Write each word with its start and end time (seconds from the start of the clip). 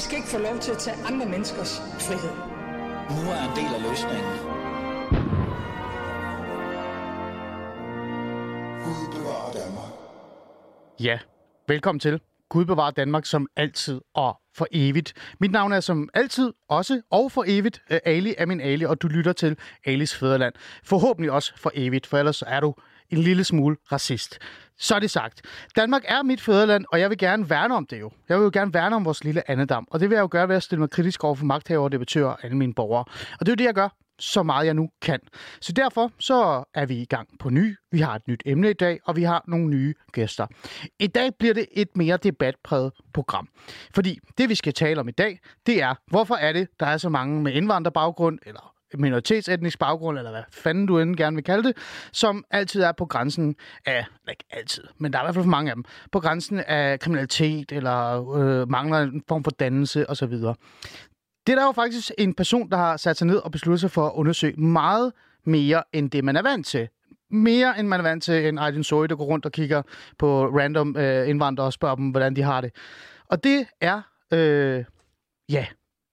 I 0.00 0.02
skal 0.02 0.16
ikke 0.16 0.28
få 0.28 0.38
lov 0.38 0.58
til 0.58 0.72
at 0.72 0.78
tage 0.78 0.96
andre 1.06 1.26
menneskers 1.26 1.80
frihed. 1.80 2.34
Nu 3.16 3.30
er 3.30 3.42
en 3.48 3.56
del 3.56 3.74
af 3.76 3.82
løsningen. 3.88 4.32
Gud 8.84 9.18
bevarer 9.18 9.52
Danmark. 9.52 9.92
Ja, 11.00 11.18
velkommen 11.68 12.00
til. 12.00 12.20
Gud 12.48 12.64
bevarer 12.64 12.90
Danmark 12.90 13.26
som 13.26 13.46
altid 13.56 14.00
og 14.14 14.36
for 14.54 14.66
evigt. 14.72 15.14
Mit 15.40 15.50
navn 15.50 15.72
er 15.72 15.80
som 15.80 16.08
altid 16.14 16.52
også 16.68 17.00
og 17.10 17.32
for 17.32 17.44
evigt 17.46 17.82
øh, 17.90 17.98
Ali 18.04 18.34
er 18.38 18.46
min 18.46 18.60
Ali, 18.60 18.84
og 18.84 19.02
du 19.02 19.08
lytter 19.08 19.32
til 19.32 19.56
Alis 19.84 20.16
Fæderland. 20.16 20.54
Forhåbentlig 20.84 21.32
også 21.32 21.52
for 21.56 21.70
evigt, 21.74 22.06
for 22.06 22.18
ellers 22.18 22.42
er 22.46 22.60
du 22.60 22.74
en 23.10 23.18
lille 23.18 23.44
smule 23.44 23.76
racist. 23.92 24.38
Så 24.78 24.94
er 24.94 24.98
det 24.98 25.10
sagt. 25.10 25.42
Danmark 25.76 26.02
er 26.04 26.22
mit 26.22 26.40
fædreland, 26.40 26.84
og 26.92 27.00
jeg 27.00 27.10
vil 27.10 27.18
gerne 27.18 27.50
værne 27.50 27.74
om 27.74 27.86
det 27.86 28.00
jo. 28.00 28.10
Jeg 28.28 28.38
vil 28.38 28.44
jo 28.44 28.50
gerne 28.52 28.74
værne 28.74 28.96
om 28.96 29.04
vores 29.04 29.24
lille 29.24 29.50
andedam, 29.50 29.88
og 29.90 30.00
det 30.00 30.10
vil 30.10 30.16
jeg 30.16 30.22
jo 30.22 30.28
gøre 30.30 30.48
ved 30.48 30.56
at 30.56 30.62
stille 30.62 30.80
mig 30.80 30.90
kritisk 30.90 31.24
over 31.24 31.34
for 31.34 31.44
magthavere, 31.44 31.90
debattører 31.90 32.28
og 32.28 32.44
alle 32.44 32.56
mine 32.56 32.74
borgere. 32.74 33.04
Og 33.40 33.46
det 33.46 33.48
er 33.48 33.52
jo 33.52 33.56
det, 33.56 33.64
jeg 33.64 33.74
gør 33.74 33.88
så 34.20 34.42
meget 34.42 34.66
jeg 34.66 34.74
nu 34.74 34.90
kan. 35.02 35.20
Så 35.60 35.72
derfor 35.72 36.12
så 36.18 36.64
er 36.74 36.86
vi 36.86 36.96
i 36.96 37.04
gang 37.04 37.28
på 37.38 37.50
ny. 37.50 37.76
Vi 37.92 38.00
har 38.00 38.14
et 38.14 38.28
nyt 38.28 38.42
emne 38.46 38.70
i 38.70 38.72
dag, 38.72 39.00
og 39.04 39.16
vi 39.16 39.22
har 39.22 39.44
nogle 39.48 39.66
nye 39.66 39.94
gæster. 40.12 40.46
I 40.98 41.06
dag 41.06 41.30
bliver 41.38 41.54
det 41.54 41.66
et 41.72 41.96
mere 41.96 42.16
debatpræget 42.16 42.92
program. 43.14 43.48
Fordi 43.94 44.18
det, 44.38 44.48
vi 44.48 44.54
skal 44.54 44.72
tale 44.72 45.00
om 45.00 45.08
i 45.08 45.12
dag, 45.12 45.40
det 45.66 45.82
er, 45.82 45.94
hvorfor 46.06 46.34
er 46.34 46.52
det, 46.52 46.68
der 46.80 46.86
er 46.86 46.96
så 46.96 47.08
mange 47.08 47.42
med 47.42 47.52
indvandrerbaggrund, 47.52 48.38
eller 48.46 48.74
minoritetsetnisk 48.94 49.78
baggrund, 49.78 50.18
eller 50.18 50.30
hvad 50.30 50.42
fanden 50.50 50.86
du 50.86 50.98
end 50.98 51.16
gerne 51.16 51.36
vil 51.36 51.44
kalde 51.44 51.68
det, 51.68 51.76
som 52.12 52.44
altid 52.50 52.82
er 52.82 52.92
på 52.92 53.06
grænsen 53.06 53.56
af, 53.86 54.04
ikke 54.30 54.44
altid, 54.50 54.84
men 54.98 55.12
der 55.12 55.18
er 55.18 55.22
i 55.22 55.26
hvert 55.26 55.34
fald 55.34 55.44
for 55.44 55.50
mange 55.50 55.70
af 55.70 55.76
dem, 55.76 55.84
på 56.12 56.20
grænsen 56.20 56.58
af 56.58 57.00
kriminalitet, 57.00 57.72
eller 57.72 58.30
øh, 58.34 58.70
mangler 58.70 58.98
en 58.98 59.22
form 59.28 59.44
for 59.44 59.50
dannelse 59.50 60.10
osv. 60.10 60.32
Det 61.46 61.52
er 61.52 61.54
der 61.54 61.66
jo 61.66 61.72
faktisk 61.72 62.10
en 62.18 62.34
person, 62.34 62.70
der 62.70 62.76
har 62.76 62.96
sat 62.96 63.16
sig 63.16 63.26
ned 63.26 63.36
og 63.36 63.52
besluttet 63.52 63.80
sig 63.80 63.90
for 63.90 64.06
at 64.06 64.12
undersøge 64.14 64.60
meget 64.60 65.12
mere 65.44 65.82
end 65.92 66.10
det, 66.10 66.24
man 66.24 66.36
er 66.36 66.42
vant 66.42 66.66
til. 66.66 66.88
Mere 67.30 67.78
end 67.78 67.88
man 67.88 68.00
er 68.00 68.04
vant 68.04 68.22
til 68.22 68.48
en 68.48 68.58
Aydin 68.58 68.84
Soy, 68.84 69.06
der 69.06 69.16
går 69.16 69.24
rundt 69.24 69.46
og 69.46 69.52
kigger 69.52 69.82
på 70.18 70.46
random 70.46 70.96
øh, 70.96 71.28
indvandrere 71.28 71.66
og 71.66 71.72
spørger 71.72 71.96
dem, 71.96 72.10
hvordan 72.10 72.36
de 72.36 72.42
har 72.42 72.60
det. 72.60 72.70
Og 73.28 73.44
det 73.44 73.66
er, 73.80 74.02
øh, 74.32 74.84
ja, 75.48 75.66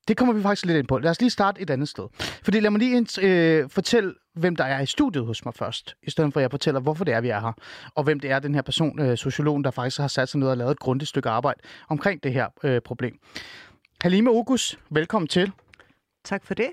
det 0.08 0.18
kommer 0.18 0.34
vi 0.34 0.42
faktisk 0.42 0.66
lidt 0.66 0.78
ind 0.78 0.88
på. 0.88 0.98
Lad 0.98 1.12
os 1.12 1.22
lige 1.22 1.30
starte 1.30 1.62
et 1.62 1.70
andet 1.70 1.90
sted. 1.90 2.08
Fordi 2.44 2.60
lad 2.60 2.70
mig 2.70 2.80
lige 2.80 3.08
øh, 3.22 3.70
fortælle, 3.70 4.14
hvem 4.34 4.56
der 4.56 4.64
er 4.64 4.82
i 4.82 4.86
studiet 4.86 5.26
hos 5.26 5.46
mig 5.46 5.54
først, 5.54 5.96
i 6.04 6.12
stedet 6.12 6.34
for 6.34 6.40
at 6.40 6.42
jeg 6.42 6.52
fortæller, 6.52 6.80
hvorfor 6.80 7.06
det 7.06 7.14
er, 7.14 7.22
vi 7.22 7.30
er 7.30 7.40
her, 7.40 7.54
og 7.96 8.04
hvem 8.04 8.20
det 8.20 8.32
er, 8.32 8.40
den 8.40 8.56
her 8.56 8.62
person, 8.62 9.00
øh, 9.00 9.18
sociologen, 9.18 9.64
der 9.64 9.72
faktisk 9.72 9.98
har 9.98 10.08
sat 10.08 10.30
sig 10.30 10.40
ned 10.40 10.48
og 10.48 10.58
lavet 10.58 10.72
et 10.72 10.80
grundigt 10.80 11.10
stykke 11.10 11.30
arbejde 11.30 11.60
omkring 11.90 12.24
det 12.24 12.34
her 12.34 12.48
øh, 12.64 12.82
problem. 12.82 13.20
Halime 14.02 14.30
Ogus, 14.30 14.80
velkommen 14.90 15.28
til. 15.28 15.52
Tak 16.24 16.46
for 16.46 16.54
det. 16.54 16.70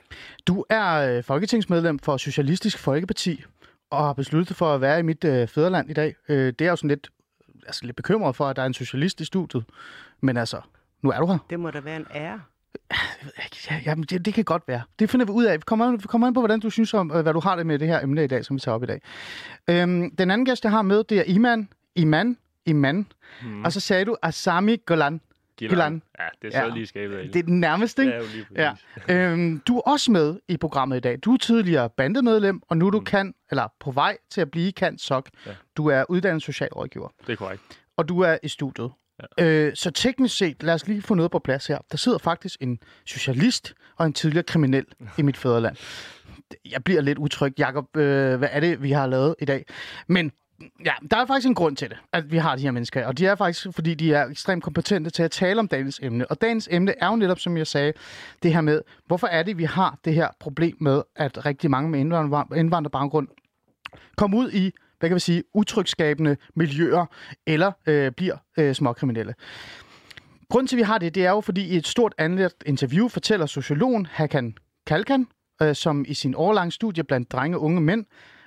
Du 0.47 0.65
er 0.71 1.17
øh, 1.17 1.25
folketingsmedlem 1.25 1.99
for 1.99 2.17
Socialistisk 2.17 2.79
Folkeparti 2.79 3.45
og 3.91 4.05
har 4.05 4.13
besluttet 4.13 4.57
for 4.57 4.75
at 4.75 4.81
være 4.81 4.99
i 4.99 5.03
mit 5.03 5.25
øh, 5.25 5.49
fædreland 5.49 5.91
i 5.91 5.93
dag. 5.93 6.15
Øh, 6.29 6.53
det 6.59 6.61
er 6.61 6.71
jo 6.71 6.77
sådan 6.77 6.89
lidt, 6.89 7.09
altså 7.67 7.87
lidt 7.87 7.97
bekymret 7.97 8.37
for, 8.37 8.47
at 8.47 8.57
der 8.57 8.63
er 8.63 8.67
en 8.67 8.75
socialist 8.75 9.21
i 9.21 9.25
studiet. 9.25 9.65
Men 10.21 10.37
altså, 10.37 10.61
nu 11.03 11.11
er 11.11 11.21
du 11.21 11.27
her. 11.27 11.39
Det 11.51 11.61
må 11.61 11.71
da 11.71 11.81
være 11.81 11.97
en 11.97 12.07
ære. 12.15 12.41
Ja, 13.71 13.81
jamen, 13.87 14.05
det, 14.05 14.25
det 14.25 14.35
kan 14.35 14.45
godt 14.45 14.63
være. 14.69 14.83
Det 14.99 15.11
finder 15.11 15.27
vi 15.27 15.33
ud 15.33 15.45
af. 15.45 15.57
Vi 15.57 15.63
kommer, 15.67 15.87
an, 15.87 15.93
vi 16.03 16.07
kommer 16.07 16.27
an 16.27 16.35
på, 16.35 16.41
hvordan 16.41 16.61
du 16.61 16.71
synes 16.71 16.95
om, 16.95 17.13
øh, 17.15 17.21
hvad 17.23 17.33
du 17.33 17.41
har 17.41 17.57
det 17.57 17.67
med 17.67 17.79
det 17.79 17.89
her 17.89 18.01
emne 18.03 18.25
i 18.25 18.27
dag, 18.27 18.45
som 18.45 18.57
vi 18.57 18.61
tager 18.61 18.75
op 18.75 18.83
i 18.83 18.87
dag. 18.87 19.01
Øhm, 19.71 20.17
den 20.17 20.31
anden 20.31 20.45
gæst, 20.45 20.65
jeg 20.65 20.73
har 20.73 20.83
med, 20.83 21.05
det 21.05 21.19
er 21.19 21.25
Iman. 21.27 21.69
Iman. 21.95 22.37
Iman. 22.67 23.07
Mm. 23.43 23.65
Og 23.65 23.73
så 23.73 23.81
sagde 23.81 24.05
du 24.05 24.17
Asami 24.23 24.77
Golan. 24.87 25.21
Gilan. 25.57 26.03
Ja, 26.19 26.25
det 26.43 26.55
er 26.55 26.59
så 26.61 26.67
ja. 26.67 26.75
lige 26.75 26.87
skabet 26.87 27.17
af. 27.17 27.29
Det 27.29 27.39
er 27.39 27.43
den 27.43 27.61
nærmeste, 27.61 28.03
ikke? 28.03 28.13
Det 28.13 28.19
er 28.19 28.23
jo 28.23 28.47
lige 28.59 28.77
ja. 29.09 29.33
øhm, 29.33 29.61
Du 29.61 29.77
er 29.77 29.81
også 29.81 30.13
med 30.13 30.37
i 30.49 30.57
programmet 30.57 30.97
i 30.97 31.01
dag. 31.01 31.19
Du 31.25 31.33
er 31.35 31.39
tidligere 31.39 31.91
bandemedlem, 31.91 32.63
og 32.69 32.77
nu 32.77 32.87
er 32.87 32.91
du 32.91 32.99
mm. 32.99 33.05
kan, 33.05 33.35
eller 33.51 33.69
på 33.81 33.91
vej 33.91 34.17
til 34.31 34.41
at 34.41 34.51
blive 34.51 34.73
kan 34.73 34.99
sok. 34.99 35.29
Ja. 35.47 35.51
Du 35.77 35.87
er 35.87 36.05
uddannet 36.09 36.43
socialrådgiver. 36.43 37.09
Det 37.27 37.33
er 37.33 37.37
korrekt. 37.37 37.63
Og 37.97 38.09
du 38.09 38.21
er 38.21 38.39
i 38.43 38.49
studiet. 38.49 38.91
Ja. 39.39 39.45
Øh, 39.45 39.73
så 39.77 39.91
teknisk 39.91 40.37
set, 40.37 40.63
lad 40.63 40.75
os 40.75 40.87
lige 40.87 41.03
få 41.03 41.15
noget 41.15 41.31
på 41.31 41.39
plads 41.39 41.67
her. 41.67 41.79
Der 41.91 41.97
sidder 41.97 42.19
faktisk 42.19 42.63
en 42.63 42.79
socialist 43.07 43.75
og 43.97 44.07
en 44.07 44.13
tidligere 44.13 44.43
kriminel 44.43 44.87
i 45.19 45.23
mit 45.23 45.37
fædreland. 45.37 45.77
Jeg 46.71 46.85
bliver 46.85 47.01
lidt 47.01 47.19
utryg, 47.19 47.55
Jakob. 47.59 47.97
Øh, 47.97 48.39
hvad 48.39 48.49
er 48.53 48.61
det, 48.61 48.83
vi 48.83 48.91
har 48.91 49.07
lavet 49.07 49.35
i 49.39 49.45
dag? 49.45 49.65
Men 50.07 50.33
ja, 50.85 50.93
der 51.11 51.17
er 51.17 51.27
faktisk 51.27 51.47
en 51.47 51.55
grund 51.55 51.77
til 51.77 51.91
det, 51.91 51.99
at 52.13 52.33
vi 52.33 52.37
har 52.37 52.57
de 52.57 52.63
her 52.63 52.71
mennesker. 52.71 53.07
Og 53.07 53.19
de 53.19 53.27
er 53.27 53.35
faktisk, 53.35 53.67
fordi 53.75 53.95
de 53.95 54.15
er 54.15 54.27
ekstremt 54.27 54.65
kompetente 54.65 55.11
til 55.11 55.23
at 55.23 55.31
tale 55.31 55.61
om 55.61 55.69
dagens 55.69 56.01
emne. 56.03 56.31
Og 56.31 56.41
dagens 56.41 56.69
emne 56.71 56.95
er 57.01 57.07
jo 57.09 57.17
netop, 57.17 57.39
som 57.39 57.57
jeg 57.57 57.67
sagde, 57.67 57.93
det 58.43 58.53
her 58.53 58.61
med, 58.61 58.81
hvorfor 59.07 59.27
er 59.27 59.43
det, 59.43 59.59
vi 59.59 59.65
har 59.65 59.99
det 60.05 60.15
her 60.15 60.29
problem 60.41 60.77
med, 60.81 61.03
at 61.17 61.47
rigtig 61.47 61.71
mange 61.71 61.91
med 61.91 62.01
indvandrerbaggrund 62.57 63.29
kommer 64.17 64.39
ud 64.39 64.51
i 64.53 64.73
hvad 65.05 65.11
kan 65.11 65.15
vi 65.15 65.21
sige, 65.21 65.43
utrygskabende 65.55 66.37
miljøer, 66.57 67.07
eller 67.47 67.73
øh, 67.87 68.13
bliver 68.13 68.37
øh, 68.59 68.75
småkriminelle. 68.75 69.35
Grunden 70.49 70.67
til, 70.67 70.77
at 70.77 70.79
vi 70.79 70.83
har 70.83 70.99
det, 70.99 71.15
det 71.15 71.27
er 71.27 71.31
jo, 71.31 71.41
fordi 71.41 71.65
i 71.65 71.77
et 71.77 71.87
stort 71.87 72.15
andet 72.19 72.53
interview 72.67 73.09
fortæller 73.09 73.47
sociologen 73.47 74.07
Hakan 74.07 74.55
Kalkan, 74.87 75.27
øh, 75.63 75.75
som 75.75 76.05
i 76.09 76.15
sin 76.15 76.35
årlange 76.37 76.73
studie 76.73 77.05
blandt 77.05 77.33
drenge 77.33 77.57
og 77.57 77.63
unge 77.63 77.81
mænd, 77.81 78.05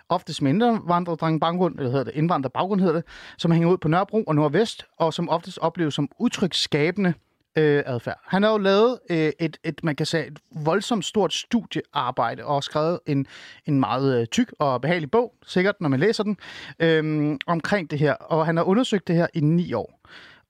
oftest 0.09 0.41
med 0.41 0.51
indvandrerdrengebaggrund, 0.51 1.75
eller 1.75 1.89
hedder 1.89 2.03
det, 2.03 2.13
indvandrerbaggrund 2.15 2.81
hedder 2.81 2.95
det, 2.95 3.03
som 3.37 3.51
hænger 3.51 3.69
ud 3.69 3.77
på 3.77 3.87
Nørrebro 3.87 4.23
og 4.23 4.35
Nordvest, 4.35 4.85
og 4.97 5.13
som 5.13 5.29
oftest 5.29 5.57
opleves 5.57 5.93
som 5.93 6.09
utrygskabende 6.19 7.13
øh, 7.57 7.83
adfærd. 7.85 8.19
Han 8.23 8.43
har 8.43 8.51
jo 8.51 8.57
lavet 8.57 8.99
øh, 9.09 9.31
et, 9.39 9.57
et, 9.63 9.83
man 9.83 9.95
kan 9.95 10.05
sige, 10.05 10.27
et 10.27 10.39
voldsomt 10.51 11.05
stort 11.05 11.33
studiearbejde 11.33 12.45
og 12.45 12.63
skrevet 12.63 12.99
en, 13.05 13.27
en 13.65 13.79
meget 13.79 14.21
øh, 14.21 14.27
tyk 14.27 14.53
og 14.59 14.81
behagelig 14.81 15.11
bog, 15.11 15.33
sikkert 15.45 15.75
når 15.81 15.89
man 15.89 15.99
læser 15.99 16.23
den, 16.23 16.37
øh, 16.79 17.37
omkring 17.47 17.91
det 17.91 17.99
her. 17.99 18.13
Og 18.13 18.45
han 18.45 18.57
har 18.57 18.63
undersøgt 18.63 19.07
det 19.07 19.15
her 19.15 19.27
i 19.33 19.39
ni 19.39 19.73
år. 19.73 19.99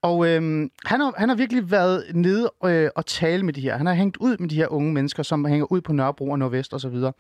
Og 0.02 0.28
øh, 0.28 0.70
han, 0.86 1.00
har, 1.00 1.14
han 1.18 1.30
har 1.30 1.36
virkelig 1.36 1.72
været 1.72 2.04
nede 2.14 2.52
øh, 2.66 2.90
og 2.96 3.06
tale 3.06 3.44
med 3.44 3.54
de 3.54 3.62
her. 3.62 3.78
Han 3.78 3.86
har 3.86 3.94
hængt 3.94 4.18
ud 4.18 4.38
med 4.38 4.50
de 4.50 4.56
her 4.56 4.68
unge 4.68 4.94
mennesker, 4.94 5.24
som 5.24 5.46
hænger 5.46 5.72
ud 5.72 5.82
på 5.82 5.94
Nørrebro 5.94 6.30
og 6.30 6.40
Nordvest 6.40 6.74
osv. 6.74 6.88
Og, 6.88 7.16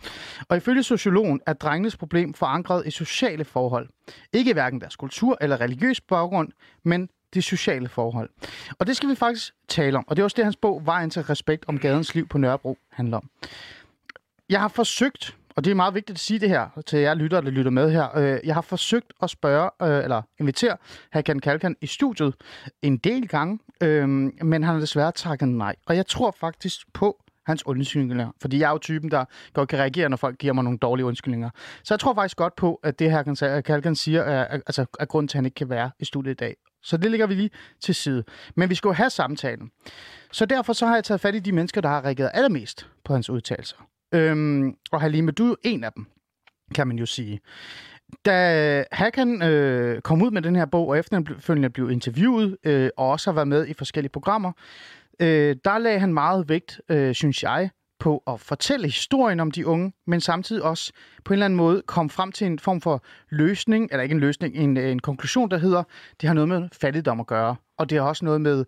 og 0.49 0.57
ifølge 0.57 0.83
sociologen 0.83 1.41
er 1.45 1.53
drengenes 1.53 1.97
problem 1.97 2.33
forankret 2.33 2.87
i 2.87 2.91
sociale 2.91 3.45
forhold. 3.45 3.89
Ikke 4.33 4.53
hverken 4.53 4.81
deres 4.81 4.95
kultur 4.95 5.37
eller 5.41 5.61
religiøs 5.61 6.01
baggrund, 6.01 6.49
men 6.83 7.09
de 7.33 7.41
sociale 7.41 7.89
forhold. 7.89 8.29
Og 8.79 8.87
det 8.87 8.97
skal 8.97 9.09
vi 9.09 9.15
faktisk 9.15 9.53
tale 9.67 9.97
om. 9.97 10.05
Og 10.07 10.15
det 10.15 10.21
er 10.21 10.23
også 10.23 10.35
det, 10.35 10.43
hans 10.43 10.55
bog 10.55 10.85
Vejen 10.85 11.09
til 11.09 11.21
respekt 11.21 11.65
om 11.67 11.79
gadens 11.79 12.15
liv 12.15 12.27
på 12.27 12.37
Nørrebro 12.37 12.77
handler 12.91 13.17
om. 13.17 13.29
Jeg 14.49 14.61
har 14.61 14.67
forsøgt, 14.67 15.35
og 15.55 15.63
det 15.63 15.71
er 15.71 15.75
meget 15.75 15.93
vigtigt 15.93 16.15
at 16.15 16.19
sige 16.19 16.39
det 16.39 16.49
her 16.49 16.81
til 16.85 16.99
jer 16.99 17.13
lyttere, 17.13 17.41
der 17.41 17.49
lytter 17.49 17.71
med 17.71 17.91
her. 17.91 18.17
Øh, 18.17 18.39
jeg 18.43 18.53
har 18.53 18.61
forsøgt 18.61 19.13
at 19.21 19.29
spørge, 19.29 19.69
øh, 19.81 20.03
eller 20.03 20.21
invitere 20.39 20.77
Hakan 21.11 21.39
Kalkan 21.39 21.75
i 21.81 21.87
studiet 21.87 22.35
en 22.81 22.97
del 22.97 23.27
gange, 23.27 23.59
øh, 23.83 24.09
men 24.09 24.53
han 24.53 24.63
har 24.63 24.79
desværre 24.79 25.11
takket 25.11 25.49
nej. 25.49 25.75
Og 25.85 25.95
jeg 25.95 26.07
tror 26.07 26.35
faktisk 26.39 26.93
på, 26.93 27.21
hans 27.47 27.65
undskyldninger. 27.65 28.31
Fordi 28.41 28.59
jeg 28.59 28.67
er 28.67 28.71
jo 28.71 28.77
typen, 28.77 29.11
der 29.11 29.25
godt 29.53 29.69
kan 29.69 29.79
reagere, 29.79 30.09
når 30.09 30.17
folk 30.17 30.37
giver 30.37 30.53
mig 30.53 30.63
nogle 30.63 30.79
dårlige 30.79 31.05
undskyldninger. 31.05 31.49
Så 31.83 31.93
jeg 31.93 31.99
tror 31.99 32.13
faktisk 32.13 32.37
godt 32.37 32.55
på, 32.55 32.79
at 32.83 32.99
det 32.99 33.11
her, 33.11 33.61
Kalkan 33.61 33.95
siger, 33.95 34.21
er, 34.21 34.41
er, 34.41 34.59
altså, 34.67 34.85
er 34.99 35.05
grund 35.05 35.29
til, 35.29 35.37
at 35.37 35.39
han 35.39 35.45
ikke 35.45 35.55
kan 35.55 35.69
være 35.69 35.91
i 35.99 36.05
studiet 36.05 36.31
i 36.31 36.35
dag. 36.35 36.55
Så 36.83 36.97
det 36.97 37.11
ligger 37.11 37.27
vi 37.27 37.33
lige 37.33 37.49
til 37.81 37.95
side. 37.95 38.23
Men 38.55 38.69
vi 38.69 38.75
skal 38.75 38.89
jo 38.89 38.93
have 38.93 39.09
samtalen. 39.09 39.71
Så 40.31 40.45
derfor 40.45 40.73
så 40.73 40.85
har 40.85 40.95
jeg 40.95 41.03
taget 41.03 41.21
fat 41.21 41.35
i 41.35 41.39
de 41.39 41.51
mennesker, 41.51 41.81
der 41.81 41.89
har 41.89 42.05
reageret 42.05 42.31
allermest 42.33 42.89
på 43.05 43.13
hans 43.13 43.29
udtalelser. 43.29 43.77
Øhm, 44.13 44.75
og 44.91 45.01
Halime, 45.01 45.31
du 45.31 45.51
er 45.51 45.55
en 45.63 45.83
af 45.83 45.91
dem, 45.93 46.05
kan 46.75 46.87
man 46.87 46.97
jo 46.99 47.05
sige. 47.05 47.39
Da 48.25 48.83
Hakan 48.91 49.41
øh, 49.41 50.01
kom 50.01 50.21
ud 50.21 50.31
med 50.31 50.41
den 50.41 50.55
her 50.55 50.65
bog, 50.65 50.87
og 50.87 50.99
efterfølgende 50.99 51.69
blev 51.69 51.91
interviewet, 51.91 52.57
øh, 52.63 52.89
og 52.97 53.09
også 53.09 53.29
har 53.29 53.35
været 53.35 53.47
med 53.47 53.67
i 53.67 53.73
forskellige 53.73 54.11
programmer, 54.11 54.51
øh, 55.19 55.55
der 55.65 55.77
lagde 55.77 55.99
han 55.99 56.13
meget 56.13 56.49
vægt, 56.49 56.81
øh, 56.89 57.15
synes 57.15 57.43
jeg, 57.43 57.69
på 57.99 58.23
at 58.27 58.39
fortælle 58.39 58.87
historien 58.87 59.39
om 59.39 59.51
de 59.51 59.67
unge, 59.67 59.93
men 60.07 60.21
samtidig 60.21 60.63
også 60.63 60.93
på 61.23 61.33
en 61.33 61.35
eller 61.35 61.45
anden 61.45 61.57
måde 61.57 61.81
komme 61.81 62.09
frem 62.09 62.31
til 62.31 62.47
en 62.47 62.59
form 62.59 62.81
for 62.81 63.03
løsning, 63.29 63.87
eller 63.91 64.03
ikke 64.03 64.13
en 64.13 64.19
løsning, 64.19 64.55
en, 64.55 64.77
øh, 64.77 64.91
en 64.91 64.99
konklusion, 64.99 65.51
der 65.51 65.57
hedder, 65.57 65.83
det 66.21 66.27
har 66.27 66.33
noget 66.33 66.49
med 66.49 66.69
fattigdom 66.81 67.19
at 67.19 67.27
gøre, 67.27 67.55
og 67.77 67.89
det 67.89 67.97
har 67.97 68.07
også 68.07 68.25
noget 68.25 68.41
med, 68.41 68.65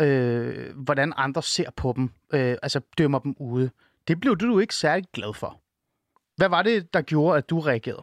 øh, 0.00 0.76
hvordan 0.76 1.12
andre 1.16 1.42
ser 1.42 1.70
på 1.76 1.92
dem, 1.96 2.10
øh, 2.32 2.56
altså 2.62 2.80
dømmer 2.98 3.18
dem 3.18 3.36
ude. 3.40 3.70
Det 4.08 4.20
blev 4.20 4.36
du 4.36 4.58
ikke 4.58 4.74
særlig 4.74 5.04
glad 5.12 5.34
for. 5.34 5.60
Hvad 6.36 6.48
var 6.48 6.62
det, 6.62 6.94
der 6.94 7.00
gjorde, 7.02 7.38
at 7.38 7.50
du 7.50 7.60
reagerede? 7.60 8.02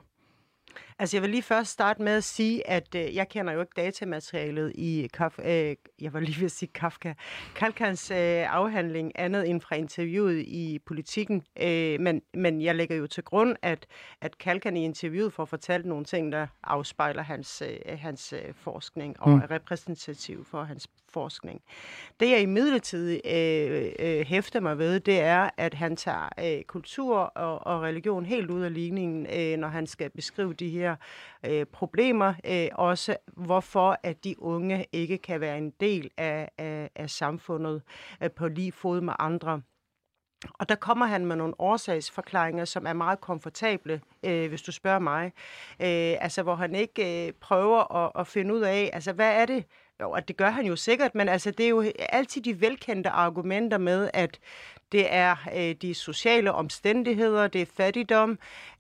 Altså, 0.99 1.17
jeg 1.17 1.21
vil 1.21 1.29
lige 1.29 1.43
først 1.43 1.71
starte 1.71 2.01
med 2.01 2.11
at 2.11 2.23
sige, 2.23 2.69
at 2.69 2.95
øh, 2.95 3.15
jeg 3.15 3.29
kender 3.29 3.53
jo 3.53 3.61
ikke 3.61 3.73
datamaterialet 3.75 4.71
i 4.75 5.09
Kaf 5.13 5.39
øh, 5.39 5.75
jeg 6.01 6.13
var 6.13 6.19
lige 6.19 6.37
ved 6.37 6.45
at 6.45 6.51
sige 6.51 6.69
Kafka, 6.73 7.13
Kalkans 7.55 8.11
øh, 8.11 8.53
afhandling 8.53 9.11
andet 9.15 9.49
end 9.49 9.61
fra 9.61 9.75
interviewet 9.75 10.39
i 10.39 10.79
politikken, 10.85 11.43
øh, 11.61 11.99
men, 11.99 12.21
men 12.33 12.61
jeg 12.61 12.75
lægger 12.75 12.95
jo 12.95 13.07
til 13.07 13.23
grund, 13.23 13.55
at, 13.61 13.85
at 14.21 14.37
Kalkan 14.37 14.77
i 14.77 14.83
interviewet 14.83 15.33
får 15.33 15.45
fortalt 15.45 15.85
nogle 15.85 16.05
ting, 16.05 16.31
der 16.31 16.47
afspejler 16.63 17.23
hans, 17.23 17.63
øh, 17.65 17.99
hans 17.99 18.33
øh, 18.33 18.53
forskning 18.53 19.19
og 19.19 19.29
mm. 19.29 19.35
er 19.35 19.51
repræsentativ 19.51 20.45
for 20.45 20.63
hans 20.63 20.87
forskning. 21.09 21.61
Det 22.19 22.29
jeg 22.29 22.41
i 22.41 22.45
midlertid 22.45 23.21
øh, 23.25 23.91
øh, 23.99 24.25
hæfter 24.25 24.59
mig 24.59 24.77
ved, 24.77 24.99
det 24.99 25.19
er, 25.19 25.49
at 25.57 25.73
han 25.73 25.95
tager 25.95 26.29
øh, 26.39 26.63
kultur 26.63 27.17
og, 27.17 27.67
og 27.67 27.81
religion 27.81 28.25
helt 28.25 28.49
ud 28.49 28.61
af 28.61 28.73
ligningen, 28.73 29.27
øh, 29.33 29.57
når 29.57 29.67
han 29.67 29.87
skal 29.87 30.09
beskrive 30.09 30.53
de 30.53 30.69
her 30.69 30.90
øh, 31.45 31.65
problemer. 31.65 32.33
Øh, 32.45 32.67
også 32.73 33.17
hvorfor, 33.27 33.97
at 34.03 34.23
de 34.23 34.41
unge 34.41 34.85
ikke 34.91 35.17
kan 35.17 35.41
være 35.41 35.57
en 35.57 35.73
del 35.79 36.09
af, 36.17 36.49
af, 36.57 36.89
af 36.95 37.09
samfundet 37.09 37.81
øh, 38.23 38.31
på 38.31 38.47
lige 38.47 38.71
fod 38.71 39.01
med 39.01 39.13
andre. 39.19 39.61
Og 40.53 40.69
der 40.69 40.75
kommer 40.75 41.05
han 41.05 41.25
med 41.25 41.35
nogle 41.35 41.53
årsagsforklaringer, 41.59 42.65
som 42.65 42.85
er 42.87 42.93
meget 42.93 43.21
komfortable, 43.21 44.01
øh, 44.23 44.49
hvis 44.49 44.61
du 44.61 44.71
spørger 44.71 44.99
mig. 44.99 45.25
Øh, 45.79 46.23
altså, 46.23 46.43
hvor 46.43 46.55
han 46.55 46.75
ikke 46.75 47.27
øh, 47.27 47.33
prøver 47.33 47.95
at, 47.95 48.11
at 48.15 48.27
finde 48.27 48.53
ud 48.53 48.61
af, 48.61 48.89
altså, 48.93 49.13
hvad 49.13 49.41
er 49.41 49.45
det, 49.45 49.65
jo, 50.01 50.11
og 50.11 50.27
det 50.27 50.37
gør 50.37 50.49
han 50.49 50.65
jo 50.65 50.75
sikkert, 50.75 51.15
men 51.15 51.29
altså, 51.29 51.51
det 51.51 51.65
er 51.65 51.69
jo 51.69 51.85
altid 52.09 52.41
de 52.41 52.61
velkendte 52.61 53.09
argumenter 53.09 53.77
med, 53.77 54.09
at 54.13 54.39
det 54.91 55.05
er 55.09 55.35
øh, 55.55 55.75
de 55.81 55.93
sociale 55.93 56.51
omstændigheder, 56.51 57.47
det 57.47 57.61
er 57.61 57.65
fattigdom, 57.77 58.29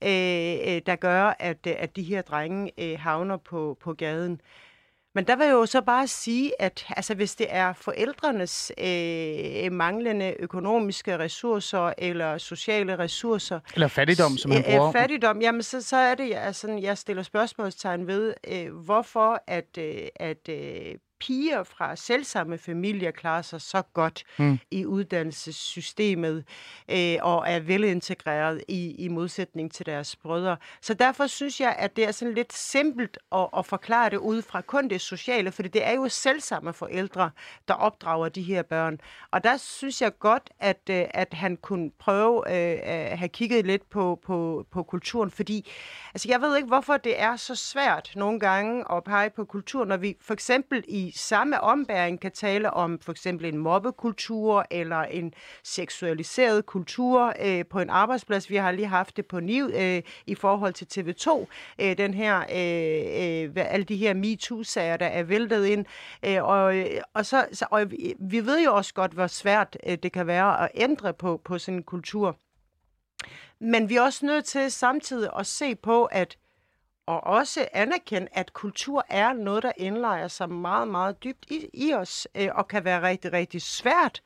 øh, 0.03 0.09
øh, 0.09 0.81
der 0.85 0.95
gør, 0.95 1.33
at, 1.39 1.67
at 1.67 1.95
de 1.95 2.03
her 2.03 2.21
drenge 2.21 2.71
øh, 2.77 2.99
havner 2.99 3.37
på, 3.37 3.77
på 3.81 3.93
gaden. 3.93 4.41
Men 5.15 5.27
der 5.27 5.35
vil 5.35 5.45
jeg 5.45 5.53
jo 5.53 5.65
så 5.65 5.81
bare 5.81 6.07
sige, 6.07 6.61
at 6.61 6.85
altså, 6.89 7.15
hvis 7.15 7.35
det 7.35 7.47
er 7.49 7.73
forældrenes 7.73 8.71
øh, 8.77 9.71
manglende 9.71 10.35
økonomiske 10.39 11.19
ressourcer 11.19 11.93
eller 11.97 12.37
sociale 12.37 12.99
ressourcer... 12.99 13.59
Eller 13.73 13.87
fattigdom, 13.87 14.37
som 14.37 14.49
man 14.51 14.63
bruger. 14.63 14.87
Øh, 14.87 14.93
fattigdom, 14.93 15.41
jamen 15.41 15.63
så, 15.63 15.81
så 15.81 15.97
er 15.97 16.15
det, 16.15 16.29
jeg, 16.29 16.55
sådan, 16.55 16.79
jeg 16.79 16.97
stiller 16.97 17.23
spørgsmålstegn 17.23 18.07
ved, 18.07 18.33
øh, 18.47 18.75
hvorfor 18.75 19.43
at, 19.47 19.77
øh, 19.77 20.07
at 20.15 20.49
øh, 20.49 20.95
piger 21.21 21.63
fra 21.63 21.95
selvsamme 21.95 22.57
familier 22.57 23.11
klarer 23.11 23.41
sig 23.41 23.61
så 23.61 23.81
godt 23.93 24.23
mm. 24.39 24.59
i 24.71 24.85
uddannelsessystemet 24.85 26.45
øh, 26.91 27.17
og 27.21 27.43
er 27.47 27.59
velintegreret 27.59 28.63
i, 28.67 28.95
i 28.97 29.07
modsætning 29.07 29.71
til 29.71 29.85
deres 29.85 30.15
brødre. 30.15 30.57
Så 30.81 30.93
derfor 30.93 31.27
synes 31.27 31.59
jeg, 31.59 31.75
at 31.79 31.95
det 31.95 32.07
er 32.07 32.11
sådan 32.11 32.33
lidt 32.33 32.53
simpelt 32.53 33.17
at, 33.31 33.47
at 33.57 33.65
forklare 33.65 34.09
det 34.09 34.17
ud 34.17 34.41
fra 34.41 34.61
kun 34.61 34.89
det 34.89 35.01
sociale, 35.01 35.51
for 35.51 35.63
det 35.63 35.87
er 35.87 35.93
jo 35.93 36.09
selvsamme 36.09 36.73
forældre, 36.73 37.31
der 37.67 37.73
opdrager 37.73 38.29
de 38.29 38.41
her 38.41 38.61
børn. 38.61 38.99
Og 39.31 39.43
der 39.43 39.57
synes 39.57 40.01
jeg 40.01 40.19
godt, 40.19 40.49
at, 40.59 40.81
øh, 40.89 41.05
at 41.09 41.33
han 41.33 41.57
kunne 41.57 41.91
prøve 41.99 42.37
øh, 42.37 42.79
at 42.83 43.17
have 43.17 43.29
kigget 43.29 43.65
lidt 43.65 43.89
på, 43.89 44.19
på, 44.25 44.65
på 44.71 44.83
kulturen, 44.83 45.31
fordi 45.31 45.71
altså, 46.13 46.27
jeg 46.29 46.41
ved 46.41 46.55
ikke, 46.55 46.67
hvorfor 46.67 46.97
det 46.97 47.21
er 47.21 47.35
så 47.35 47.55
svært 47.55 48.11
nogle 48.15 48.39
gange 48.39 48.85
at 48.91 49.03
pege 49.03 49.29
på 49.29 49.45
kultur, 49.45 49.85
når 49.85 49.97
vi 49.97 50.17
for 50.21 50.33
eksempel 50.33 50.83
i 50.87 51.10
samme 51.15 51.61
ombæring 51.61 52.19
kan 52.19 52.31
tale 52.31 52.71
om 52.71 52.99
for 52.99 53.11
eksempel 53.11 53.45
en 53.45 53.57
mobbekultur 53.57 54.65
eller 54.71 55.01
en 55.01 55.33
seksualiseret 55.63 56.65
kultur 56.65 57.33
øh, 57.41 57.65
på 57.65 57.79
en 57.79 57.89
arbejdsplads. 57.89 58.49
Vi 58.49 58.55
har 58.55 58.71
lige 58.71 58.87
haft 58.87 59.17
det 59.17 59.25
på 59.25 59.39
NIV 59.39 59.71
øh, 59.73 60.01
i 60.27 60.35
forhold 60.35 60.73
til 60.73 60.87
TV2. 60.93 61.45
Øh, 61.79 61.97
den 61.97 62.13
her, 62.13 62.37
øh, 62.39 63.55
øh, 63.55 63.65
alle 63.69 63.83
de 63.83 63.95
her 63.95 64.13
MeToo-sager, 64.13 64.97
der 64.97 65.05
er 65.05 65.23
væltet 65.23 65.65
ind. 65.65 65.85
Øh, 66.25 66.43
og, 66.43 66.77
øh, 66.77 67.01
og, 67.13 67.25
så, 67.25 67.45
så, 67.53 67.65
og 67.71 67.91
vi 68.19 68.45
ved 68.45 68.63
jo 68.63 68.75
også 68.75 68.93
godt, 68.93 69.11
hvor 69.11 69.27
svært 69.27 69.77
øh, 69.87 69.97
det 70.03 70.11
kan 70.11 70.27
være 70.27 70.63
at 70.63 70.71
ændre 70.75 71.13
på, 71.13 71.41
på 71.45 71.57
sådan 71.57 71.77
en 71.77 71.83
kultur. 71.83 72.37
Men 73.59 73.89
vi 73.89 73.95
er 73.95 74.01
også 74.01 74.25
nødt 74.25 74.45
til 74.45 74.71
samtidig 74.71 75.29
at 75.39 75.47
se 75.47 75.75
på, 75.75 76.05
at 76.05 76.37
og 77.11 77.23
også 77.23 77.67
anerkende, 77.73 78.27
at 78.31 78.53
kultur 78.53 79.05
er 79.09 79.33
noget, 79.33 79.63
der 79.63 79.71
indlejer 79.77 80.27
sig 80.27 80.49
meget, 80.49 80.87
meget 80.87 81.23
dybt 81.23 81.45
i, 81.51 81.69
i 81.73 81.93
os, 81.93 82.27
øh, 82.35 82.49
og 82.55 82.67
kan 82.67 82.85
være 82.85 83.01
rigtig, 83.01 83.33
rigtig 83.33 83.61
svært 83.61 84.21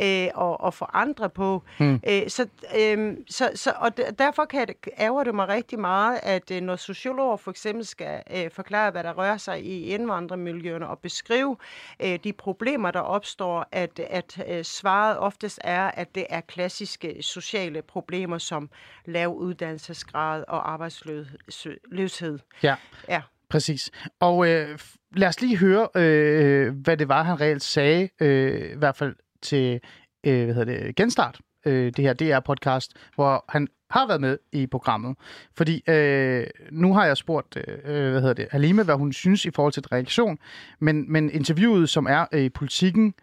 øh, 0.00 0.46
at, 0.46 0.56
at 0.66 0.74
forandre 0.74 1.30
på. 1.30 1.62
Hmm. 1.78 2.00
Øh, 2.08 2.28
så, 2.28 2.46
øh, 2.78 3.16
så, 3.30 3.50
så, 3.54 3.72
og 3.76 3.96
derfor 4.18 4.44
kan 4.44 4.66
det, 4.66 4.76
ærger 4.98 5.24
det 5.24 5.34
mig 5.34 5.48
rigtig 5.48 5.80
meget, 5.80 6.20
at 6.22 6.50
øh, 6.50 6.60
når 6.60 6.76
sociologer 6.76 7.36
for 7.36 7.50
eksempel 7.50 7.86
skal 7.86 8.22
øh, 8.36 8.50
forklare, 8.50 8.90
hvad 8.90 9.02
der 9.02 9.12
rører 9.12 9.36
sig 9.36 9.64
i 9.64 9.82
indvandrermiljøerne, 9.82 10.88
og 10.88 10.98
beskrive 10.98 11.56
øh, 12.00 12.18
de 12.24 12.32
problemer, 12.32 12.90
der 12.90 13.00
opstår, 13.00 13.66
at, 13.72 14.00
at 14.10 14.44
øh, 14.48 14.64
svaret 14.64 15.18
oftest 15.18 15.60
er, 15.64 15.90
at 15.90 16.14
det 16.14 16.26
er 16.28 16.40
klassiske 16.40 17.16
sociale 17.20 17.82
problemer, 17.82 18.38
som 18.38 18.70
lav 19.04 19.34
uddannelsesgrad 19.34 20.44
og 20.48 20.72
arbejdsløshed. 20.72 22.38
Ja. 22.62 22.74
ja. 23.08 23.22
Præcis. 23.48 23.90
Og 24.20 24.48
øh, 24.48 24.78
lad 25.16 25.28
os 25.28 25.40
lige 25.40 25.56
høre, 25.56 25.88
øh, 25.94 26.74
hvad 26.74 26.96
det 26.96 27.08
var, 27.08 27.22
han 27.22 27.40
reelt 27.40 27.62
sagde, 27.62 28.08
øh, 28.20 28.72
i 28.72 28.76
hvert 28.76 28.96
fald 28.96 29.16
til 29.42 29.80
øh, 30.26 30.44
hvad 30.44 30.54
hedder 30.54 30.64
det, 30.64 30.96
Genstart, 30.96 31.40
øh, 31.66 31.92
det 31.96 32.04
her 32.04 32.14
DR-podcast, 32.14 32.92
hvor 33.14 33.44
han 33.48 33.68
har 33.90 34.06
været 34.06 34.20
med 34.20 34.38
i 34.52 34.66
programmet. 34.66 35.16
Fordi 35.56 35.82
øh, 35.88 36.46
nu 36.72 36.94
har 36.94 37.06
jeg 37.06 37.16
spurgt, 37.16 37.56
øh, 37.56 38.10
hvad 38.10 38.20
hedder 38.20 38.32
det, 38.32 38.48
Halime, 38.50 38.82
hvad 38.82 38.94
hun 38.94 39.12
synes 39.12 39.44
i 39.44 39.50
forhold 39.50 39.72
til 39.72 39.82
reaktion, 39.82 40.38
men, 40.80 41.12
men 41.12 41.30
interviewet, 41.30 41.88
som 41.88 42.06
er 42.06 42.26
øh, 42.32 42.40
i 42.40 42.44
øh, 42.44 42.50
politikken, 42.54 43.14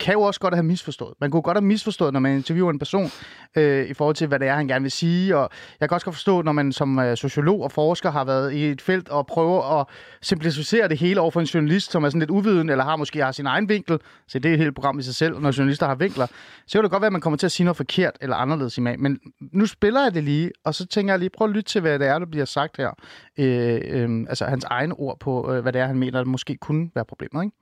kan 0.00 0.14
jo 0.14 0.20
også 0.20 0.40
godt 0.40 0.54
have 0.54 0.62
misforstået. 0.62 1.14
Man 1.20 1.30
kunne 1.30 1.42
godt 1.42 1.56
have 1.56 1.64
misforstået, 1.64 2.12
når 2.12 2.20
man 2.20 2.36
interviewer 2.36 2.70
en 2.70 2.78
person 2.78 3.10
øh, 3.56 3.86
i 3.86 3.94
forhold 3.94 4.16
til, 4.16 4.26
hvad 4.26 4.38
det 4.38 4.48
er, 4.48 4.54
han 4.54 4.68
gerne 4.68 4.82
vil 4.82 4.90
sige. 4.90 5.36
Og 5.36 5.50
jeg 5.80 5.88
kan 5.88 5.94
også 5.94 6.04
godt 6.04 6.16
forstå, 6.16 6.42
når 6.42 6.52
man 6.52 6.72
som 6.72 6.98
øh, 6.98 7.16
sociolog 7.16 7.62
og 7.62 7.72
forsker 7.72 8.10
har 8.10 8.24
været 8.24 8.52
i 8.52 8.70
et 8.70 8.80
felt 8.80 9.08
og 9.08 9.26
prøver 9.26 9.80
at 9.80 9.86
simplificere 10.22 10.88
det 10.88 10.98
hele 10.98 11.20
over 11.20 11.30
for 11.30 11.40
en 11.40 11.46
journalist, 11.46 11.90
som 11.90 12.04
er 12.04 12.08
sådan 12.08 12.20
lidt 12.20 12.30
uviden, 12.30 12.70
eller 12.70 12.84
har 12.84 12.96
måske 12.96 13.24
har 13.24 13.32
sin 13.32 13.46
egen 13.46 13.68
vinkel. 13.68 13.98
Så 14.28 14.38
det 14.38 14.48
er 14.48 14.52
et 14.52 14.58
helt 14.58 14.74
program 14.74 14.98
i 14.98 15.02
sig 15.02 15.14
selv, 15.14 15.38
når 15.40 15.58
journalister 15.58 15.86
har 15.86 15.94
vinkler. 15.94 16.26
Så 16.66 16.78
kan 16.78 16.82
det 16.82 16.90
godt 16.90 17.00
være, 17.00 17.06
at 17.06 17.12
man 17.12 17.20
kommer 17.20 17.36
til 17.36 17.46
at 17.46 17.52
sige 17.52 17.64
noget 17.64 17.76
forkert 17.76 18.18
eller 18.20 18.36
anderledes 18.36 18.78
i 18.78 18.80
mag. 18.80 19.00
Men 19.00 19.18
nu 19.40 19.66
spiller 19.66 20.02
jeg 20.02 20.14
det 20.14 20.24
lige, 20.24 20.50
og 20.64 20.74
så 20.74 20.86
tænker 20.86 21.12
jeg 21.12 21.18
lige, 21.18 21.30
prøv 21.30 21.48
at 21.48 21.54
lytte 21.54 21.70
til, 21.70 21.80
hvad 21.80 21.98
det 21.98 22.06
er, 22.06 22.18
der 22.18 22.26
bliver 22.26 22.44
sagt 22.44 22.76
her. 22.76 22.90
Øh, 23.38 23.80
øh, 23.84 24.26
altså 24.28 24.44
hans 24.44 24.64
egne 24.64 24.94
ord 24.94 25.20
på, 25.20 25.52
øh, 25.52 25.62
hvad 25.62 25.72
det 25.72 25.80
er, 25.80 25.86
han 25.86 25.98
mener, 25.98 26.18
der 26.18 26.24
måske 26.24 26.56
kunne 26.56 26.90
være 26.94 27.04
problemet. 27.04 27.44
Ikke? 27.44 27.56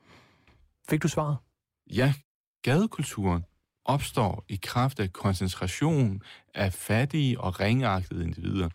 Fik 0.88 1.02
du 1.02 1.08
svaret? 1.08 1.36
Ja, 1.90 2.14
gadekulturen 2.62 3.44
opstår 3.84 4.44
i 4.48 4.58
kraft 4.62 5.00
af 5.00 5.12
koncentration 5.12 6.22
af 6.54 6.72
fattige 6.72 7.40
og 7.40 7.60
ringeagtede 7.60 8.24
individer. 8.24 8.68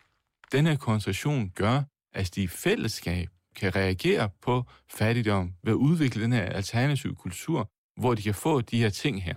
Denne 0.52 0.76
koncentration 0.76 1.50
gør, 1.50 1.82
at 2.14 2.34
de 2.34 2.42
i 2.42 2.46
fællesskab 2.46 3.28
kan 3.56 3.76
reagere 3.76 4.30
på 4.42 4.64
fattigdom 4.90 5.54
ved 5.62 5.72
at 5.72 5.76
udvikle 5.76 6.22
den 6.22 6.32
her 6.32 6.42
alternative 6.42 7.14
kultur, 7.14 7.70
hvor 8.00 8.14
de 8.14 8.22
kan 8.22 8.34
få 8.34 8.60
de 8.60 8.78
her 8.78 8.90
ting 8.90 9.24
her. 9.24 9.34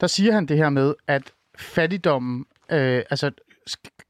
Der 0.00 0.06
siger 0.06 0.32
han 0.32 0.46
det 0.46 0.56
her 0.56 0.70
med, 0.70 0.94
at 1.06 1.32
fattigdommen, 1.58 2.46
øh, 2.70 3.02
altså 3.10 3.30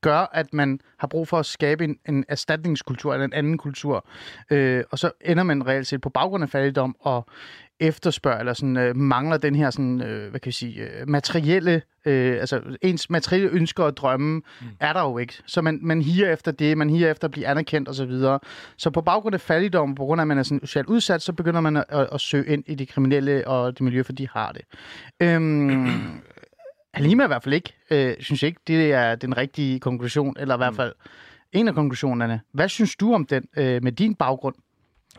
gør, 0.01 0.19
at 0.19 0.53
man 0.53 0.81
har 0.99 1.07
brug 1.07 1.29
for 1.29 1.39
at 1.39 1.47
skabe 1.47 1.85
en, 1.85 1.99
en 2.09 2.25
erstatningskultur 2.29 3.13
eller 3.13 3.25
en 3.25 3.33
anden 3.33 3.59
kultur. 3.59 4.07
Øh, 4.51 4.85
og 4.91 4.99
så 4.99 5.11
ender 5.21 5.43
man 5.43 5.67
reelt 5.67 5.87
set 5.87 6.01
på 6.01 6.11
baggrund 6.11 6.43
af 6.43 6.51
fattigdom 6.51 6.97
og 7.01 7.27
efterspørger, 7.83 8.39
eller 8.39 8.53
sådan, 8.53 8.77
øh, 8.77 8.97
mangler 8.97 9.37
den 9.37 9.55
her 9.55 9.71
sådan, 9.71 10.03
øh, 10.03 10.31
hvad 10.31 10.41
kan 10.41 10.47
vi 10.47 10.53
sige, 10.53 10.83
øh, 10.83 11.09
materielle, 11.09 11.83
øh, 12.05 12.37
altså 12.41 12.61
ens 12.83 13.11
materielle 13.11 13.49
ønsker 13.49 13.85
og 13.85 13.97
drømme, 13.97 14.35
mm. 14.37 14.67
er 14.81 14.93
der 14.93 15.01
jo 15.03 15.19
ikke. 15.19 15.35
Så 15.47 15.63
man, 15.63 15.79
man 15.83 16.03
higer 16.03 16.33
efter 16.33 16.53
det, 16.53 16.79
man 16.79 16.91
higer 16.91 17.11
efter 17.11 17.29
at 17.29 17.33
blive 17.33 17.47
anerkendt 17.47 17.89
osv. 17.89 17.95
Så, 17.95 18.05
videre. 18.05 18.39
så 18.77 18.91
på 18.91 19.01
baggrund 19.01 19.35
af 19.35 19.41
fattigdom, 19.41 19.95
på 19.95 20.05
grund 20.05 20.21
af, 20.21 20.23
at 20.23 20.29
man 20.29 20.39
er 20.39 20.43
sådan 20.43 20.61
socialt 20.61 20.87
udsat, 20.87 21.23
så 21.23 21.33
begynder 21.33 21.61
man 21.61 21.77
at, 21.77 21.85
at, 21.89 22.09
at 22.13 22.21
søge 22.21 22.47
ind 22.47 22.65
i 22.67 22.75
de 22.75 22.87
kriminelle 22.87 23.49
og 23.49 23.73
det 23.73 23.81
miljø, 23.81 24.03
for 24.03 24.13
de 24.13 24.29
har 24.29 24.53
det. 24.53 24.63
Øhm, 25.21 25.87
Halima 26.95 27.25
i 27.25 27.27
hvert 27.27 27.43
fald 27.43 27.55
ikke, 27.55 27.75
øh, 27.91 28.15
synes 28.21 28.43
ikke, 28.43 28.61
det 28.67 28.93
er 28.93 29.15
den 29.15 29.37
rigtige 29.37 29.81
konklusion, 29.81 30.37
eller 30.41 30.55
i 30.55 30.59
hvert 30.59 30.73
mm. 30.73 30.77
fald 30.77 30.93
en 31.53 31.69
af 31.69 31.75
konklusionerne. 31.75 32.41
Hvad 32.53 32.69
synes 32.69 32.97
du 32.97 33.15
om 33.15 33.27
den 33.27 33.45
øh, 33.57 33.83
med 33.83 33.93
din 33.93 34.15
baggrund? 34.15 34.55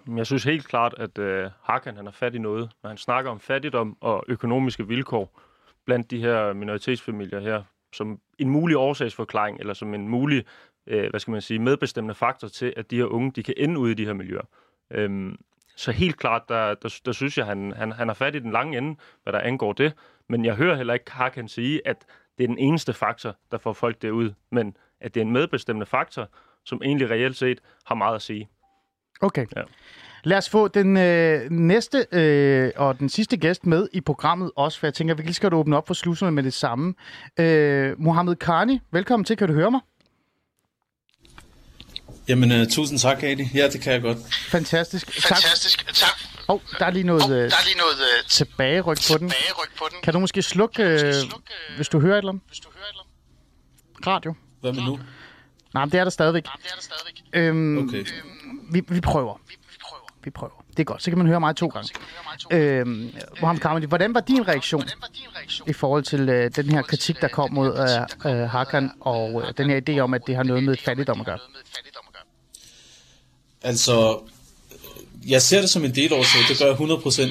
Jeg 0.08 0.26
synes 0.26 0.44
helt 0.44 0.68
klart, 0.68 0.96
at 0.98 1.18
øh, 1.18 1.50
Hakan 1.64 1.96
han 1.96 2.08
er 2.08 2.12
fat 2.12 2.36
i 2.36 2.38
noget, 2.38 2.72
når 2.84 2.88
han 2.88 2.98
snakker 2.98 3.32
om 3.32 3.40
fattigdom 3.40 3.98
og 4.02 4.24
økonomiske 4.28 4.88
vilkår 4.88 5.40
blandt 5.86 6.12
de 6.12 6.20
her 6.20 6.54
minoritetsfamilier 6.54 7.40
her, 7.40 7.64
som 7.94 8.20
en 8.40 8.50
mulig 8.50 8.78
årsagsforklaring, 8.78 9.60
eller 9.60 9.74
som 9.74 9.94
en 9.94 10.08
mulig, 10.08 10.46
øh, 10.88 11.10
hvad 11.10 11.20
skal 11.20 11.32
man 11.32 11.42
sige, 11.42 11.60
medbestemmende 11.60 12.16
faktor 12.16 12.48
til, 12.48 12.74
at 12.78 12.92
de 12.92 12.98
her 12.98 13.06
unge, 13.06 13.32
de 13.32 13.44
kan 13.44 13.54
ende 13.58 13.80
ud 13.80 13.90
i 13.90 13.94
de 13.94 14.06
her 14.06 14.14
miljøer. 14.14 14.46
Øhm, 14.92 15.38
så 15.76 15.92
helt 15.92 16.18
klart, 16.18 16.50
der, 16.50 16.74
der, 16.74 17.00
der 17.06 17.12
synes 17.12 17.38
jeg, 17.38 17.46
han, 17.46 17.72
han, 17.72 17.92
han 17.92 18.10
er 18.10 18.14
fat 18.14 18.36
i 18.36 18.40
den 18.40 18.52
lange 18.52 18.78
ende, 18.78 18.96
hvad 19.24 19.34
der 19.34 19.40
angår 19.40 19.74
det. 19.74 19.94
Men 20.30 20.46
jeg 20.46 20.56
hører 20.56 20.76
heller 20.76 20.94
ikke 20.94 21.12
Hakan 21.12 21.48
sige, 21.48 21.88
at 21.88 22.06
det 22.38 22.44
er 22.44 22.48
den 22.48 22.58
eneste 22.58 22.94
faktor, 22.94 23.36
der 23.52 23.58
får 23.58 23.74
folk 23.74 24.02
derud, 24.02 24.34
men 24.52 24.78
at 25.00 25.14
det 25.14 25.22
er 25.22 25.26
en 25.26 25.32
medbestemmende 25.32 25.86
faktor, 25.86 26.30
som 26.66 26.82
egentlig 26.84 27.10
reelt 27.10 27.38
set 27.38 27.60
har 27.86 27.96
meget 27.96 28.16
at 28.16 28.22
sige. 28.22 28.50
Okay. 29.24 29.46
Ja. 29.56 29.62
Lad 30.24 30.38
os 30.38 30.50
få 30.50 30.68
den 30.68 30.98
øh, 30.98 31.52
næste 31.52 32.06
øh, 32.12 32.72
og 32.76 33.00
den 33.00 33.10
sidste 33.10 33.38
gæst 33.38 33.66
med 33.66 33.88
i 33.94 34.02
programmet 34.02 34.52
også, 34.56 34.80
for 34.80 34.88
jeg 34.88 34.94
tænker, 34.94 35.14
at 35.14 35.18
vi 35.18 35.24
lige 35.24 35.34
skal 35.34 35.54
åbne 35.54 35.78
op 35.78 35.88
for 35.88 35.94
sluserne 35.94 36.32
med 36.32 36.44
det 36.44 36.54
samme. 36.54 36.94
Øh, 37.40 38.02
Mohammed 38.02 38.36
Karni, 38.36 38.80
velkommen 38.92 39.26
til. 39.26 39.38
Kan 39.38 39.48
du 39.48 39.54
høre 39.54 39.72
mig? 39.72 39.80
Jamen, 42.28 42.62
uh, 42.62 42.68
tusind 42.68 43.00
tak, 43.00 43.24
Adi. 43.24 43.50
Ja, 43.54 43.68
det 43.70 43.82
kan 43.82 43.94
jeg 43.94 44.02
godt. 44.02 44.18
Fantastisk. 44.34 45.28
Fantastisk. 45.28 45.86
Tak. 45.94 46.10
Åh, 46.50 46.56
oh, 46.56 46.62
der 46.80 46.86
er 46.86 46.90
lige 46.92 47.04
noget 47.04 47.24
Oh, 47.24 47.30
der 47.30 47.36
er 47.36 47.66
lige 47.66 47.78
noget 47.78 47.94
uh, 48.24 48.30
tilbageryk 48.30 48.98
på 49.12 49.18
den. 49.18 49.30
tilbageryk 49.30 49.78
på 49.78 49.86
den. 49.92 49.98
Kan 50.04 50.14
du 50.14 50.20
måske 50.20 50.42
slukke, 50.42 50.84
øh, 50.84 51.14
hvis 51.76 51.90
du 51.90 52.00
hører 52.00 52.14
et 52.14 52.18
eller 52.18 52.32
andet? 52.32 52.44
Hvis 52.48 52.60
du 52.60 52.70
hører 52.76 52.86
et 52.86 52.90
eller 52.90 53.04
andet. 53.04 54.08
Radio? 54.08 54.34
Hvad 54.62 54.74
med 54.74 54.82
nu? 54.84 55.00
Nej, 55.74 55.86
men 55.86 55.92
det 55.92 56.00
er 56.00 56.04
der 56.04 56.12
stadigvæk. 56.12 56.44
Det 56.44 56.50
er 56.72 56.76
der 56.76 56.82
stadigvæk. 56.82 57.24
Øhm, 57.34 57.78
Okay. 57.90 58.06
Vi, 58.74 58.82
vi 58.88 59.02
prøver. 59.02 59.42
Vi, 59.48 59.56
vi 59.72 59.78
prøver. 59.82 60.14
Vi 60.24 60.30
prøver. 60.30 60.64
Det 60.72 60.80
er 60.80 60.84
godt. 60.84 61.04
Så 61.04 61.12
kan 61.12 61.18
man 61.18 61.28
høre 61.28 61.40
mig 61.40 61.56
to 61.56 61.68
gange. 61.68 61.90
Øhm, 62.52 63.14
hvordan 63.88 64.14
var 64.14 64.20
din 64.20 64.48
reaktion 64.48 64.82
Hvordan 64.82 65.02
var 65.02 65.10
din 65.16 65.28
reaktion? 65.36 65.70
i 65.70 65.74
forhold 65.74 66.04
til 66.04 66.30
øh, 66.30 66.52
den 66.56 66.70
her 66.70 66.82
kritik, 66.82 67.22
der 67.22 67.28
kom 67.28 67.54
mod 67.54 68.08
øh, 68.26 68.32
øh, 68.32 68.50
Hakan, 68.50 68.92
og 69.00 69.44
øh, 69.48 69.54
den 69.58 69.70
her 69.70 69.82
idé 69.90 70.00
om, 70.00 70.14
at 70.14 70.22
det 70.28 70.36
har 70.36 70.44
noget 70.44 70.64
med 70.64 70.78
fattigdom 70.78 71.20
at 71.20 71.26
gøre? 71.26 71.38
Noget 71.38 71.52
med 71.54 71.62
fattigdom 71.76 72.04
at 72.08 72.14
gøre. 72.14 72.24
Altså, 73.70 74.20
jeg 75.28 75.42
ser 75.42 75.62
det 75.62 75.70
som 75.70 75.86
en 75.86 75.96
delårsag, 75.96 76.42
det 76.50 76.60
gør 76.60 76.66
jeg 76.66 76.76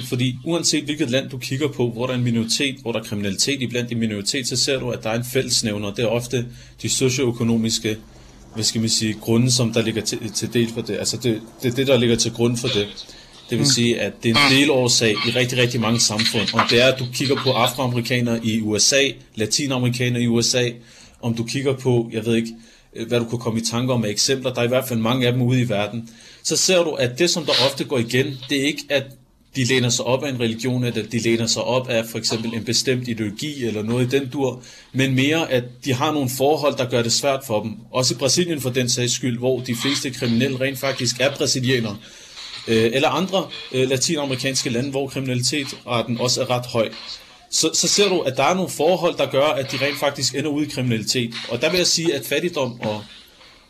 100%, 0.03 0.09
fordi 0.09 0.39
uanset 0.45 0.85
hvilket 0.85 1.11
land 1.11 1.31
du 1.31 1.39
kigger 1.39 1.69
på, 1.69 1.91
hvor 1.91 2.07
der 2.07 2.13
er 2.13 2.19
en 2.19 2.25
minoritet, 2.25 2.77
hvor 2.83 2.93
der 2.93 3.01
er 3.01 3.05
kriminalitet 3.05 3.63
iblandt 3.63 3.93
en 3.93 3.99
minoritet, 3.99 4.49
så 4.49 4.57
ser 4.57 4.79
du, 4.79 4.91
at 4.91 5.05
der 5.05 5.11
er 5.11 5.15
en 5.15 5.25
fællesnævner. 5.25 5.95
Det 5.95 6.05
er 6.05 6.09
ofte 6.09 6.47
de 6.83 6.89
socioøkonomiske 6.89 7.99
hvad 8.55 8.65
skal 8.65 8.81
man 8.81 8.91
sige, 8.91 9.15
grunde, 9.15 9.53
som 9.53 9.73
der 9.73 9.83
ligger 9.83 10.03
til, 10.03 10.33
til 10.33 10.53
del 10.53 10.73
for 10.75 10.81
det. 10.81 10.99
Altså 10.99 11.17
det, 11.17 11.41
det 11.63 11.71
er 11.71 11.75
det, 11.75 11.87
der 11.87 11.99
ligger 11.99 12.17
til 12.17 12.33
grund 12.33 12.57
for 12.57 12.69
det. 12.69 12.89
Det 13.51 13.59
vil 13.59 13.67
sige, 13.67 14.01
at 14.01 14.13
det 14.23 14.31
er 14.31 14.35
en 14.35 14.59
delårsag 14.59 15.11
i 15.11 15.31
rigtig, 15.31 15.59
rigtig 15.59 15.81
mange 15.81 16.01
samfund. 16.01 16.55
Om 16.55 16.61
det 16.71 16.83
er, 16.83 16.93
at 16.93 16.99
du 16.99 17.07
kigger 17.15 17.37
på 17.37 17.51
afroamerikanere 17.51 18.47
i 18.47 18.61
USA, 18.61 19.03
latinamerikanere 19.35 20.23
i 20.23 20.27
USA, 20.27 20.71
om 21.23 21.35
du 21.35 21.45
kigger 21.45 21.73
på, 21.77 22.11
jeg 22.13 22.27
ved 22.27 22.37
ikke, 22.37 22.55
øh, 22.97 23.09
hvad 23.09 23.21
du 23.21 23.25
kunne 23.25 23.39
komme 23.39 23.61
i 23.61 23.65
tanke 23.65 23.93
om 23.93 24.05
af 24.05 24.09
eksempler, 24.09 24.55
der 24.55 24.61
er 24.61 24.65
i 24.65 24.69
hvert 24.69 24.89
fald 24.89 24.99
mange 24.99 25.27
af 25.27 25.33
dem 25.33 25.43
ude 25.43 25.61
i 25.61 25.69
verden, 25.69 26.09
så 26.43 26.57
ser 26.57 26.83
du, 26.83 26.91
at 26.91 27.19
det, 27.19 27.31
som 27.31 27.45
der 27.45 27.53
ofte 27.67 27.85
går 27.85 27.99
igen, 27.99 28.39
det 28.49 28.61
er 28.61 28.65
ikke, 28.65 28.85
at 28.89 29.05
de 29.57 29.65
læner 29.65 29.89
sig 29.89 30.05
op 30.05 30.25
af 30.25 30.31
en 30.31 30.41
religion, 30.41 30.85
eller 30.85 31.03
de 31.03 31.19
læner 31.19 31.47
sig 31.47 31.63
op 31.63 31.89
af 31.89 32.07
for 32.07 32.19
eksempel 32.19 32.55
en 32.55 32.65
bestemt 32.65 33.09
ideologi, 33.09 33.65
eller 33.65 33.83
noget 33.83 34.15
i 34.15 34.19
den 34.19 34.29
dur, 34.29 34.63
men 34.93 35.15
mere, 35.15 35.51
at 35.51 35.65
de 35.85 35.93
har 35.95 36.13
nogle 36.13 36.31
forhold, 36.37 36.77
der 36.77 36.91
gør 36.91 37.03
det 37.03 37.13
svært 37.13 37.41
for 37.47 37.63
dem. 37.63 37.77
Også 37.91 38.15
i 38.15 38.17
Brasilien 38.17 38.61
for 38.61 38.71
den 38.71 38.89
sags 38.89 39.13
skyld, 39.13 39.39
hvor 39.39 39.61
de 39.61 39.75
fleste 39.75 40.11
kriminelle 40.11 40.61
rent 40.61 40.79
faktisk 40.79 41.21
er 41.21 41.37
brasilianere, 41.37 41.97
øh, 42.69 42.91
eller 42.93 43.09
andre 43.09 43.47
øh, 43.73 43.89
latinamerikanske 43.89 44.71
lande, 44.71 44.91
hvor 44.91 45.09
kriminalitetsraten 45.09 46.21
også 46.21 46.41
er 46.41 46.51
ret 46.51 46.67
høj. 46.67 46.91
Så, 47.51 47.71
så 47.75 47.89
ser 47.89 48.09
du, 48.09 48.21
at 48.21 48.37
der 48.37 48.45
er 48.45 48.55
nogle 48.55 48.71
forhold, 48.71 49.17
der 49.17 49.31
gør, 49.31 49.47
at 49.47 49.73
de 49.73 49.77
rent 49.87 49.99
faktisk 49.99 50.35
ender 50.35 50.51
ud 50.51 50.65
i 50.65 50.69
kriminalitet. 50.69 51.35
Og 51.49 51.63
der 51.63 51.71
vil 51.71 51.79
jeg 51.79 51.87
sige, 51.87 52.15
at 52.15 52.27
fattigdom 52.27 52.81
og 52.81 53.05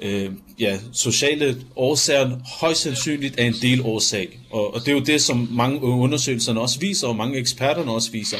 øh, 0.02 0.30
ja, 0.58 0.78
sociale 0.92 1.56
årsager 1.76 2.30
højst 2.60 2.80
sandsynligt 2.80 3.34
er 3.38 3.44
en 3.44 3.54
del 3.62 3.82
årsag. 3.82 4.40
Og, 4.50 4.74
og 4.74 4.80
det 4.80 4.88
er 4.88 4.92
jo 4.92 5.00
det, 5.00 5.22
som 5.22 5.48
mange 5.50 5.80
undersøgelserne 5.80 6.60
også 6.60 6.78
viser, 6.80 7.06
og 7.06 7.16
mange 7.16 7.38
eksperterne 7.38 7.92
også 7.92 8.10
viser. 8.10 8.36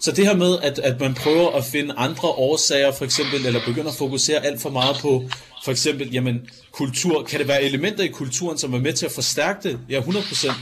Så 0.00 0.12
det 0.12 0.26
her 0.26 0.36
med, 0.36 0.58
at, 0.62 0.78
at 0.78 1.00
man 1.00 1.14
prøver 1.14 1.50
at 1.50 1.64
finde 1.64 1.94
andre 1.96 2.28
årsager, 2.28 2.92
for 2.92 3.04
eksempel, 3.04 3.46
eller 3.46 3.60
begynder 3.66 3.90
at 3.90 3.96
fokusere 3.96 4.46
alt 4.46 4.60
for 4.60 4.70
meget 4.70 4.96
på, 5.00 5.24
for 5.64 5.70
eksempel, 5.70 6.12
jamen, 6.12 6.40
kultur. 6.72 7.22
Kan 7.22 7.38
det 7.38 7.48
være 7.48 7.62
elementer 7.62 8.04
i 8.04 8.08
kulturen, 8.08 8.58
som 8.58 8.74
er 8.74 8.78
med 8.78 8.92
til 8.92 9.06
at 9.06 9.12
forstærke 9.12 9.68
det? 9.68 9.78
Ja, 9.88 10.00
100%. 10.00 10.52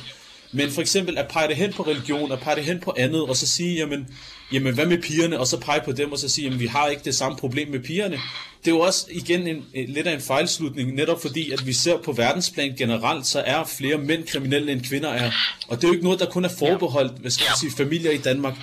Men 0.56 0.70
for 0.70 0.80
eksempel 0.80 1.18
at 1.18 1.28
pege 1.28 1.48
det 1.48 1.56
hen 1.56 1.72
på 1.72 1.82
religion, 1.82 2.32
at 2.32 2.40
pege 2.40 2.56
det 2.56 2.64
hen 2.64 2.80
på 2.80 2.94
andet, 2.98 3.22
og 3.22 3.36
så 3.36 3.46
sige, 3.46 3.74
jamen, 3.74 4.06
jamen 4.52 4.74
hvad 4.74 4.86
med 4.86 5.02
pigerne, 5.02 5.40
og 5.40 5.46
så 5.46 5.60
pege 5.60 5.80
på 5.84 5.92
dem, 5.92 6.12
og 6.12 6.18
så 6.18 6.28
sige, 6.28 6.44
jamen 6.44 6.60
vi 6.60 6.66
har 6.66 6.88
ikke 6.88 7.02
det 7.04 7.14
samme 7.14 7.38
problem 7.38 7.68
med 7.68 7.80
pigerne. 7.80 8.18
Det 8.64 8.70
er 8.70 8.76
jo 8.76 8.80
også 8.80 9.06
igen 9.10 9.46
en, 9.46 9.64
lidt 9.88 10.06
af 10.06 10.14
en 10.14 10.20
fejlslutning, 10.20 10.94
netop 10.94 11.22
fordi, 11.22 11.50
at 11.50 11.66
vi 11.66 11.72
ser 11.72 11.96
på 11.96 12.12
verdensplan 12.12 12.74
generelt, 12.78 13.26
så 13.26 13.42
er 13.46 13.64
flere 13.64 13.98
mænd 13.98 14.26
kriminelle 14.26 14.72
end 14.72 14.80
kvinder 14.80 15.08
er. 15.08 15.30
Og 15.68 15.76
det 15.76 15.84
er 15.84 15.88
jo 15.88 15.92
ikke 15.92 16.04
noget, 16.04 16.20
der 16.20 16.26
kun 16.26 16.44
er 16.44 16.48
forbeholdt, 16.58 17.18
hvad 17.18 17.30
skal 17.30 17.44
jeg 17.44 17.54
sige, 17.60 17.72
familier 17.76 18.10
i 18.10 18.18
Danmark. 18.18 18.54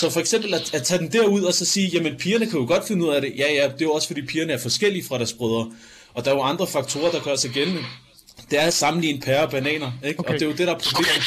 Så 0.00 0.10
for 0.10 0.20
eksempel 0.20 0.54
at, 0.54 0.74
at 0.74 0.82
tage 0.82 0.98
den 0.98 1.12
derud 1.12 1.42
og 1.42 1.54
så 1.54 1.64
sige, 1.64 1.88
jamen 1.88 2.16
pigerne 2.16 2.46
kan 2.46 2.60
jo 2.60 2.66
godt 2.66 2.88
finde 2.88 3.04
ud 3.04 3.10
af 3.10 3.20
det. 3.20 3.32
Ja, 3.38 3.52
ja, 3.52 3.62
det 3.62 3.82
er 3.82 3.86
jo 3.86 3.92
også 3.92 4.06
fordi 4.08 4.22
pigerne 4.22 4.52
er 4.52 4.58
forskellige 4.58 5.04
fra 5.04 5.18
deres 5.18 5.32
brødre. 5.32 5.72
Og 6.14 6.24
der 6.24 6.30
er 6.30 6.34
jo 6.34 6.42
andre 6.42 6.66
faktorer, 6.66 7.10
der 7.10 7.20
gør 7.20 7.36
sig 7.36 7.50
gældende. 7.50 7.80
Det 8.50 8.58
er 8.58 8.66
at 8.66 8.74
sammenligne 8.74 9.20
pærer 9.20 9.42
og 9.42 9.50
bananer, 9.50 9.92
ikke? 10.04 10.20
Okay. 10.20 10.28
Og 10.28 10.34
det 10.34 10.42
er 10.42 10.46
jo 10.46 10.52
det, 10.52 10.66
der 10.66 10.74
er 10.74 10.78
problemet. 10.78 11.24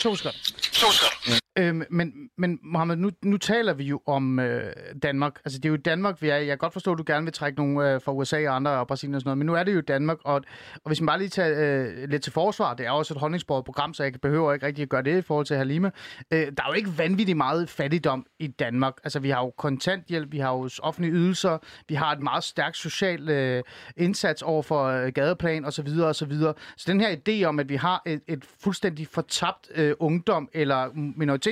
To 0.00 0.16
sekunder. 0.16 0.38
To 0.72 0.92
sekunder. 0.92 1.40
Øhm, 1.58 1.82
men, 1.90 2.30
men 2.38 2.58
Mohammed, 2.62 2.96
nu, 2.96 3.10
nu 3.22 3.36
taler 3.36 3.74
vi 3.74 3.84
jo 3.84 4.00
om 4.06 4.38
øh, 4.38 4.72
Danmark. 5.02 5.40
Altså, 5.44 5.58
det 5.58 5.64
er 5.64 5.70
jo 5.70 5.76
Danmark, 5.76 6.22
vi 6.22 6.28
er. 6.28 6.36
Jeg 6.36 6.46
kan 6.46 6.58
godt 6.58 6.72
forstå, 6.72 6.92
at 6.92 6.98
du 6.98 7.04
gerne 7.06 7.24
vil 7.24 7.32
trække 7.32 7.58
nogle 7.58 7.92
øh, 7.92 8.00
fra 8.00 8.12
USA 8.12 8.48
og 8.48 8.56
andre 8.56 8.70
og 8.70 8.86
Brasilien 8.86 9.14
og 9.14 9.20
sådan 9.20 9.28
noget, 9.28 9.38
men 9.38 9.46
nu 9.46 9.54
er 9.54 9.62
det 9.62 9.74
jo 9.74 9.80
Danmark, 9.80 10.18
og, 10.24 10.34
og 10.74 10.86
hvis 10.86 11.00
man 11.00 11.06
bare 11.06 11.18
lige 11.18 11.28
tager 11.28 11.82
øh, 11.82 12.08
lidt 12.08 12.22
til 12.22 12.32
forsvar, 12.32 12.74
det 12.74 12.86
er 12.86 12.90
også 12.90 13.14
et 13.14 13.20
håndlingsbordet 13.20 13.64
program, 13.64 13.94
så 13.94 14.02
jeg 14.02 14.12
behøver 14.22 14.52
ikke 14.52 14.66
rigtig 14.66 14.82
at 14.82 14.88
gøre 14.88 15.02
det 15.02 15.18
i 15.18 15.22
forhold 15.22 15.46
til 15.46 15.56
Halima. 15.56 15.90
Øh, 16.30 16.38
der 16.38 16.62
er 16.62 16.68
jo 16.68 16.72
ikke 16.72 16.98
vanvittigt 16.98 17.36
meget 17.36 17.68
fattigdom 17.68 18.26
i 18.38 18.46
Danmark. 18.46 18.94
Altså, 19.04 19.20
vi 19.20 19.30
har 19.30 19.40
jo 19.40 19.50
kontanthjælp, 19.50 20.32
vi 20.32 20.38
har 20.38 20.52
jo 20.52 20.68
offentlige 20.82 21.14
ydelser, 21.14 21.58
vi 21.88 21.94
har 21.94 22.12
et 22.12 22.22
meget 22.22 22.44
stærkt 22.44 22.76
social 22.76 23.28
øh, 23.28 23.62
indsats 23.96 24.42
over 24.42 24.62
for 24.62 24.84
øh, 24.84 25.12
gadeplan 25.12 25.64
osv. 25.64 25.70
Så, 25.70 25.82
videre, 25.82 26.08
og 26.08 26.14
så, 26.14 26.26
videre. 26.26 26.54
så 26.76 26.92
den 26.92 27.00
her 27.00 27.16
idé 27.16 27.44
om, 27.44 27.60
at 27.60 27.68
vi 27.68 27.76
har 27.76 28.02
et, 28.06 28.20
et 28.28 28.44
fuldstændig 28.60 29.08
fortabt 29.08 29.70
øh, 29.74 29.94
ungdom 29.98 30.48
eller 30.52 30.90
minoritetsgruppe, 30.94 31.45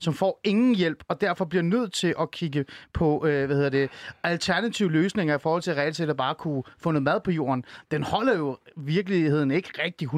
som 0.00 0.14
får 0.14 0.40
ingen 0.44 0.74
hjælp, 0.74 1.04
og 1.08 1.20
derfor 1.20 1.44
bliver 1.44 1.62
nødt 1.62 1.92
til 1.92 2.14
at 2.20 2.30
kigge 2.30 2.64
på 2.92 3.26
øh, 3.26 3.46
hvad 3.46 3.56
hedder 3.56 3.70
det, 3.70 3.90
alternative 4.22 4.90
løsninger 4.90 5.36
i 5.36 5.38
forhold 5.42 5.62
til 5.62 5.74
reelt 5.74 5.96
set 5.96 6.10
at 6.10 6.16
bare 6.16 6.34
kunne 6.34 6.62
få 6.82 6.90
noget 6.90 7.02
mad 7.02 7.20
på 7.24 7.30
jorden, 7.30 7.64
den 7.90 8.02
holder 8.02 8.36
jo 8.36 8.56
virkeligheden 8.76 9.50
ikke 9.50 9.68
rigtig 9.84 10.08
100%, 10.08 10.14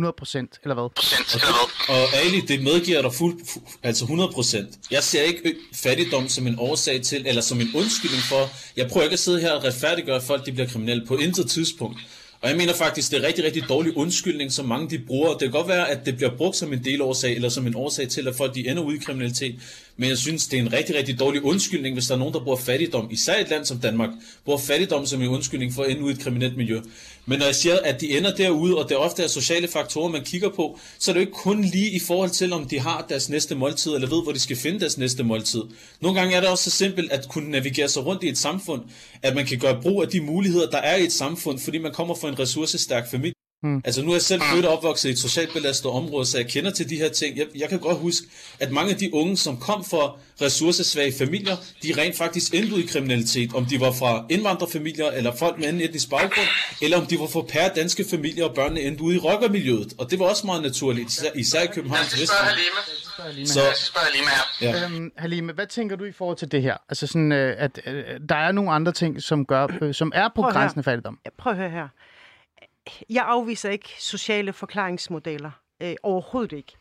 eller 0.63 0.75
hvad? 0.75 0.89
Procent, 0.97 1.35
eller 1.35 1.47
hvad? 1.47 1.97
Og 1.97 2.03
Ali, 2.25 2.41
det 2.41 2.63
medgiver 2.63 3.03
dig 3.03 3.15
fuld, 3.15 3.41
fu, 3.53 3.61
altså 3.83 4.05
100%. 4.05 4.89
Jeg 4.91 5.03
ser 5.03 5.23
ikke 5.23 5.55
fattigdom 5.75 6.29
som 6.29 6.47
en 6.47 6.57
årsag 6.59 7.03
til, 7.03 7.27
eller 7.27 7.43
som 7.43 7.61
en 7.61 7.69
undskyldning 7.75 8.23
for, 8.23 8.43
jeg 8.77 8.89
prøver 8.91 9.05
ikke 9.05 9.15
at 9.15 9.19
sidde 9.19 9.41
her 9.41 9.53
og 9.53 9.65
retfærdiggøre, 9.65 10.17
at 10.17 10.23
folk 10.23 10.47
de 10.47 10.53
bliver 10.53 10.69
kriminelle 10.69 11.07
på 11.07 11.17
intet 11.17 11.51
tidspunkt. 11.51 11.99
Og 12.43 12.49
jeg 12.49 12.57
mener 12.57 12.75
faktisk, 12.75 13.11
det 13.11 13.17
er 13.17 13.21
en 13.21 13.27
rigtig, 13.27 13.45
rigtig 13.45 13.63
dårlig 13.69 13.97
undskyldning, 13.97 14.53
som 14.53 14.67
mange 14.67 14.91
de 14.91 14.99
bruger. 14.99 15.31
Det 15.31 15.41
kan 15.41 15.51
godt 15.51 15.69
være, 15.69 15.91
at 15.91 16.07
det 16.07 16.17
bliver 16.17 16.37
brugt 16.37 16.57
som 16.57 16.73
en 16.73 16.85
delårsag, 16.85 17.35
eller 17.35 17.49
som 17.49 17.67
en 17.67 17.75
årsag 17.75 18.09
til, 18.09 18.29
at 18.29 18.35
folk 18.35 18.55
de 18.55 18.69
ender 18.69 18.83
ud 18.83 18.95
i 18.95 18.99
kriminalitet. 18.99 19.55
Men 19.97 20.09
jeg 20.09 20.19
synes, 20.19 20.47
det 20.47 20.59
er 20.59 20.63
en 20.63 20.73
rigtig, 20.73 20.97
rigtig 20.97 21.19
dårlig 21.19 21.43
undskyldning, 21.43 21.95
hvis 21.95 22.07
der 22.07 22.15
er 22.15 22.19
nogen, 22.19 22.35
der 22.35 22.41
bruger 22.41 22.57
fattigdom, 22.57 23.09
især 23.11 23.39
i 23.39 23.41
et 23.41 23.51
land 23.51 23.65
som 23.65 23.79
Danmark, 23.79 24.11
bruger 24.45 24.59
fattigdom 24.59 25.07
som 25.07 25.23
en 25.23 25.29
undskyldning 25.29 25.75
for 25.75 25.83
at 25.83 25.91
ende 25.91 26.03
ud 26.03 26.11
i 26.11 26.15
et 26.15 26.21
kriminelt 26.21 26.57
miljø. 26.57 26.81
Men 27.31 27.39
når 27.39 27.47
jeg 27.47 27.55
siger, 27.55 27.79
at 27.85 28.01
de 28.01 28.19
ender 28.19 28.35
derude, 28.37 28.79
og 28.79 28.89
det 28.89 28.97
ofte 28.97 29.23
er 29.23 29.27
sociale 29.27 29.69
faktorer, 29.69 30.09
man 30.09 30.25
kigger 30.25 30.49
på, 30.49 30.79
så 30.99 31.11
er 31.11 31.13
det 31.13 31.21
jo 31.21 31.27
ikke 31.27 31.33
kun 31.33 31.65
lige 31.65 31.91
i 31.91 31.99
forhold 31.99 32.31
til, 32.31 32.53
om 32.53 32.69
de 32.69 32.81
har 32.81 33.07
deres 33.09 33.29
næste 33.29 33.55
måltid, 33.55 33.95
eller 33.95 34.09
ved, 34.09 34.23
hvor 34.23 34.33
de 34.33 34.39
skal 34.39 34.57
finde 34.57 34.81
deres 34.81 34.99
næste 34.99 35.23
måltid. 35.25 35.63
Nogle 36.01 36.21
gange 36.21 36.37
er 36.37 36.41
det 36.41 36.49
også 36.49 36.71
så 36.71 36.77
simpelt 36.77 37.13
at 37.13 37.29
kunne 37.29 37.51
navigere 37.51 37.89
sig 37.89 38.07
rundt 38.07 38.23
i 38.23 38.29
et 38.29 38.39
samfund, 38.39 38.83
at 39.23 39.35
man 39.35 39.47
kan 39.47 39.59
gøre 39.59 39.83
brug 39.83 40.03
af 40.03 40.09
de 40.09 40.21
muligheder, 40.21 40.71
der 40.71 40.79
er 40.79 40.97
i 40.97 41.05
et 41.05 41.13
samfund, 41.13 41.59
fordi 41.59 41.79
man 41.79 41.93
kommer 41.93 42.15
fra 42.15 42.29
en 42.29 42.39
ressourcestærk 42.39 43.11
familie. 43.11 43.40
Hmm. 43.63 43.83
Altså 43.85 44.03
nu 44.03 44.11
er 44.11 44.15
jeg 44.15 44.23
selv 44.23 44.43
født 44.43 44.65
og 44.67 44.77
opvokset 44.77 45.09
i 45.09 45.13
et 45.13 45.19
socialt 45.19 45.53
belastet 45.53 45.91
område, 45.91 46.27
så 46.27 46.39
jeg 46.39 46.47
kender 46.49 46.71
til 46.71 46.91
de 46.91 46.97
her 46.97 47.09
ting. 47.09 47.37
Jeg, 47.39 47.47
jeg 47.57 47.69
kan 47.69 47.79
godt 47.79 47.99
huske, 47.99 48.27
at 48.61 48.71
mange 48.73 48.93
af 48.93 48.99
de 48.99 49.15
unge, 49.15 49.37
som 49.37 49.57
kom 49.57 49.85
fra 49.85 50.13
ressourcesvage 50.45 51.13
familier, 51.19 51.57
de 51.83 51.93
rent 51.99 52.17
faktisk 52.17 52.55
endte 52.55 52.75
ud 52.75 52.81
i 52.81 52.87
kriminalitet. 52.87 53.55
Om 53.55 53.65
de 53.67 53.81
var 53.81 53.93
fra 53.93 54.25
indvandrerfamilier, 54.31 55.07
eller 55.11 55.37
folk 55.37 55.59
med 55.59 55.67
anden 55.69 55.83
etnisk 55.83 56.11
baggrund, 56.11 56.47
eller 56.83 56.97
om 57.01 57.07
de 57.07 57.19
var 57.21 57.27
fra 57.27 57.43
pære 57.43 57.71
danske 57.77 58.05
familier, 58.11 58.45
og 58.45 58.55
børnene 58.55 58.81
endte 58.81 59.03
ude 59.03 59.17
i 59.17 59.19
rockermiljøet. 59.19 59.93
Og 59.99 60.11
det 60.11 60.19
var 60.19 60.25
også 60.25 60.47
meget 60.47 60.63
naturligt, 60.63 61.09
især, 61.09 61.31
især 61.35 61.61
i 61.63 61.67
København. 61.67 62.01
Jeg 62.01 62.07
skal 62.11 62.27
spørge 62.27 62.45
Halime. 62.45 63.47
Så, 63.47 63.61
Jeg 63.61 63.73
skal 63.75 63.87
spørge 63.87 64.07
Halime 64.13 64.31
her. 64.31 64.79
ja. 64.79 64.97
Øhm, 64.97 65.13
Halime, 65.17 65.53
hvad 65.53 65.67
tænker 65.67 65.97
du 65.97 66.05
i 66.05 66.13
forhold 66.13 66.37
til 66.37 66.53
det 66.53 66.63
her? 66.63 66.77
Altså 66.89 67.07
sådan, 67.07 67.33
øh, 67.33 67.55
at 67.59 67.81
øh, 67.87 68.05
der 68.29 68.35
er 68.35 68.53
nogle 68.53 68.71
andre 68.71 68.93
ting, 68.93 69.23
som, 69.23 69.47
gør, 69.47 69.67
øh, 69.83 69.95
som 69.95 70.13
er 70.15 70.29
på 70.37 70.43
grænsen 70.43 70.79
af 70.79 70.85
fattigdom. 70.85 71.19
Prøv 71.39 71.51
at 71.53 71.59
høre 71.59 71.71
her. 71.71 71.89
Jeg 73.11 73.25
afviser 73.27 73.71
ikke 73.71 73.89
sociale 73.99 74.53
forklaringsmodeller. 74.53 75.51
Øh, 75.83 75.95
overhovedet 76.03 76.57
ikke. 76.57 76.73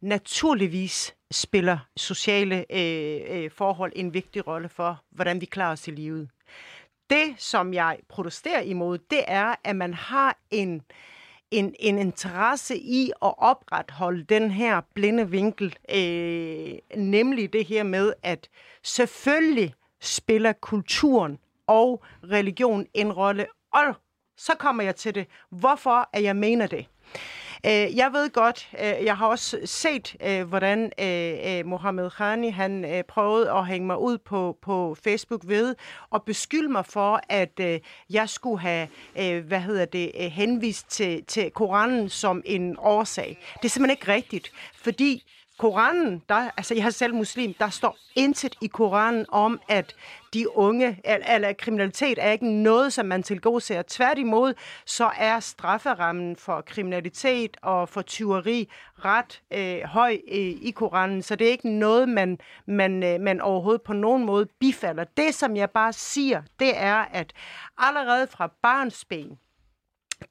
Naturligvis 0.00 1.14
spiller 1.30 1.78
sociale 1.96 2.64
øh, 2.70 3.20
øh, 3.28 3.50
forhold 3.50 3.92
en 3.96 4.14
vigtig 4.14 4.46
rolle 4.46 4.68
for, 4.68 5.02
hvordan 5.10 5.40
vi 5.40 5.46
klarer 5.46 5.72
os 5.72 5.88
i 5.88 5.90
livet. 5.90 6.28
Det, 7.10 7.34
som 7.38 7.74
jeg 7.74 7.98
protesterer 8.08 8.60
imod, 8.60 8.98
det 8.98 9.24
er, 9.26 9.54
at 9.64 9.76
man 9.76 9.94
har 9.94 10.38
en, 10.50 10.82
en, 11.50 11.74
en 11.78 11.98
interesse 11.98 12.78
i 12.78 13.12
at 13.22 13.34
opretholde 13.38 14.24
den 14.24 14.50
her 14.50 14.80
blinde 14.94 15.30
vinkel, 15.30 15.76
øh, 15.94 16.78
nemlig 16.96 17.52
det 17.52 17.66
her 17.66 17.82
med, 17.82 18.12
at 18.22 18.48
selvfølgelig 18.82 19.74
spiller 20.00 20.52
kulturen 20.52 21.38
og 21.66 22.04
religion 22.24 22.86
en 22.94 23.12
rolle, 23.12 23.46
og 23.72 23.94
så 24.42 24.54
kommer 24.58 24.82
jeg 24.82 24.96
til 24.96 25.14
det. 25.14 25.26
Hvorfor 25.50 26.08
er 26.12 26.20
jeg 26.20 26.36
mener 26.36 26.66
det? 26.66 26.86
Øh, 27.66 27.96
jeg 27.96 28.10
ved 28.12 28.30
godt, 28.30 28.68
øh, 28.78 29.04
jeg 29.04 29.16
har 29.16 29.26
også 29.26 29.58
set, 29.64 30.16
øh, 30.26 30.48
hvordan 30.48 30.92
Mohammed 31.64 32.10
Khani 32.10 32.50
han 32.50 33.04
prøvede 33.08 33.50
at 33.50 33.66
hænge 33.66 33.86
mig 33.86 33.98
ud 33.98 34.18
på, 34.18 34.58
på 34.62 34.96
Facebook 35.04 35.40
ved 35.44 35.74
og 36.10 36.22
beskylde 36.22 36.68
mig 36.68 36.86
for, 36.86 37.20
at 37.28 37.60
jeg 38.10 38.28
skulle 38.28 38.60
have, 38.60 38.88
hvad 39.40 39.60
hedder 39.60 39.84
det, 39.84 40.12
henvist 40.32 40.90
til, 40.90 41.24
til 41.24 41.50
Koranen 41.50 42.08
som 42.08 42.42
en 42.44 42.76
årsag. 42.78 43.38
Det 43.56 43.64
er 43.64 43.68
simpelthen 43.68 43.98
ikke 43.98 44.12
rigtigt, 44.12 44.52
fordi 44.74 45.24
Koranen, 45.58 46.22
der, 46.28 46.50
altså 46.56 46.74
jeg 46.74 46.86
er 46.86 46.90
selv 46.90 47.14
muslim, 47.14 47.54
der 47.54 47.70
står 47.70 47.96
intet 48.16 48.56
i 48.60 48.66
Koranen 48.66 49.26
om, 49.28 49.60
at 49.68 49.94
de 50.34 50.56
unge, 50.56 51.00
eller, 51.04 51.34
eller 51.34 51.52
kriminalitet 51.52 52.18
er 52.20 52.30
ikke 52.30 52.52
noget, 52.62 52.92
som 52.92 53.06
man 53.06 53.22
tilgodeser. 53.22 53.82
Tværtimod, 53.82 54.54
så 54.86 55.10
er 55.18 55.40
strafferammen 55.40 56.36
for 56.36 56.60
kriminalitet 56.60 57.56
og 57.62 57.88
for 57.88 58.02
tyveri 58.02 58.68
ret 59.04 59.42
øh, 59.52 59.82
høj 59.84 60.18
øh, 60.28 60.38
i 60.38 60.72
Koranen, 60.76 61.22
så 61.22 61.36
det 61.36 61.46
er 61.46 61.50
ikke 61.50 61.70
noget, 61.70 62.08
man, 62.08 62.38
man, 62.66 63.02
øh, 63.02 63.20
man 63.20 63.40
overhovedet 63.40 63.82
på 63.82 63.92
nogen 63.92 64.24
måde 64.24 64.46
bifalder. 64.60 65.04
Det, 65.04 65.34
som 65.34 65.56
jeg 65.56 65.70
bare 65.70 65.92
siger, 65.92 66.42
det 66.58 66.72
er, 66.76 67.04
at 67.12 67.32
allerede 67.78 68.26
fra 68.26 68.52
barnsben, 68.62 69.38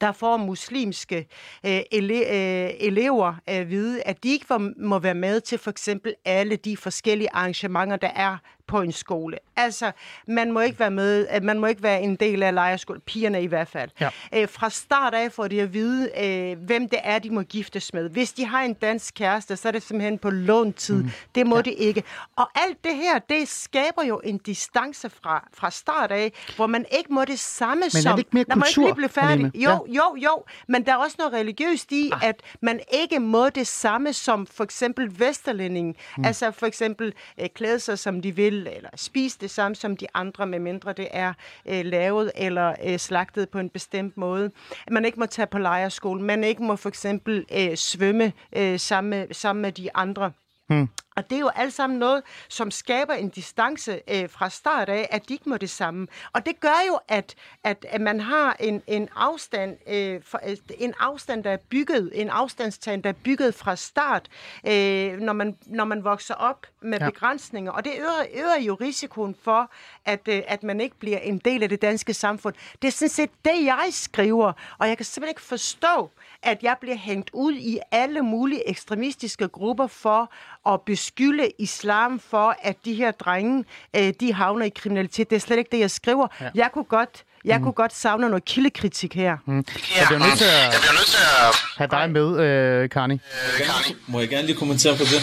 der 0.01 0.11
får 0.11 0.37
muslimske 0.37 1.27
øh, 1.65 1.79
ele, 1.91 2.15
øh, 2.15 2.69
elever 2.79 3.27
øh, 3.27 3.35
at 3.45 3.69
vide, 3.69 4.03
at 4.03 4.23
de 4.23 4.29
ikke 4.29 4.45
må 4.77 4.99
være 4.99 5.13
med 5.13 5.41
til 5.41 5.57
for 5.57 5.71
eksempel 5.71 6.15
alle 6.25 6.55
de 6.55 6.77
forskellige 6.77 7.29
arrangementer, 7.33 7.95
der 7.95 8.11
er 8.15 8.37
på 8.67 8.81
en 8.81 8.91
skole. 8.91 9.37
Altså, 9.55 9.91
man 10.27 10.51
må 10.51 10.59
ikke 10.59 10.79
være 10.79 10.91
med, 10.91 11.41
man 11.41 11.59
må 11.59 11.67
ikke 11.67 11.83
være 11.83 12.01
en 12.01 12.15
del 12.15 12.43
af 12.43 12.53
lejerskole, 12.53 12.99
pigerne 12.99 13.43
i 13.43 13.47
hvert 13.47 13.67
fald. 13.67 13.89
Ja. 13.99 14.09
Æ, 14.33 14.41
øh, 14.41 14.49
fra 14.49 14.69
start 14.69 15.13
af 15.13 15.31
får 15.31 15.47
de 15.47 15.61
at 15.61 15.73
vide, 15.73 16.09
øh, 16.23 16.65
hvem 16.65 16.89
det 16.89 16.99
er, 17.03 17.19
de 17.19 17.29
må 17.29 17.41
giftes 17.41 17.93
med. 17.93 18.09
Hvis 18.09 18.33
de 18.33 18.45
har 18.45 18.61
en 18.61 18.73
dansk 18.73 19.13
kæreste, 19.13 19.55
så 19.55 19.67
er 19.67 19.71
det 19.71 19.83
simpelthen 19.83 20.17
på 20.17 20.29
låntid. 20.29 21.03
Mm. 21.03 21.11
Det 21.35 21.47
må 21.47 21.55
ja. 21.55 21.61
det 21.61 21.75
ikke. 21.77 22.03
Og 22.35 22.49
alt 22.55 22.83
det 22.83 22.95
her, 22.95 23.19
det 23.19 23.47
skaber 23.47 24.03
jo 24.03 24.21
en 24.23 24.37
distance 24.37 25.09
fra, 25.09 25.47
fra 25.53 25.71
start 25.71 26.11
af, 26.11 26.33
hvor 26.55 26.67
man 26.67 26.85
ikke 26.97 27.13
må 27.13 27.25
det 27.25 27.39
samme 27.39 27.81
men 27.81 27.89
som... 27.89 27.99
Men 28.03 28.07
er 28.07 28.15
det 28.15 28.19
ikke 28.19 28.29
mere 28.33 28.45
kultur? 28.45 28.81
Man 28.81 28.87
ikke 28.87 28.95
blive 28.95 29.09
færdig. 29.09 29.51
Jo, 29.55 29.69
ja. 29.69 29.77
jo, 29.87 30.15
jo. 30.23 30.43
Men 30.67 30.85
der 30.85 30.91
er 30.91 30.97
også 30.97 31.15
noget 31.19 31.33
religiøst 31.33 31.91
i, 31.91 32.11
ah. 32.13 32.27
at 32.27 32.41
man 32.61 32.79
ikke 32.93 33.19
må 33.19 33.49
det 33.49 33.67
samme 33.67 34.13
som 34.13 34.47
for 34.47 34.63
eksempel 34.63 35.19
vesterlænding. 35.19 35.95
Mm. 36.17 36.25
Altså 36.25 36.51
for 36.51 36.65
eksempel 36.65 37.13
øh, 37.41 37.49
klæde 37.55 37.79
sig, 37.79 37.99
som 37.99 38.21
de 38.21 38.35
vil, 38.35 38.50
eller 38.53 38.89
spise 38.95 39.37
det 39.41 39.49
samme 39.49 39.75
som 39.75 39.97
de 39.97 40.07
andre, 40.13 40.47
medmindre 40.47 40.93
det 40.93 41.07
er 41.11 41.33
øh, 41.69 41.85
lavet 41.85 42.31
eller 42.35 42.75
øh, 42.85 42.99
slagtet 42.99 43.49
på 43.49 43.59
en 43.59 43.69
bestemt 43.69 44.17
måde. 44.17 44.51
Man 44.91 45.05
ikke 45.05 45.19
må 45.19 45.25
tage 45.25 45.47
på 45.47 45.57
lejerskole. 45.57 46.23
Man 46.23 46.43
ikke 46.43 46.63
må 46.63 46.75
for 46.75 46.89
eksempel 46.89 47.45
øh, 47.57 47.75
svømme 47.75 48.33
øh, 48.55 48.79
sammen, 48.79 49.33
sammen 49.33 49.61
med 49.61 49.71
de 49.71 49.95
andre. 49.95 50.31
Hmm. 50.69 50.87
Og 51.15 51.29
det 51.29 51.35
er 51.35 51.39
jo 51.39 51.49
alt 51.55 51.73
sammen 51.73 51.99
noget, 51.99 52.23
som 52.49 52.71
skaber 52.71 53.13
en 53.13 53.29
distance 53.29 54.01
øh, 54.07 54.29
fra 54.29 54.49
start 54.49 54.89
af, 54.89 55.07
at 55.11 55.29
de 55.29 55.33
ikke 55.33 55.49
må 55.49 55.57
det 55.57 55.69
samme. 55.69 56.07
Og 56.33 56.45
det 56.45 56.59
gør 56.59 56.85
jo, 56.87 56.99
at, 57.07 57.35
at, 57.63 57.85
at 57.89 58.01
man 58.01 58.19
har 58.19 58.55
en, 58.59 58.83
en 58.87 59.09
afstand, 59.15 59.77
øh, 59.89 60.21
for, 60.23 60.39
øh, 60.47 60.57
en 60.77 60.93
afstand, 60.99 61.43
der 61.43 61.51
er 61.51 61.57
bygget, 61.69 62.11
en 62.13 62.29
afstandstagen, 62.29 63.01
der 63.03 63.09
er 63.09 63.13
bygget 63.23 63.55
fra 63.55 63.75
start, 63.75 64.29
øh, 64.67 65.19
når, 65.19 65.33
man, 65.33 65.57
når 65.65 65.85
man 65.85 66.03
vokser 66.03 66.33
op 66.33 66.65
med 66.81 66.99
ja. 66.99 67.09
begrænsninger. 67.09 67.71
Og 67.71 67.85
det 67.85 67.93
øger, 67.99 68.25
øger 68.33 68.59
jo 68.65 68.75
risikoen 68.81 69.35
for, 69.43 69.71
at, 70.05 70.27
øh, 70.27 70.41
at 70.47 70.63
man 70.63 70.81
ikke 70.81 70.95
bliver 70.99 71.17
en 71.17 71.37
del 71.37 71.63
af 71.63 71.69
det 71.69 71.81
danske 71.81 72.13
samfund. 72.13 72.55
Det 72.81 72.87
er 72.87 72.91
sådan 72.91 73.09
set 73.09 73.29
det, 73.45 73.65
jeg 73.65 73.87
skriver, 73.91 74.53
og 74.77 74.87
jeg 74.87 74.97
kan 74.97 75.05
simpelthen 75.05 75.31
ikke 75.31 75.41
forstå, 75.41 76.11
at 76.43 76.63
jeg 76.63 76.77
bliver 76.81 76.97
hængt 76.97 77.29
ud 77.33 77.53
i 77.53 77.79
alle 77.91 78.21
mulige 78.21 78.69
ekstremistiske 78.69 79.47
grupper 79.47 79.87
for 79.87 80.31
at 80.73 80.81
beskylde 81.01 81.51
islam 81.59 82.19
for, 82.19 82.55
at 82.61 82.75
de 82.85 82.93
her 82.93 83.11
drenge, 83.11 83.65
øh, 83.95 84.13
de 84.19 84.33
havner 84.33 84.65
i 84.65 84.69
kriminalitet. 84.69 85.29
Det 85.29 85.35
er 85.35 85.39
slet 85.39 85.57
ikke 85.57 85.69
det, 85.71 85.79
jeg 85.79 85.91
skriver. 85.91 86.27
Ja. 86.41 86.49
Jeg 86.55 86.69
kunne 86.73 86.83
godt 86.83 87.23
jeg 87.45 87.57
mm. 87.57 87.63
kunne 87.63 87.73
godt 87.73 87.95
savne 87.95 88.29
noget 88.29 88.45
kildekritik 88.45 89.15
her. 89.15 89.37
Mm. 89.47 89.55
Jeg 89.97 90.05
bliver 90.07 90.19
nødt 90.19 90.37
til 90.37 90.45
at, 90.45 90.63
jeg 90.75 90.79
bliver 90.81 90.97
nødt 90.99 91.07
til 91.07 91.17
at 91.17 91.55
have 91.77 91.89
dig 91.97 92.11
med, 92.11 92.27
øh, 92.43 92.89
Karni. 92.89 93.13
Øh, 93.13 93.65
Karni. 93.65 93.95
Må 94.07 94.19
jeg 94.19 94.29
gerne 94.29 94.47
lige 94.47 94.57
kommentere 94.57 94.95
på 94.97 95.03
det? 95.03 95.21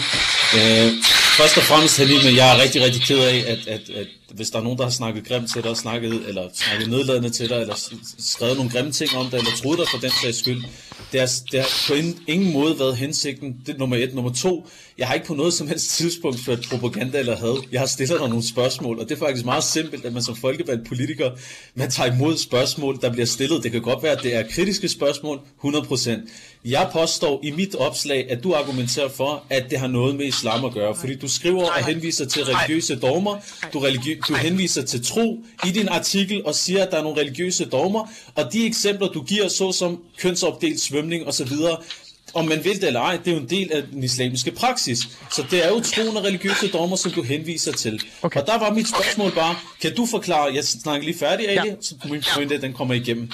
Øh, 0.57 0.87
først 1.39 1.57
og 1.57 1.63
fremmest, 1.63 1.97
Halime, 1.97 2.29
jeg 2.35 2.47
er 2.55 2.61
rigtig, 2.63 2.81
rigtig 2.85 3.01
ked 3.01 3.19
af, 3.19 3.37
at, 3.53 3.61
at, 3.67 3.89
at 3.89 4.07
hvis 4.37 4.49
der 4.49 4.59
er 4.59 4.63
nogen, 4.63 4.77
der 4.77 4.83
har 4.83 4.91
snakket 4.91 5.27
grimt 5.27 5.49
til 5.53 5.63
dig, 5.63 5.77
snakket, 5.77 6.13
eller 6.29 6.43
snakket 6.53 6.89
nedladende 6.89 7.29
til 7.29 7.49
dig, 7.49 7.59
eller 7.61 7.77
skrevet 8.19 8.55
nogle 8.57 8.71
grimme 8.71 8.91
ting 8.91 9.09
om 9.17 9.25
dig, 9.29 9.37
eller 9.37 9.51
troet 9.61 9.79
dig 9.79 9.87
for 9.91 9.97
den 9.97 10.11
sags 10.23 10.39
skyld, 10.39 10.61
det 11.11 11.19
har, 11.19 11.29
det 11.51 11.59
har 11.59 11.69
på 11.87 11.93
ingen 12.27 12.53
måde 12.53 12.79
været 12.79 12.97
hensigten. 12.97 13.57
Det 13.65 13.75
er 13.75 13.79
nummer 13.79 13.95
et. 13.95 14.13
Nummer 14.13 14.33
to, 14.33 14.69
jeg 14.99 15.07
har 15.07 15.13
ikke 15.13 15.27
på 15.27 15.33
noget 15.33 15.53
som 15.53 15.67
helst 15.67 15.89
tidspunkt 15.89 16.39
ført 16.39 16.65
propaganda 16.69 17.19
eller 17.19 17.35
had. 17.37 17.63
Jeg 17.71 17.79
har 17.79 17.87
stillet 17.87 18.19
dig 18.19 18.29
nogle 18.29 18.47
spørgsmål, 18.47 18.99
og 18.99 19.09
det 19.09 19.15
er 19.15 19.19
faktisk 19.19 19.45
meget 19.45 19.63
simpelt, 19.63 20.05
at 20.05 20.13
man 20.13 20.23
som 20.23 20.35
folkevalgt 20.35 20.87
politiker, 20.87 21.31
man 21.75 21.91
tager 21.91 22.13
imod 22.13 22.37
spørgsmål, 22.37 23.01
der 23.01 23.11
bliver 23.11 23.25
stillet. 23.25 23.63
Det 23.63 23.71
kan 23.71 23.81
godt 23.81 24.03
være, 24.03 24.11
at 24.11 24.23
det 24.23 24.35
er 24.35 24.43
kritiske 24.51 24.87
spørgsmål, 24.89 25.39
100%. 25.65 26.11
Jeg 26.65 26.89
påstår 26.93 27.39
i 27.43 27.51
mit 27.51 27.75
opslag, 27.75 28.31
at 28.31 28.43
du 28.43 28.53
argumenterer 28.53 29.09
for, 29.09 29.43
at 29.49 29.65
det 29.69 29.79
har 29.79 29.87
noget 29.87 30.15
med 30.15 30.25
islam 30.25 30.65
at 30.65 30.73
gøre, 30.73 30.95
fordi 30.95 31.15
du 31.15 31.27
skriver 31.27 31.63
og 31.65 31.85
henviser 31.85 32.25
til 32.25 32.43
religiøse 32.43 32.95
dogmer, 32.95 33.37
du, 33.73 33.79
religi- 33.79 34.19
du 34.27 34.33
henviser 34.33 34.81
til 34.81 35.05
tro 35.05 35.37
i 35.67 35.69
din 35.69 35.87
artikel 35.87 36.45
og 36.45 36.55
siger, 36.55 36.83
at 36.85 36.91
der 36.91 36.97
er 36.97 37.03
nogle 37.03 37.21
religiøse 37.21 37.65
dogmer, 37.65 38.07
og 38.35 38.53
de 38.53 38.65
eksempler, 38.65 39.07
du 39.07 39.21
giver, 39.23 39.47
såsom 39.47 40.03
kønsopdelt 40.17 40.81
svømning 40.81 41.27
osv., 41.27 41.51
om 42.33 42.47
man 42.47 42.63
vil 42.63 42.81
det 42.81 42.87
eller 42.87 42.99
ej, 42.99 43.17
det 43.17 43.27
er 43.27 43.35
jo 43.35 43.41
en 43.41 43.49
del 43.49 43.71
af 43.71 43.83
den 43.93 44.03
islamiske 44.03 44.51
praksis. 44.51 44.99
Så 45.31 45.45
det 45.51 45.65
er 45.65 45.69
jo 45.69 45.79
troen 45.79 46.17
og 46.17 46.23
religiøse 46.23 46.71
dommer, 46.71 46.95
som 46.95 47.11
du 47.11 47.21
henviser 47.21 47.71
til. 47.71 48.01
Okay. 48.21 48.39
Og 48.39 48.47
der 48.47 48.59
var 48.59 48.73
mit 48.73 48.87
spørgsmål 48.89 49.31
bare, 49.31 49.55
kan 49.81 49.95
du 49.95 50.05
forklare, 50.05 50.53
jeg 50.53 50.63
snakker 50.63 51.05
lige 51.05 51.17
færdig 51.17 51.49
af 51.49 51.55
ja. 51.55 51.61
det, 51.61 51.77
så 51.81 51.95
min 52.09 52.23
pointe, 52.33 52.61
den 52.61 52.73
kommer 52.73 52.93
igennem. 52.93 53.31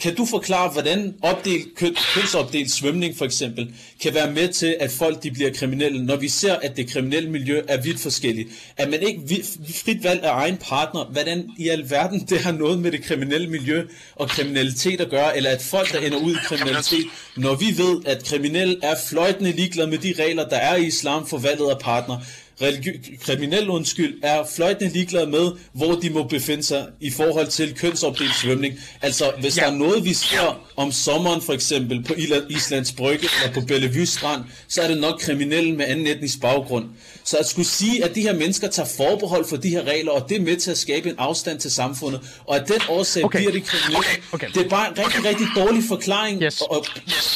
Kan 0.00 0.14
du 0.14 0.24
forklare, 0.24 0.70
hvordan 0.72 1.14
opdelt, 1.22 1.74
køn, 1.76 1.96
kønsopdelt 2.14 2.70
svømning 2.70 3.16
for 3.16 3.24
eksempel 3.24 3.74
kan 4.02 4.14
være 4.14 4.32
med 4.32 4.48
til, 4.48 4.76
at 4.80 4.90
folk 4.90 5.22
de 5.22 5.30
bliver 5.30 5.50
kriminelle, 5.52 6.04
når 6.04 6.16
vi 6.16 6.28
ser, 6.28 6.54
at 6.54 6.76
det 6.76 6.90
kriminelle 6.90 7.30
miljø 7.30 7.62
er 7.68 7.80
vidt 7.80 8.00
forskelligt? 8.00 8.48
At 8.76 8.90
man 8.90 9.02
ikke 9.02 9.44
frit 9.84 10.04
valg 10.04 10.22
af 10.22 10.32
egen 10.32 10.56
partner, 10.56 11.04
hvordan 11.04 11.50
i 11.58 11.68
alverden 11.68 12.20
det 12.20 12.40
har 12.40 12.52
noget 12.52 12.78
med 12.78 12.92
det 12.92 13.04
kriminelle 13.04 13.50
miljø 13.50 13.86
og 14.16 14.28
kriminalitet 14.28 15.00
at 15.00 15.10
gøre, 15.10 15.36
eller 15.36 15.50
at 15.50 15.62
folk, 15.62 15.92
der 15.92 15.98
ender 15.98 16.18
ud 16.18 16.32
i 16.32 16.38
kriminalitet, 16.44 17.04
når 17.36 17.54
vi 17.54 17.78
ved, 17.78 18.02
at 18.06 18.24
kriminelle 18.24 18.76
er 18.82 18.94
fløjtende 19.08 19.52
ligeglade 19.52 19.90
med 19.90 19.98
de 19.98 20.14
regler, 20.18 20.48
der 20.48 20.56
er 20.56 20.76
i 20.76 20.86
islam 20.86 21.26
for 21.26 21.38
valget 21.38 21.70
af 21.70 21.78
partner, 21.78 22.18
religi- 22.62 23.24
kriminel 23.24 23.68
undskyld, 23.70 24.14
er 24.22 24.44
fløjtende 24.56 24.92
ligeglade 24.92 25.26
med, 25.26 25.52
hvor 25.72 25.92
de 25.92 26.10
må 26.10 26.22
befinde 26.22 26.62
sig 26.62 26.86
i 27.00 27.10
forhold 27.10 27.46
til 27.46 27.74
kønsopdelt 27.74 28.34
svømning. 28.42 28.74
Altså, 29.02 29.32
hvis 29.40 29.56
ja. 29.56 29.62
der 29.62 29.70
er 29.70 29.74
noget, 29.74 30.04
vi 30.04 30.12
ser 30.12 30.60
om 30.76 30.92
sommeren 30.92 31.42
for 31.42 31.52
eksempel 31.52 32.02
på 32.02 32.14
Islands 32.50 32.92
Brygge 32.92 33.28
eller 33.42 33.54
på 33.54 33.66
Bellevue 33.66 34.06
Strand, 34.06 34.42
så 34.68 34.82
er 34.82 34.88
det 34.88 35.00
nok 35.00 35.20
kriminelle 35.20 35.76
med 35.76 35.84
anden 35.88 36.06
etnisk 36.06 36.40
baggrund. 36.40 36.84
Så 37.24 37.36
at 37.36 37.46
skulle 37.46 37.68
sige, 37.68 38.04
at 38.04 38.14
de 38.14 38.20
her 38.20 38.34
mennesker 38.34 38.68
tager 38.68 38.88
forbehold 38.96 39.48
for 39.48 39.56
de 39.56 39.68
her 39.68 39.82
regler, 39.82 40.12
og 40.12 40.28
det 40.28 40.36
er 40.36 40.40
med 40.40 40.56
til 40.56 40.70
at 40.70 40.78
skabe 40.78 41.08
en 41.08 41.14
afstand 41.18 41.58
til 41.60 41.70
samfundet, 41.70 42.20
og 42.46 42.56
at 42.56 42.68
den 42.68 42.80
årsag 42.88 43.24
okay. 43.24 43.38
bliver 43.38 43.52
det 43.52 43.64
kriminelle, 43.64 44.06
okay. 44.32 44.48
det 44.54 44.64
er 44.64 44.68
bare 44.68 44.88
en 44.90 44.98
rigtig, 44.98 45.24
rigtig 45.24 45.46
dårlig 45.56 45.82
forklaring, 45.88 46.42
yes. 46.42 46.60
og, 46.60 46.86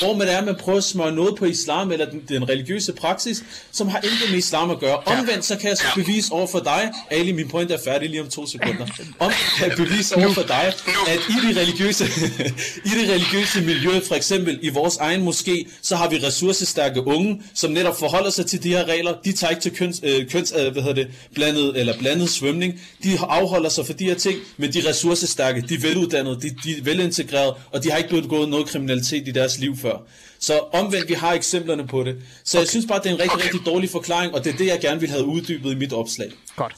hvor 0.00 0.16
man 0.16 0.28
er, 0.28 0.38
at 0.38 0.44
man 0.44 0.54
prøver 0.54 0.78
at 0.78 0.84
smøre 0.84 1.12
noget 1.12 1.36
på 1.36 1.44
islam, 1.44 1.92
eller 1.92 2.10
den, 2.10 2.22
den 2.28 2.48
religiøse 2.48 2.92
praksis, 2.92 3.44
som 3.72 3.88
har 3.88 3.98
intet 3.98 4.30
med 4.30 4.38
islam 4.38 4.70
at 4.70 4.78
gøre. 4.80 5.02
Omvendt, 5.08 5.44
så 5.44 5.56
kan 5.56 5.68
jeg 5.70 5.76
bevise 5.94 6.32
over 6.32 6.46
for 6.46 6.58
dig, 6.58 6.92
Ali, 7.10 7.32
min 7.32 7.48
point 7.48 7.70
er 7.70 7.78
færdig 7.84 8.10
lige 8.10 8.22
om 8.22 8.28
to 8.28 8.46
sekunder, 8.46 8.86
om 9.18 9.32
kan 9.58 9.68
jeg 9.68 9.76
bevise 9.76 10.16
over 10.16 10.32
for 10.32 10.42
dig, 10.42 10.72
at 11.08 11.20
i 11.28 11.46
det 11.46 11.56
religiøse, 11.56 12.04
i 12.88 12.88
det 12.88 13.10
religiøse 13.10 13.60
miljø, 13.60 14.00
for 14.08 14.14
eksempel 14.14 14.58
i 14.62 14.68
vores 14.68 14.96
egen 14.96 15.28
moské, 15.28 15.68
så 15.82 15.96
har 15.96 16.08
vi 16.08 16.16
ressourcestærke 16.16 17.06
unge, 17.06 17.42
som 17.54 17.70
netop 17.70 17.98
forholder 17.98 18.30
sig 18.30 18.46
til 18.46 18.62
de 18.62 18.68
her 18.68 18.84
regler, 18.84 19.14
de 19.24 19.32
tager 19.32 19.50
ikke 19.50 19.62
til 19.62 19.76
køns, 19.76 20.00
øh, 20.02 20.30
køns 20.30 20.54
øh, 20.56 20.72
hvad 20.72 20.82
hedder 20.82 20.94
det, 20.94 21.08
blandet, 21.34 21.80
eller 21.80 21.98
blandet 21.98 22.30
svømning, 22.30 22.80
de 23.02 23.18
afholder 23.28 23.68
sig 23.68 23.86
for 23.86 23.92
de 23.92 24.04
her 24.04 24.14
ting, 24.14 24.38
men 24.56 24.72
de 24.72 24.78
er 24.78 24.88
ressourcestærke, 24.88 25.60
de 25.60 25.74
er 25.74 25.80
veluddannede, 25.80 26.40
de, 26.42 26.50
de 26.64 26.78
er 26.78 26.82
velintegrerede, 26.82 27.54
og 27.72 27.84
de 27.84 27.90
har 27.90 27.98
ikke 27.98 28.20
begået 28.20 28.48
noget 28.48 28.66
kriminalitet 28.66 29.28
i 29.28 29.30
deres 29.30 29.58
liv 29.58 29.76
før. 29.76 29.96
Så 30.40 30.58
omvendt, 30.72 31.08
vi 31.08 31.14
har 31.14 31.32
eksemplerne 31.32 31.86
på 31.86 32.02
det. 32.02 32.16
Så 32.44 32.58
okay. 32.58 32.62
jeg 32.62 32.68
synes 32.68 32.86
bare, 32.86 32.98
det 32.98 33.06
er 33.06 33.10
en 33.10 33.20
rigtig, 33.20 33.34
okay. 33.34 33.44
rigtig 33.44 33.66
dårlig 33.66 33.90
forklaring, 33.90 34.34
og 34.34 34.44
det 34.44 34.52
er 34.52 34.56
det, 34.56 34.66
jeg 34.66 34.80
gerne 34.80 35.00
vil 35.00 35.10
have 35.10 35.24
uddybet 35.24 35.72
i 35.72 35.74
mit 35.74 35.92
opslag. 35.92 36.32
Godt. 36.56 36.74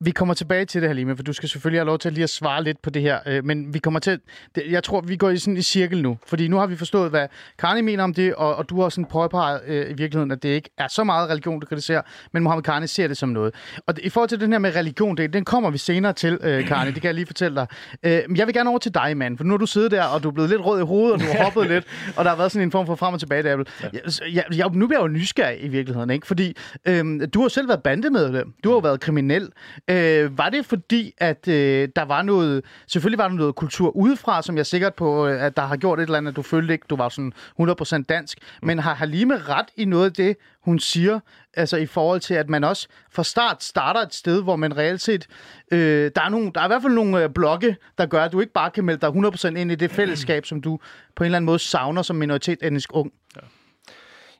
Vi 0.00 0.10
kommer 0.10 0.34
tilbage 0.34 0.64
til 0.64 0.82
det, 0.82 0.88
Halime, 0.88 1.16
for 1.16 1.22
du 1.22 1.32
skal 1.32 1.48
selvfølgelig 1.48 1.80
have 1.80 1.86
lov 1.86 1.98
til 1.98 2.12
lige 2.12 2.24
at 2.24 2.30
svare 2.30 2.64
lidt 2.64 2.82
på 2.82 2.90
det 2.90 3.02
her. 3.02 3.18
Øh, 3.26 3.44
men 3.44 3.74
vi 3.74 3.78
kommer 3.78 4.00
til... 4.00 4.20
Jeg 4.68 4.84
tror, 4.84 5.00
vi 5.00 5.16
går 5.16 5.30
i 5.30 5.36
sådan 5.36 5.56
i 5.56 5.62
cirkel 5.62 6.02
nu. 6.02 6.18
Fordi 6.26 6.48
nu 6.48 6.56
har 6.56 6.66
vi 6.66 6.76
forstået, 6.76 7.10
hvad 7.10 7.26
Karni 7.58 7.80
mener 7.80 8.04
om 8.04 8.14
det, 8.14 8.34
og, 8.34 8.56
og 8.56 8.68
du 8.68 8.80
har 8.80 8.88
sådan 8.88 9.04
påpeget 9.04 9.60
øh, 9.66 9.90
i 9.90 9.94
virkeligheden, 9.94 10.30
at 10.30 10.42
det 10.42 10.48
ikke 10.48 10.70
er 10.78 10.88
så 10.88 11.04
meget 11.04 11.30
religion, 11.30 11.60
du 11.60 11.66
kritiserer, 11.66 12.02
men 12.32 12.42
Mohammed 12.42 12.62
Karni 12.62 12.86
ser 12.86 13.08
det 13.08 13.16
som 13.16 13.28
noget. 13.28 13.54
Og 13.86 13.94
i 14.02 14.08
forhold 14.08 14.28
til 14.28 14.40
den 14.40 14.52
her 14.52 14.58
med 14.58 14.76
religion, 14.76 15.16
det, 15.16 15.32
den 15.32 15.44
kommer 15.44 15.70
vi 15.70 15.78
senere 15.78 16.12
til, 16.12 16.38
øh, 16.42 16.66
Karni. 16.66 16.90
Det 16.98 17.02
kan 17.02 17.06
jeg 17.06 17.14
lige 17.14 17.26
fortælle 17.26 17.56
dig. 17.56 17.66
Øh, 18.02 18.20
men 18.28 18.36
jeg 18.36 18.46
vil 18.46 18.54
gerne 18.54 18.70
over 18.70 18.78
til 18.78 18.94
dig, 18.94 19.16
mand. 19.16 19.36
For 19.36 19.44
nu 19.44 19.50
har 19.52 19.58
du 19.58 19.66
siddet 19.66 19.90
der, 19.90 20.04
og 20.04 20.22
du 20.22 20.28
er 20.28 20.32
blevet 20.32 20.50
lidt 20.50 20.64
rød 20.64 20.80
i 20.80 20.84
hovedet, 20.84 21.12
og 21.14 21.20
du 21.20 21.24
har 21.24 21.44
hoppet 21.44 21.68
lidt, 21.68 21.84
og 22.16 22.24
der 22.24 22.30
har 22.30 22.36
været 22.36 22.52
sådan 22.52 22.66
en 22.66 22.72
form 22.72 22.86
for 22.86 22.94
frem 22.94 23.14
og 23.14 23.20
tilbage, 23.20 23.42
der. 23.42 23.64
Ja. 23.82 23.88
Jeg, 24.32 24.44
jeg, 24.54 24.70
nu 24.72 24.86
bliver 24.86 25.00
jeg 25.00 25.08
jo 25.08 25.12
nysgerrig 25.12 25.64
i 25.64 25.68
virkeligheden, 25.68 26.10
ikke? 26.10 26.26
Fordi 26.26 26.56
øh, 26.84 27.20
du 27.34 27.40
har 27.42 27.48
selv 27.48 27.68
været 27.68 27.82
bandemedlem. 27.82 28.54
Du 28.64 28.68
har 28.68 28.76
jo 28.76 28.80
været 28.80 29.00
kriminel. 29.00 29.48
Øh, 29.90 30.38
var 30.38 30.48
det 30.48 30.66
fordi, 30.66 31.12
at 31.18 31.48
øh, 31.48 31.88
der 31.96 32.02
var 32.02 32.22
noget, 32.22 32.64
selvfølgelig 32.86 33.18
var 33.18 33.28
der 33.28 33.34
noget 33.34 33.54
kultur 33.54 33.96
udefra, 33.96 34.42
som 34.42 34.54
jeg 34.54 34.60
er 34.60 34.64
sikker 34.64 34.90
på, 34.90 35.26
øh, 35.26 35.42
at 35.42 35.56
der 35.56 35.62
har 35.62 35.76
gjort 35.76 35.98
et 35.98 36.02
eller 36.02 36.18
andet, 36.18 36.30
at 36.30 36.36
du 36.36 36.42
følte 36.42 36.72
ikke, 36.72 36.86
du 36.90 36.96
var 36.96 37.08
sådan 37.08 37.32
100% 37.60 38.02
dansk. 38.08 38.38
Men 38.62 38.78
har 38.78 38.94
Halime 38.94 39.38
ret 39.38 39.66
i 39.76 39.84
noget 39.84 40.04
af 40.04 40.12
det, 40.12 40.36
hun 40.60 40.78
siger, 40.78 41.20
altså 41.54 41.76
i 41.76 41.86
forhold 41.86 42.20
til, 42.20 42.34
at 42.34 42.48
man 42.48 42.64
også 42.64 42.88
fra 43.10 43.24
start 43.24 43.62
starter 43.62 44.00
et 44.00 44.14
sted, 44.14 44.42
hvor 44.42 44.56
man 44.56 44.76
reelt 44.76 45.00
set, 45.00 45.26
øh, 45.72 46.10
der, 46.14 46.22
er 46.22 46.28
nogle, 46.28 46.52
der 46.54 46.60
er 46.60 46.64
i 46.64 46.68
hvert 46.68 46.82
fald 46.82 46.94
nogle 46.94 47.22
øh, 47.22 47.30
blokke, 47.30 47.76
der 47.98 48.06
gør, 48.06 48.24
at 48.24 48.32
du 48.32 48.40
ikke 48.40 48.52
bare 48.52 48.70
kan 48.70 48.84
melde 48.84 49.00
dig 49.00 49.08
100% 49.08 49.56
ind 49.56 49.72
i 49.72 49.74
det 49.74 49.90
fællesskab, 49.90 50.46
som 50.46 50.60
du 50.60 50.78
på 51.16 51.24
en 51.24 51.26
eller 51.26 51.36
anden 51.36 51.46
måde 51.46 51.58
savner 51.58 52.02
som 52.02 52.16
minoritet 52.16 52.58
etnisk 52.62 52.90
ung. 52.92 53.12
Ja. 53.36 53.40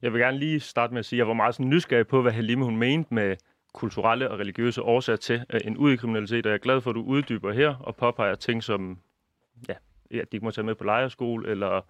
Jeg 0.03 0.13
vil 0.13 0.21
gerne 0.21 0.39
lige 0.39 0.61
starte 0.61 0.93
med 0.93 0.99
at 0.99 1.07
sige, 1.07 1.17
at 1.17 1.19
jeg 1.19 1.29
var 1.29 1.35
meget 1.35 1.55
sådan 1.55 1.69
nysgerrig 1.69 2.07
på, 2.07 2.23
hvad 2.23 2.33
Halime 2.33 2.65
hun 2.65 2.77
mente 2.77 3.15
med 3.15 3.37
kulturelle 3.79 4.31
og 4.31 4.39
religiøse 4.39 4.83
årsager 4.83 5.17
til 5.17 5.45
en 5.65 5.77
ud 5.77 5.93
i 5.93 5.97
kriminalitet, 5.97 6.47
og 6.47 6.51
jeg 6.51 6.55
er 6.55 6.59
glad 6.59 6.81
for, 6.81 6.91
at 6.91 6.95
du 6.95 7.03
uddyber 7.03 7.53
her 7.53 7.75
og 7.75 7.97
påpeger 7.97 8.35
ting 8.35 8.65
som, 8.65 8.99
ja, 9.69 9.75
at 10.11 10.33
de 10.33 10.37
ikke 10.37 10.45
må 10.45 10.51
tage 10.51 10.65
med 10.65 10.75
på 10.75 10.85
lejerskole, 10.85 11.49
eller 11.51 11.81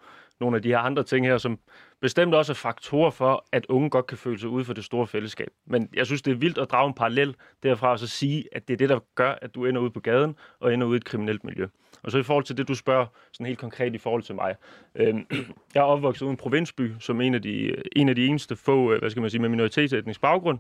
nogle 0.40 0.57
af 0.57 0.62
de 0.62 0.68
her 0.68 0.79
andre 0.79 1.03
ting 1.03 1.27
her, 1.27 1.38
som 1.38 1.59
bestemt 2.01 2.35
også 2.35 2.53
er 2.53 2.55
faktorer 2.55 3.11
for, 3.11 3.44
at 3.53 3.66
unge 3.68 3.90
godt 3.90 4.07
kan 4.07 4.18
føle 4.18 4.38
sig 4.38 4.48
ude 4.48 4.64
for 4.64 4.72
det 4.72 4.85
store 4.85 5.07
fællesskab. 5.07 5.48
Men 5.66 5.88
jeg 5.94 6.07
synes, 6.07 6.22
det 6.22 6.31
er 6.31 6.37
vildt 6.37 6.59
at 6.59 6.70
drage 6.70 6.88
en 6.88 6.94
parallel 6.94 7.35
derfra 7.62 7.90
og 7.90 7.98
så 7.98 8.07
sige, 8.07 8.44
at 8.53 8.68
det 8.68 8.74
er 8.74 8.79
det, 8.79 8.88
der 8.88 8.98
gør, 9.14 9.35
at 9.42 9.55
du 9.55 9.64
ender 9.64 9.81
ude 9.81 9.90
på 9.90 10.01
gaden 10.01 10.37
og 10.61 10.74
ender 10.74 10.87
ude 10.87 10.96
i 10.96 11.01
et 11.01 11.05
kriminelt 11.05 11.44
miljø. 11.44 11.66
Og 12.03 12.11
så 12.11 12.18
i 12.18 12.22
forhold 12.22 12.44
til 12.44 12.57
det, 12.57 12.68
du 12.68 12.74
spørger 12.74 13.07
sådan 13.33 13.46
helt 13.46 13.59
konkret 13.59 13.94
i 13.94 13.98
forhold 13.98 14.22
til 14.22 14.35
mig. 14.35 14.55
Øh, 14.94 15.14
jeg 15.74 15.81
er 15.81 15.83
opvokset 15.83 16.22
ude 16.22 16.31
i 16.31 16.33
en 16.33 16.37
provinsby, 16.37 16.92
som 17.01 17.20
en 17.20 17.35
af 17.35 17.42
de, 17.42 17.74
en 17.96 18.09
af 18.09 18.14
de 18.14 18.27
eneste 18.27 18.57
få, 18.57 18.92
øh, 18.92 18.98
hvad 18.98 19.11
skal 19.11 19.20
man 19.20 19.31
sige, 19.31 19.40
med 19.40 19.48
minoritetsetnisk 19.48 20.20
baggrund. 20.20 20.59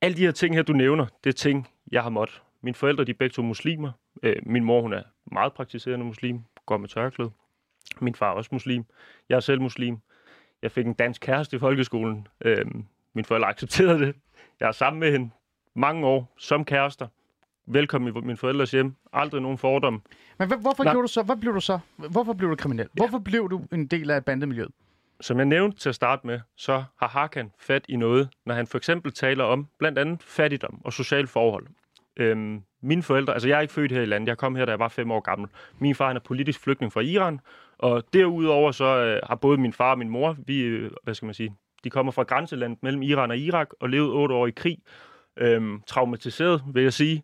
Alle 0.00 0.16
de 0.16 0.22
her 0.22 0.30
ting 0.30 0.54
her, 0.54 0.62
du 0.62 0.72
nævner, 0.72 1.06
det 1.24 1.30
er 1.30 1.34
ting, 1.34 1.68
jeg 1.92 2.02
har 2.02 2.10
måttet. 2.10 2.42
Mine 2.62 2.74
forældre, 2.74 3.04
de 3.04 3.10
er 3.10 3.14
begge 3.18 3.32
to 3.32 3.42
muslimer. 3.42 3.92
Øh, 4.22 4.36
min 4.42 4.64
mor, 4.64 4.80
hun 4.82 4.92
er 4.92 5.02
meget 5.32 5.52
praktiserende 5.52 6.04
muslim, 6.04 6.40
går 6.66 6.76
med 6.76 6.88
tørklæde. 6.88 7.30
Min 8.00 8.14
far 8.14 8.30
er 8.30 8.34
også 8.34 8.48
muslim. 8.52 8.84
Jeg 9.28 9.36
er 9.36 9.40
selv 9.40 9.60
muslim. 9.60 9.98
Jeg 10.62 10.72
fik 10.72 10.86
en 10.86 10.94
dansk 10.94 11.20
kæreste 11.20 11.56
i 11.56 11.58
folkeskolen. 11.58 12.26
Øh, 12.40 12.66
min 13.14 13.24
forældre 13.24 13.48
accepterede 13.48 13.98
det. 14.06 14.16
Jeg 14.60 14.68
er 14.68 14.72
sammen 14.72 15.00
med 15.00 15.12
hende 15.12 15.30
mange 15.74 16.06
år 16.06 16.34
som 16.38 16.64
kærester. 16.64 17.08
Velkommen 17.66 18.16
i 18.16 18.20
min 18.20 18.36
forældres 18.36 18.70
hjem. 18.70 18.94
Aldrig 19.12 19.42
nogen 19.42 19.58
fordom. 19.58 20.02
Men 20.38 20.48
hvorfor, 20.48 20.82
gjorde 20.82 21.02
du 21.02 21.12
så? 21.12 21.22
Hvad 21.22 21.36
blev 21.36 21.54
du 21.54 21.60
så? 21.60 21.78
Hvorfor 21.96 22.32
blev 22.32 22.50
du 22.50 22.56
kriminel? 22.56 22.88
Ja. 22.98 23.00
Hvorfor 23.02 23.18
blev 23.18 23.50
du 23.50 23.66
en 23.72 23.86
del 23.86 24.10
af 24.10 24.24
bandemiljøet? 24.24 24.70
Som 25.20 25.38
jeg 25.38 25.46
nævnte 25.46 25.78
til 25.78 25.88
at 25.88 25.94
starte 25.94 26.26
med, 26.26 26.40
så 26.56 26.84
har 26.98 27.08
Hakan 27.08 27.52
fat 27.58 27.84
i 27.88 27.96
noget, 27.96 28.28
når 28.46 28.54
han 28.54 28.66
for 28.66 28.78
eksempel 28.78 29.12
taler 29.12 29.44
om 29.44 29.66
blandt 29.78 29.98
andet 29.98 30.22
fattigdom 30.22 30.80
og 30.84 30.92
sociale 30.92 31.26
forhold. 31.26 31.66
Øhm, 32.16 32.62
mine 32.82 33.02
forældre, 33.02 33.32
altså 33.32 33.48
jeg 33.48 33.56
er 33.56 33.60
ikke 33.60 33.74
født 33.74 33.92
her 33.92 34.02
i 34.02 34.06
landet, 34.06 34.28
jeg 34.28 34.38
kom 34.38 34.56
her, 34.56 34.64
da 34.64 34.70
jeg 34.70 34.78
var 34.78 34.88
fem 34.88 35.10
år 35.10 35.20
gammel. 35.20 35.48
Min 35.78 35.94
far 35.94 36.06
han 36.06 36.16
er 36.16 36.20
politisk 36.20 36.60
flygtning 36.60 36.92
fra 36.92 37.00
Iran, 37.00 37.40
og 37.78 38.04
derudover 38.12 38.72
så 38.72 38.84
øh, 38.84 39.20
har 39.24 39.34
både 39.34 39.58
min 39.58 39.72
far 39.72 39.90
og 39.90 39.98
min 39.98 40.08
mor, 40.08 40.36
vi, 40.46 40.60
øh, 40.60 40.90
hvad 41.02 41.14
skal 41.14 41.26
man 41.26 41.34
sige, 41.34 41.54
de 41.84 41.90
kommer 41.90 42.12
fra 42.12 42.22
grænselandet 42.22 42.82
mellem 42.82 43.02
Iran 43.02 43.30
og 43.30 43.38
Irak 43.38 43.68
og 43.80 43.88
levede 43.88 44.12
otte 44.12 44.34
år 44.34 44.46
i 44.46 44.50
krig. 44.50 44.78
Øhm, 45.36 45.82
traumatiseret, 45.86 46.62
vil 46.74 46.82
jeg 46.82 46.92
sige. 46.92 47.22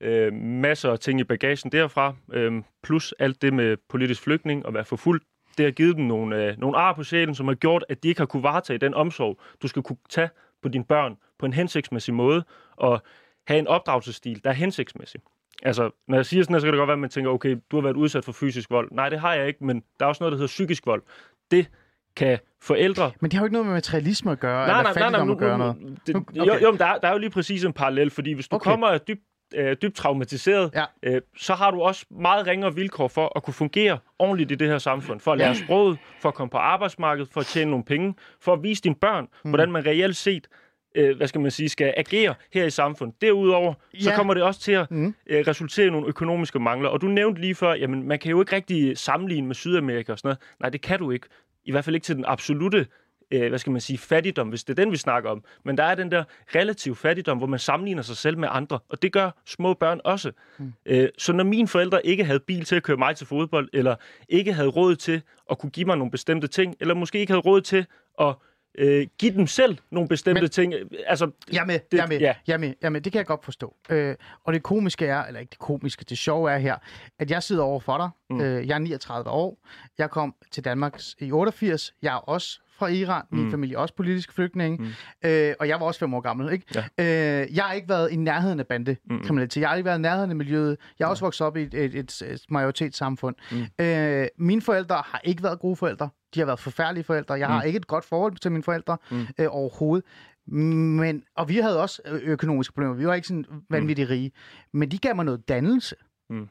Øhm, 0.00 0.36
masser 0.36 0.90
af 0.92 0.98
ting 0.98 1.20
i 1.20 1.24
bagagen 1.24 1.72
derfra, 1.72 2.14
Øhm, 2.32 2.64
plus 2.82 3.14
alt 3.18 3.42
det 3.42 3.52
med 3.52 3.76
politisk 3.88 4.22
flygtning 4.22 4.66
og 4.66 4.74
være 4.74 4.84
forfulgt. 4.84 5.24
Det 5.60 5.66
har 5.66 5.72
givet 5.72 5.96
dem 5.96 6.04
nogle, 6.04 6.44
øh, 6.44 6.58
nogle 6.58 6.76
ar 6.78 6.92
på 6.92 7.04
sjælen, 7.04 7.34
som 7.34 7.48
har 7.48 7.54
gjort, 7.54 7.84
at 7.88 8.02
de 8.02 8.08
ikke 8.08 8.20
har 8.20 8.26
kunne 8.26 8.42
varetage 8.42 8.78
den 8.78 8.94
omsorg, 8.94 9.40
du 9.62 9.68
skal 9.68 9.82
kunne 9.82 9.96
tage 10.10 10.28
på 10.62 10.68
dine 10.68 10.84
børn 10.84 11.16
på 11.38 11.46
en 11.46 11.52
hensigtsmæssig 11.52 12.14
måde, 12.14 12.44
og 12.76 13.02
have 13.46 13.58
en 13.58 13.66
opdragelsesstil, 13.66 14.44
der 14.44 14.50
er 14.50 14.54
hensigtsmæssig. 14.54 15.20
Altså, 15.62 15.90
når 16.08 16.16
jeg 16.16 16.26
siger 16.26 16.42
sådan 16.42 16.54
her, 16.54 16.60
så 16.60 16.66
kan 16.66 16.72
det 16.72 16.78
godt 16.78 16.88
være, 16.88 16.92
at 16.92 16.98
man 16.98 17.10
tænker, 17.10 17.30
okay, 17.30 17.56
du 17.70 17.76
har 17.76 17.82
været 17.82 17.96
udsat 17.96 18.24
for 18.24 18.32
fysisk 18.32 18.70
vold. 18.70 18.88
Nej, 18.92 19.08
det 19.08 19.20
har 19.20 19.34
jeg 19.34 19.48
ikke, 19.48 19.64
men 19.64 19.82
der 19.98 20.04
er 20.04 20.08
også 20.08 20.22
noget, 20.22 20.32
der 20.32 20.36
hedder 20.36 20.46
psykisk 20.46 20.86
vold. 20.86 21.02
Det 21.50 21.70
kan 22.16 22.38
forældre... 22.62 23.12
Men 23.20 23.30
det 23.30 23.36
har 23.36 23.42
jo 23.42 23.46
ikke 23.46 23.52
noget 23.52 23.66
med 23.66 23.74
materialisme 23.74 24.32
at 24.32 24.40
gøre, 24.40 24.66
nej, 24.66 24.78
eller 24.78 24.92
nej, 24.92 25.10
nej, 25.10 25.10
nej, 25.10 25.24
nu, 25.24 25.32
at 25.32 25.38
gøre 25.38 25.58
noget. 25.58 25.98
Det, 26.06 26.16
okay. 26.16 26.36
Jo, 26.36 26.54
jo 26.62 26.70
men 26.70 26.78
der, 26.78 26.98
der 26.98 27.08
er 27.08 27.12
jo 27.12 27.18
lige 27.18 27.30
præcis 27.30 27.64
en 27.64 27.72
parallel, 27.72 28.10
fordi 28.10 28.32
hvis 28.32 28.48
du 28.48 28.56
okay. 28.56 28.70
kommer 28.70 28.98
dybt 28.98 29.22
øh, 29.54 29.76
dybt 29.82 29.96
traumatiseret, 29.96 30.70
ja. 30.74 30.84
øh, 31.02 31.20
så 31.36 31.54
har 31.54 31.70
du 31.70 31.82
også 31.82 32.06
meget 32.10 32.46
ringere 32.46 32.74
vilkår 32.74 33.08
for 33.08 33.32
at 33.36 33.42
kunne 33.42 33.54
fungere 33.54 33.98
ordentligt 34.18 34.52
i 34.52 34.54
det 34.54 34.68
her 34.68 34.78
samfund. 34.78 35.20
For 35.20 35.32
at 35.32 35.38
lære 35.38 35.54
sproget, 35.54 35.98
for 36.20 36.28
at 36.28 36.34
komme 36.34 36.50
på 36.50 36.58
arbejdsmarkedet, 36.58 37.28
for 37.32 37.40
at 37.40 37.46
tjene 37.46 37.70
nogle 37.70 37.84
penge, 37.84 38.14
for 38.40 38.52
at 38.52 38.62
vise 38.62 38.82
dine 38.82 38.94
børn, 38.94 39.28
mm. 39.44 39.50
hvordan 39.50 39.72
man 39.72 39.86
reelt 39.86 40.16
set 40.16 40.48
øh, 40.94 41.16
hvad 41.16 41.26
skal 41.26 41.40
man 41.40 41.50
sige, 41.50 41.68
skal 41.68 41.94
agere 41.96 42.34
her 42.52 42.64
i 42.64 42.70
samfundet. 42.70 43.20
Derudover, 43.20 43.74
ja. 43.94 44.00
så 44.00 44.12
kommer 44.12 44.34
det 44.34 44.42
også 44.42 44.60
til 44.60 44.72
at 44.72 44.90
mm. 44.90 45.14
øh, 45.26 45.46
resultere 45.46 45.86
i 45.86 45.90
nogle 45.90 46.06
økonomiske 46.06 46.58
mangler. 46.58 46.88
Og 46.88 47.00
du 47.00 47.06
nævnte 47.06 47.40
lige 47.40 47.54
før, 47.54 47.74
jamen 47.74 48.08
man 48.08 48.18
kan 48.18 48.30
jo 48.30 48.40
ikke 48.40 48.56
rigtig 48.56 48.98
sammenligne 48.98 49.46
med 49.46 49.54
Sydamerika 49.54 50.12
og 50.12 50.18
sådan 50.18 50.28
noget. 50.28 50.38
Nej, 50.60 50.70
det 50.70 50.80
kan 50.80 50.98
du 50.98 51.10
ikke. 51.10 51.26
I 51.64 51.70
hvert 51.70 51.84
fald 51.84 51.94
ikke 51.94 52.04
til 52.04 52.16
den 52.16 52.24
absolute 52.28 52.86
øh, 53.30 53.48
hvad 53.48 53.58
skal 53.58 53.72
man 53.72 53.80
sige, 53.80 53.98
fattigdom, 53.98 54.48
hvis 54.48 54.64
det 54.64 54.78
er 54.78 54.84
den, 54.84 54.92
vi 54.92 54.96
snakker 54.96 55.30
om. 55.30 55.44
Men 55.64 55.78
der 55.78 55.84
er 55.84 55.94
den 55.94 56.10
der 56.10 56.24
relativ 56.54 56.96
fattigdom, 56.96 57.38
hvor 57.38 57.46
man 57.46 57.58
sammenligner 57.58 58.02
sig 58.02 58.16
selv 58.16 58.38
med 58.38 58.48
andre, 58.50 58.78
og 58.88 59.02
det 59.02 59.12
gør 59.12 59.30
små 59.46 59.74
børn 59.74 60.00
også. 60.04 60.32
Mm. 60.58 60.72
Øh, 60.86 61.08
så 61.18 61.32
når 61.32 61.44
mine 61.44 61.68
forældre 61.68 62.06
ikke 62.06 62.24
havde 62.24 62.40
bil 62.40 62.64
til 62.64 62.76
at 62.76 62.82
køre 62.82 62.96
mig 62.96 63.16
til 63.16 63.26
fodbold, 63.26 63.68
eller 63.72 63.96
ikke 64.28 64.52
havde 64.52 64.68
råd 64.68 64.96
til 64.96 65.22
at 65.50 65.58
kunne 65.58 65.70
give 65.70 65.86
mig 65.86 65.96
nogle 65.96 66.10
bestemte 66.10 66.46
ting, 66.46 66.74
eller 66.80 66.94
måske 66.94 67.18
ikke 67.18 67.32
havde 67.32 67.42
råd 67.42 67.60
til 67.60 67.86
at 68.20 68.34
øh, 68.74 69.06
give 69.18 69.34
dem 69.34 69.46
selv 69.46 69.78
nogle 69.90 70.08
bestemte 70.08 70.40
Men, 70.40 70.50
ting. 70.50 70.74
Altså, 71.06 71.30
jeg 71.52 71.66
med, 71.66 71.78
det, 71.92 71.98
jeg 71.98 72.08
med, 72.08 72.18
ja. 72.18 72.34
jeg 72.46 72.60
med, 72.60 72.74
jeg 72.82 72.92
med, 72.92 73.00
det 73.00 73.12
kan 73.12 73.18
jeg 73.18 73.26
godt 73.26 73.44
forstå. 73.44 73.76
Øh, 73.90 74.14
og 74.44 74.52
det 74.52 74.62
komiske 74.62 75.06
er, 75.06 75.24
eller 75.24 75.40
ikke 75.40 75.50
det 75.50 75.58
komiske, 75.58 76.04
det 76.04 76.18
sjove 76.18 76.50
er 76.50 76.58
her, 76.58 76.76
at 77.18 77.30
jeg 77.30 77.42
sidder 77.42 77.62
over 77.62 77.80
for 77.80 77.96
dig. 77.96 78.10
Mm. 78.30 78.40
Øh, 78.40 78.68
jeg 78.68 78.74
er 78.74 78.78
39 78.78 79.30
år. 79.30 79.58
Jeg 79.98 80.10
kom 80.10 80.34
til 80.50 80.64
Danmark 80.64 81.00
i 81.18 81.32
88. 81.32 81.94
Jeg 82.02 82.14
er 82.14 82.18
også 82.18 82.60
fra 82.80 82.88
Iran. 82.88 83.22
Min 83.30 83.44
mm. 83.44 83.50
familie 83.50 83.76
er 83.76 83.80
også 83.80 83.94
politisk 83.94 84.32
flygtning. 84.32 84.80
Mm. 84.80 84.88
Øh, 85.24 85.54
og 85.60 85.68
jeg 85.68 85.80
var 85.80 85.86
også 85.86 86.00
fem 86.00 86.14
år 86.14 86.20
gammel. 86.20 86.52
Ikke? 86.52 86.84
Ja. 86.98 87.42
Øh, 87.42 87.56
jeg 87.56 87.64
har 87.64 87.72
ikke 87.72 87.88
været 87.88 88.10
i 88.10 88.16
nærheden 88.16 88.60
af 88.60 88.66
bandekriminalitet. 88.66 89.56
Mm. 89.56 89.62
Jeg 89.62 89.68
har 89.68 89.76
ikke 89.76 89.84
været 89.84 89.98
i 89.98 90.02
nærheden 90.02 90.30
af 90.30 90.36
miljøet. 90.36 90.76
Jeg 90.98 91.06
har 91.06 91.10
også 91.10 91.24
vokset 91.24 91.46
op 91.46 91.56
i 91.56 91.62
et, 91.62 91.74
et, 91.74 91.94
et, 91.94 92.22
et 92.22 92.44
majoritetssamfund. 92.48 93.36
Mm. 93.52 93.84
Øh, 93.84 94.26
mine 94.38 94.62
forældre 94.62 95.02
har 95.06 95.20
ikke 95.24 95.42
været 95.42 95.60
gode 95.60 95.76
forældre. 95.76 96.08
De 96.34 96.40
har 96.40 96.46
været 96.46 96.60
forfærdelige 96.60 97.04
forældre. 97.04 97.34
Jeg 97.34 97.48
mm. 97.48 97.54
har 97.54 97.62
ikke 97.62 97.76
et 97.76 97.86
godt 97.86 98.04
forhold 98.04 98.36
til 98.36 98.52
mine 98.52 98.62
forældre 98.62 98.96
mm. 99.10 99.26
øh, 99.38 99.46
overhovedet. 99.50 100.06
Men, 100.46 101.22
og 101.36 101.48
vi 101.48 101.56
havde 101.56 101.82
også 101.82 102.02
økonomiske 102.04 102.74
problemer. 102.74 102.94
Vi 102.94 103.06
var 103.06 103.14
ikke 103.14 103.28
sådan 103.28 103.44
vanvittigt 103.70 104.08
mm. 104.08 104.12
rige. 104.12 104.32
Men 104.72 104.90
de 104.90 104.98
gav 104.98 105.16
mig 105.16 105.24
noget 105.24 105.48
dannelse. 105.48 105.96
Mm. 106.30 106.48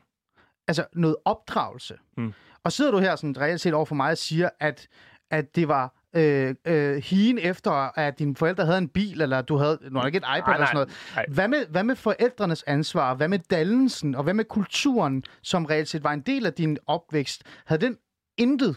Altså 0.67 0.85
noget 0.93 1.15
opdragelse. 1.25 1.97
Mm. 2.17 2.33
Og 2.63 2.71
sidder 2.71 2.91
du 2.91 2.97
her 2.97 3.15
sådan 3.15 3.41
reelt 3.41 3.61
set 3.61 3.73
over 3.73 3.85
for 3.85 3.95
mig 3.95 4.11
og 4.11 4.17
siger, 4.17 4.49
at, 4.59 4.87
at 5.31 5.55
det 5.55 5.67
var 5.67 5.98
øh, 6.15 6.55
øh, 6.65 6.95
higen 7.03 7.37
efter, 7.37 7.97
at 7.99 8.19
dine 8.19 8.35
forældre 8.35 8.65
havde 8.65 8.77
en 8.77 8.87
bil, 8.87 9.21
eller 9.21 9.41
du 9.41 9.57
havde 9.57 9.79
nu 9.91 10.05
ikke 10.05 10.17
et 10.17 10.23
iPad 10.23 10.41
nej, 10.41 10.53
eller 10.53 10.65
sådan 10.65 10.75
noget. 10.75 10.89
Nej. 11.15 11.25
Hvad, 11.29 11.47
med, 11.47 11.65
hvad 11.69 11.83
med 11.83 11.95
forældrenes 11.95 12.63
ansvar? 12.63 13.13
Hvad 13.13 13.27
med 13.27 13.39
dannelsen? 13.39 14.15
Og 14.15 14.23
hvad 14.23 14.33
med 14.33 14.45
kulturen, 14.45 15.23
som 15.41 15.65
reelt 15.65 15.87
set 15.87 16.03
var 16.03 16.13
en 16.13 16.21
del 16.21 16.45
af 16.45 16.53
din 16.53 16.77
opvækst? 16.87 17.43
Havde 17.65 17.85
den 17.85 17.97
intet 18.37 18.75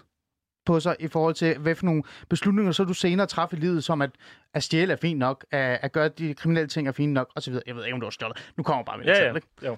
på 0.66 0.81
sig 0.81 0.97
i 0.99 1.09
forhold 1.09 1.35
til, 1.35 1.59
hvad 1.59 1.75
for 1.75 1.87
nogle 1.87 2.03
beslutninger 2.29 2.73
så 2.73 2.85
du 2.85 2.95
senere 2.95 3.27
træffer 3.27 3.57
i 3.57 3.61
livet, 3.61 3.85
som 3.85 4.03
at, 4.03 4.11
at 4.55 4.62
stjæle 4.62 4.92
er 4.92 4.97
fint 4.97 5.18
nok, 5.18 5.47
at, 5.51 5.79
at 5.83 5.92
gøre 5.92 6.09
de 6.09 6.35
kriminelle 6.35 6.68
ting 6.68 6.88
er 6.88 6.92
fint 6.92 7.12
nok, 7.12 7.31
osv. 7.37 7.55
Jeg 7.66 7.77
ved 7.77 7.85
ikke, 7.85 7.95
om 7.95 8.01
du 8.01 8.07
har 8.07 8.11
stjålet. 8.11 8.53
Nu 8.57 8.62
kommer 8.62 8.85
bare 8.85 8.99
med 8.99 9.07
ja, 9.07 9.25
ja. 9.25 9.35
Ikke? 9.35 9.47
Jo. 9.64 9.77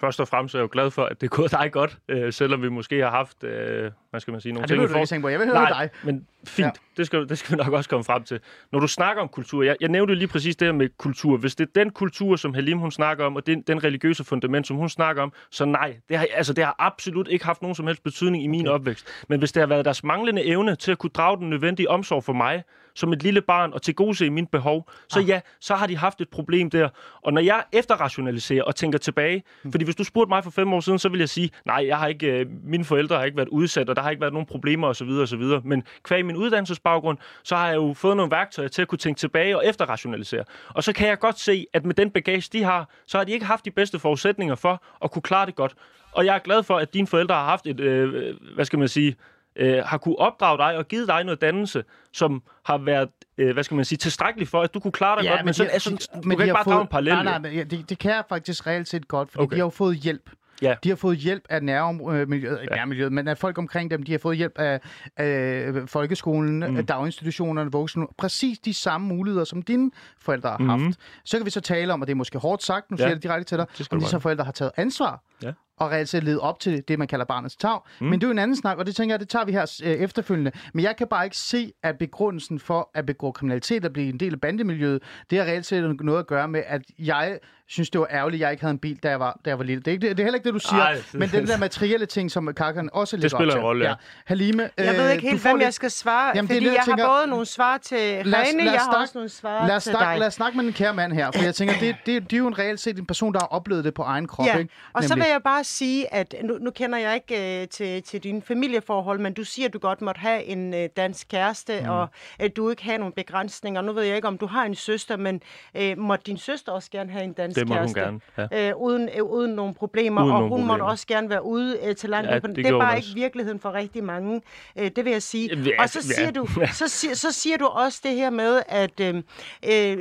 Først 0.00 0.20
og 0.20 0.28
fremmest 0.28 0.54
er 0.54 0.58
jeg 0.58 0.62
jo 0.62 0.68
glad 0.72 0.90
for, 0.90 1.04
at 1.04 1.20
det 1.20 1.26
er 1.26 1.36
gået 1.36 1.50
dig 1.50 1.72
godt, 1.72 1.98
øh, 2.08 2.32
selvom 2.32 2.62
vi 2.62 2.68
måske 2.68 3.00
har 3.00 3.10
haft, 3.10 3.44
øh, 3.44 3.90
hvad 4.10 4.20
skal 4.20 4.32
man 4.32 4.40
sige, 4.40 4.52
nogle 4.52 4.62
Ja, 4.62 4.62
det 4.62 4.68
ting 4.68 4.90
i 4.90 4.92
du 4.92 4.98
ikke 4.98 5.08
tænke 5.08 5.22
på. 5.22 5.28
Jeg 5.28 5.38
vil 5.38 5.46
høre 5.46 5.54
Nej, 5.54 5.68
dig. 5.82 5.90
men 6.04 6.26
fint. 6.46 6.66
Ja. 6.66 6.70
Det, 6.96 7.06
skal, 7.06 7.28
det 7.28 7.38
skal 7.38 7.58
vi 7.58 7.62
nok 7.64 7.72
også 7.72 7.90
komme 7.90 8.04
frem 8.04 8.24
til. 8.24 8.40
Når 8.72 8.80
du 8.80 8.86
snakker 8.86 9.22
om 9.22 9.28
kultur, 9.28 9.62
jeg, 9.62 9.76
jeg 9.80 9.88
nævnte 9.88 10.14
lige 10.14 10.28
præcis 10.28 10.56
det 10.56 10.68
her 10.68 10.72
med 10.72 10.88
kultur. 10.98 11.36
Hvis 11.36 11.54
det 11.54 11.68
er 11.68 11.70
den 11.74 11.90
kultur, 11.90 12.36
som 12.36 12.54
Halim 12.54 12.78
hun 12.78 12.90
snakker 12.90 13.24
om, 13.24 13.36
og 13.36 13.46
den, 13.46 13.62
den 13.62 13.84
religiøse 13.84 14.24
fundament, 14.24 14.66
som 14.66 14.76
hun 14.76 14.88
snakker 14.88 15.22
om, 15.22 15.32
så 15.50 15.64
nej. 15.64 15.96
Det 16.08 16.18
har, 16.18 16.26
altså, 16.34 16.52
det 16.52 16.64
har 16.64 16.76
absolut 16.78 17.28
ikke 17.28 17.44
haft 17.44 17.62
nogen 17.62 17.74
som 17.74 17.86
helst 17.86 18.02
betydning 18.02 18.44
i 18.44 18.46
min 18.46 18.66
okay. 18.66 18.74
opvækst. 18.74 19.06
Men 19.28 19.38
hvis 19.38 19.52
det 19.52 19.60
har 19.60 19.66
været 19.66 19.84
deres 19.84 20.04
manglende 20.04 20.44
evne 20.44 20.76
til 20.76 20.92
at 20.92 20.98
kunne 20.98 21.10
drage 21.10 21.36
den 21.36 21.50
nødvendige 21.50 21.90
omsorg 21.90 22.24
for 22.24 22.32
mig, 22.32 22.62
som 22.94 23.12
et 23.12 23.22
lille 23.22 23.40
barn, 23.40 23.72
og 23.72 23.82
til 23.82 23.94
gode 23.94 24.14
se 24.16 24.30
mine 24.30 24.46
behov, 24.46 24.90
så 25.08 25.18
Ah. 25.20 25.28
ja, 25.28 25.40
så 25.60 25.74
har 25.74 25.86
de 25.86 25.96
haft 25.96 26.20
et 26.20 26.28
problem 26.28 26.70
der. 26.70 26.88
Og 27.22 27.32
når 27.32 27.40
jeg 27.40 27.64
efterrationaliserer 27.72 28.62
og 28.62 28.74
tænker 28.76 28.98
tilbage, 28.98 29.42
Hmm. 29.62 29.72
fordi 29.72 29.84
hvis 29.84 29.96
du 29.96 30.04
spurgte 30.04 30.28
mig 30.28 30.44
for 30.44 30.50
fem 30.50 30.72
år 30.72 30.80
siden, 30.80 30.98
så 30.98 31.08
vil 31.08 31.18
jeg 31.18 31.28
sige, 31.28 31.50
nej, 31.66 31.84
jeg 31.86 31.98
har 31.98 32.06
ikke, 32.06 32.26
øh, 32.26 32.46
mine 32.64 32.84
forældre 32.84 33.16
har 33.16 33.24
ikke 33.24 33.36
været 33.36 33.48
udsat, 33.48 33.88
og 33.88 33.96
der 33.96 34.02
har 34.02 34.10
ikke 34.10 34.20
været 34.20 34.32
nogen 34.32 34.46
problemer 34.46 34.88
osv. 34.88 35.08
osv. 35.08 35.42
Men 35.64 35.82
kvæg 36.02 36.24
min 36.26 36.36
uddannelsesbaggrund, 36.36 37.18
så 37.42 37.56
har 37.56 37.68
jeg 37.68 37.76
jo 37.76 37.92
fået 37.96 38.16
nogle 38.16 38.30
værktøjer 38.30 38.68
til 38.68 38.82
at 38.82 38.88
kunne 38.88 38.98
tænke 38.98 39.18
tilbage 39.18 39.56
og 39.56 39.66
efterrationalisere. 39.66 40.44
Og 40.68 40.84
så 40.84 40.92
kan 40.92 41.08
jeg 41.08 41.18
godt 41.18 41.38
se, 41.40 41.66
at 41.72 41.84
med 41.84 41.94
den 41.94 42.10
bagage, 42.10 42.48
de 42.52 42.62
har, 42.64 42.88
så 43.06 43.18
har 43.18 43.24
de 43.24 43.32
ikke 43.32 43.46
haft 43.46 43.64
de 43.64 43.70
bedste 43.70 43.98
forudsætninger 43.98 44.54
for 44.54 44.82
at 45.04 45.10
kunne 45.10 45.22
klare 45.22 45.46
det 45.46 45.54
godt. 45.54 45.74
Og 46.12 46.26
jeg 46.26 46.34
er 46.34 46.38
glad 46.38 46.62
for, 46.62 46.76
at 46.76 46.94
dine 46.94 47.06
forældre 47.06 47.34
har 47.34 47.44
haft 47.44 47.66
et, 47.66 47.80
øh, 47.80 48.34
hvad 48.54 48.64
skal 48.64 48.78
man 48.78 48.88
sige, 48.88 49.16
øh, 49.56 49.82
har 49.86 49.98
kunne 49.98 50.18
opdrage 50.18 50.58
dig 50.58 50.76
og 50.78 50.88
givet 50.88 51.08
dig 51.08 51.24
noget 51.24 51.40
dannelse, 51.40 51.84
som 52.12 52.42
har 52.64 52.78
været, 52.78 53.08
øh, 53.38 53.52
hvad 53.52 53.64
skal 53.64 53.74
man 53.74 53.84
sige, 53.84 53.98
tilstrækkeligt 53.98 54.50
for, 54.50 54.62
at 54.62 54.74
du 54.74 54.80
kunne 54.80 54.92
klare 54.92 55.22
dig 55.22 55.30
godt. 55.30 55.44
Men, 55.44 55.54
sådan, 55.54 55.68
de- 55.68 55.72
altså, 55.72 55.90
du 55.90 56.28
men 56.28 56.36
kan 56.38 56.44
ikke 56.46 56.54
bare 56.54 56.64
drage 56.64 56.74
fået- 56.74 56.82
en 56.82 56.88
parallel. 56.88 57.14
Nej, 57.14 57.24
nej, 57.24 57.38
men 57.38 57.52
ja, 57.52 57.62
det, 57.64 57.90
det 57.90 57.98
kan 57.98 58.10
jeg 58.10 58.24
faktisk 58.28 58.66
reelt 58.66 58.88
set 58.88 59.08
godt, 59.08 59.30
fordi 59.30 59.42
Okay. 59.42 59.54
de 59.54 59.60
har 59.60 59.66
jo 59.66 59.70
fået 59.70 59.96
hjælp. 59.96 60.30
Ja. 60.62 60.74
De 60.84 60.88
har 60.88 60.96
fået 60.96 61.16
hjælp 61.16 61.42
af 61.50 61.62
nærmiljøet, 61.62 62.60
ja. 62.70 62.74
nærmiljøet, 62.76 63.12
men 63.12 63.28
af 63.28 63.38
folk 63.38 63.58
omkring 63.58 63.90
dem. 63.90 64.02
De 64.02 64.12
har 64.12 64.18
fået 64.18 64.36
hjælp 64.36 64.58
af, 64.58 64.80
af 65.16 65.72
folkeskolen, 65.86 66.56
mm. 66.70 66.76
af 66.76 66.86
daginstitutionerne, 66.86 67.72
voksen. 67.72 68.06
Præcis 68.18 68.58
de 68.58 68.74
samme 68.74 69.06
muligheder, 69.06 69.44
som 69.44 69.62
dine 69.62 69.90
forældre 70.18 70.48
har 70.48 70.64
haft. 70.66 70.80
Mhm. 70.82 70.94
Så 71.24 71.36
kan 71.36 71.46
vi 71.46 71.50
så 71.50 71.60
tale 71.60 71.92
om, 71.92 72.00
og 72.00 72.06
det 72.06 72.12
er 72.12 72.16
måske 72.16 72.38
hårdt 72.38 72.62
sagt, 72.62 72.90
nu 72.90 72.94
Ja. 72.94 72.98
siger 72.98 73.08
jeg 73.08 73.16
det 73.16 73.22
direkte 73.22 73.48
til 73.48 73.58
dig, 73.58 73.66
om 73.90 74.00
de 74.00 74.06
så 74.06 74.18
forældre 74.18 74.44
har 74.44 74.52
taget 74.52 74.72
ansvar 74.76 75.22
Ja. 75.42 75.52
Og 75.78 75.90
reelt 75.90 76.08
set 76.08 76.24
levet 76.24 76.40
op 76.40 76.60
til 76.60 76.84
det, 76.88 76.98
man 76.98 77.08
kalder 77.08 77.24
barnets 77.24 77.56
tag. 77.56 77.78
Mm. 78.00 78.06
Men 78.06 78.20
det 78.20 78.24
er 78.24 78.28
jo 78.28 78.32
en 78.32 78.38
anden 78.38 78.56
snak, 78.56 78.78
og 78.78 78.86
det 78.86 78.96
tænker 78.96 79.12
jeg, 79.14 79.20
det 79.20 79.28
tager 79.28 79.44
vi 79.44 79.52
her 79.52 79.80
øh, 79.84 79.90
efterfølgende. 79.92 80.52
Men 80.74 80.84
jeg 80.84 80.96
kan 80.96 81.06
bare 81.06 81.24
ikke 81.24 81.36
se, 81.36 81.72
at 81.82 81.98
begrundelsen 81.98 82.58
for 82.58 82.90
at 82.94 83.06
begå 83.06 83.32
kriminalitet 83.32 83.84
og 83.84 83.92
blive 83.92 84.08
en 84.08 84.20
del 84.20 84.32
af 84.32 84.40
bandemiljøet, 84.40 85.02
det 85.30 85.38
har 85.38 85.44
reelt 85.44 85.66
set 85.66 85.96
noget 86.00 86.18
at 86.18 86.26
gøre 86.26 86.48
med, 86.48 86.62
at 86.66 86.82
jeg 86.98 87.38
synes, 87.68 87.90
det 87.90 88.00
var 88.00 88.06
ærgerligt, 88.10 88.40
at 88.40 88.44
jeg 88.44 88.50
ikke 88.52 88.60
havde 88.62 88.70
en 88.72 88.78
bil, 88.78 88.96
da 89.02 89.08
jeg 89.08 89.20
var, 89.20 89.40
da 89.44 89.50
jeg 89.50 89.58
var 89.58 89.64
lille. 89.64 89.80
Det 89.82 89.88
er, 89.88 89.92
ikke, 89.92 90.08
det, 90.08 90.16
det 90.16 90.22
er 90.22 90.26
heller 90.26 90.36
ikke 90.36 90.44
det, 90.46 90.54
du 90.54 90.58
siger, 90.68 90.82
Ej, 90.82 90.92
det- 90.94 91.14
men 91.14 91.28
den 91.28 91.46
der 91.46 91.58
materielle 91.58 92.06
ting, 92.06 92.30
som 92.30 92.54
Kakan 92.54 92.90
også 92.92 93.16
lægger 93.16 93.28
spiller 93.38 93.54
op 93.54 93.58
en 93.58 93.64
rolle, 93.64 93.88
ja. 93.88 93.94
Halime, 94.26 94.70
Jeg 94.78 94.94
ved 94.94 95.04
øh, 95.06 95.12
ikke 95.12 95.22
du 95.22 95.28
helt, 95.30 95.42
får 95.42 95.48
hvem 95.48 95.56
lidt- 95.58 95.64
jeg 95.64 95.74
skal 95.74 95.90
svare, 95.90 96.32
Jamen, 96.34 96.48
det 96.48 96.54
fordi 96.56 96.64
det, 96.64 96.70
jeg 96.72 96.76
jeg 96.76 96.84
tænker- 96.84 97.04
har 97.06 97.18
både 97.20 97.26
nogle 97.30 97.46
svar 97.46 97.78
til 97.78 97.96
Rene, 97.98 98.22
lad 98.30 98.40
jeg 98.40 98.72
har 98.72 98.78
snakke- 98.78 98.96
også 98.96 99.12
nogle 99.14 99.28
svar 99.28 99.66
Lad 99.66 99.76
os, 99.76 99.82
til 99.82 99.92
snakke, 99.92 100.10
dig. 100.10 100.18
lad 100.18 100.26
os 100.26 100.34
snakke 100.34 100.56
med 100.56 100.64
den 100.64 100.72
kære 100.72 100.94
mand 100.94 101.12
her, 101.12 101.30
for 101.30 101.42
jeg 101.44 101.54
tænker, 101.54 101.74
det, 101.80 101.96
det, 102.06 102.22
det 102.22 102.32
er 102.32 102.38
jo 102.38 102.46
en 102.46 102.58
reelt 102.58 102.80
set 102.80 102.98
en 102.98 103.06
person, 103.06 103.32
der 103.32 103.40
har 103.40 103.46
oplevet 103.46 103.84
det 103.84 103.94
på 103.94 104.02
egen 104.02 104.26
krop. 104.26 104.46
Ja, 104.46 104.56
ikke? 104.58 104.72
og 104.92 105.04
så 105.04 105.14
vil 105.14 105.24
jeg 105.32 105.40
bare 105.44 105.63
sige, 105.66 106.14
at 106.14 106.34
nu, 106.44 106.58
nu 106.60 106.70
kender 106.70 106.98
jeg 106.98 107.14
ikke 107.14 107.62
øh, 107.62 107.68
til, 107.68 108.02
til 108.02 108.22
dine 108.24 108.42
familieforhold, 108.42 109.18
men 109.18 109.32
du 109.32 109.44
siger, 109.44 109.66
at 109.68 109.72
du 109.72 109.78
godt 109.78 110.00
måtte 110.02 110.18
have 110.20 110.44
en 110.44 110.74
øh, 110.74 110.88
dansk 110.96 111.28
kæreste, 111.28 111.80
mm. 111.80 111.88
og 111.88 112.08
at 112.38 112.56
du 112.56 112.70
ikke 112.70 112.84
har 112.84 112.98
nogle 112.98 113.12
begrænsninger. 113.14 113.80
Nu 113.82 113.92
ved 113.92 114.02
jeg 114.02 114.16
ikke, 114.16 114.28
om 114.28 114.38
du 114.38 114.46
har 114.46 114.64
en 114.64 114.74
søster, 114.74 115.16
men 115.16 115.42
øh, 115.74 115.98
måtte 115.98 116.22
din 116.26 116.38
søster 116.38 116.72
også 116.72 116.90
gerne 116.90 117.10
have 117.12 117.24
en 117.24 117.32
dansk 117.32 117.58
Det 117.60 117.68
må 117.68 117.74
hun 117.74 117.94
kæreste? 117.94 118.00
gerne, 118.00 118.20
ja. 118.52 118.70
Øh, 118.70 118.76
uden, 118.76 119.08
øh, 119.16 119.22
uden 119.22 119.50
nogle 119.52 119.74
problemer, 119.74 120.22
Uden 120.22 120.32
og 120.32 120.40
nogle 120.40 120.56
hun 120.56 120.66
måtte 120.66 120.70
problemer. 120.80 120.90
også 120.90 121.06
gerne 121.06 121.30
være 121.30 121.44
ude 121.44 121.78
øh, 121.84 121.96
til 121.96 122.10
landet. 122.10 122.30
Ja, 122.30 122.38
det, 122.38 122.56
det 122.56 122.66
er 122.66 122.78
bare 122.78 122.96
ikke 122.96 123.06
også. 123.06 123.14
virkeligheden 123.14 123.60
for 123.60 123.72
rigtig 123.74 124.04
mange. 124.04 124.40
Øh, 124.78 124.90
det 124.96 125.04
vil 125.04 125.12
jeg 125.12 125.22
sige. 125.22 125.56
Ja, 125.56 125.82
og 125.82 125.88
så 125.88 125.98
ja. 126.08 126.14
siger, 126.14 126.30
du, 126.30 126.46
så, 126.72 126.88
siger, 126.88 127.14
så 127.14 127.32
siger 127.32 127.56
du 127.56 127.66
også 127.66 128.00
det 128.04 128.14
her 128.14 128.30
med, 128.30 128.62
at 128.68 129.00
øh, 129.00 129.14
øh, 129.14 129.22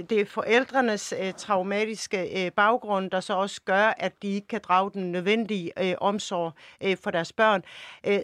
det 0.10 0.12
er 0.12 0.26
forældrenes 0.26 1.14
øh, 1.22 1.34
traumatiske 1.38 2.46
øh, 2.46 2.52
baggrund, 2.52 3.12
der 3.12 3.20
så 3.20 3.34
også 3.34 3.62
gør, 3.66 3.94
at 3.98 4.12
de 4.22 4.28
ikke 4.28 4.48
kan 4.48 4.60
drage 4.64 4.92
den 4.94 5.12
nødvendige 5.12 5.53
øh, 5.80 5.94
omsorg 6.02 6.54
øh, 6.84 6.98
for 7.04 7.12
deres 7.12 7.34
børn. 7.34 7.64
Øh, 8.08 8.20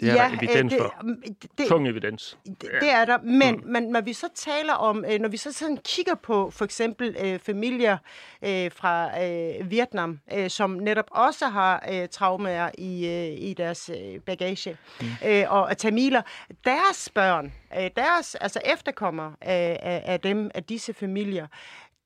Det 0.00 0.08
er 0.10 0.14
der 0.28 0.36
evidens 0.36 0.74
for. 0.78 0.94
det, 1.42 1.58
det, 1.58 1.66
Tung 1.68 1.88
evidens. 1.88 2.38
det, 2.46 2.68
det 2.80 2.90
er 2.90 3.04
der, 3.04 3.18
men, 3.22 3.54
mm. 3.54 3.66
men 3.72 3.82
når 3.82 4.00
vi 4.00 4.12
så 4.12 4.28
taler 4.34 4.72
om, 4.72 5.04
øh, 5.12 5.20
når 5.20 5.28
vi 5.28 5.36
så 5.36 5.52
sådan 5.52 5.78
kigger 5.84 6.14
på 6.14 6.50
for 6.50 6.64
eksempel 6.64 7.16
øh, 7.24 7.38
familier 7.38 7.98
øh, 8.42 8.70
fra 8.72 9.24
øh, 9.24 9.70
Vietnam, 9.70 10.20
øh, 10.34 10.50
som 10.50 10.70
netop 10.70 11.06
også 11.10 11.46
har 11.46 11.84
øh, 11.92 12.08
traumer 12.08 12.70
i, 12.78 13.06
øh, 13.06 13.48
i 13.48 13.54
deres 13.54 13.90
øh, 13.90 14.20
bagage, 14.20 14.76
mm. 15.00 15.06
øh, 15.26 15.44
og, 15.48 15.76
tamiler, 15.78 16.22
deres 16.64 17.10
børn, 17.14 17.52
øh, 17.78 17.90
deres 17.96 18.34
altså 18.34 18.60
efterkommere 18.64 19.34
af, 19.40 19.78
af, 19.82 20.02
af 20.04 20.20
dem, 20.20 20.50
af 20.54 20.64
disse 20.64 20.94
familier, 20.94 21.46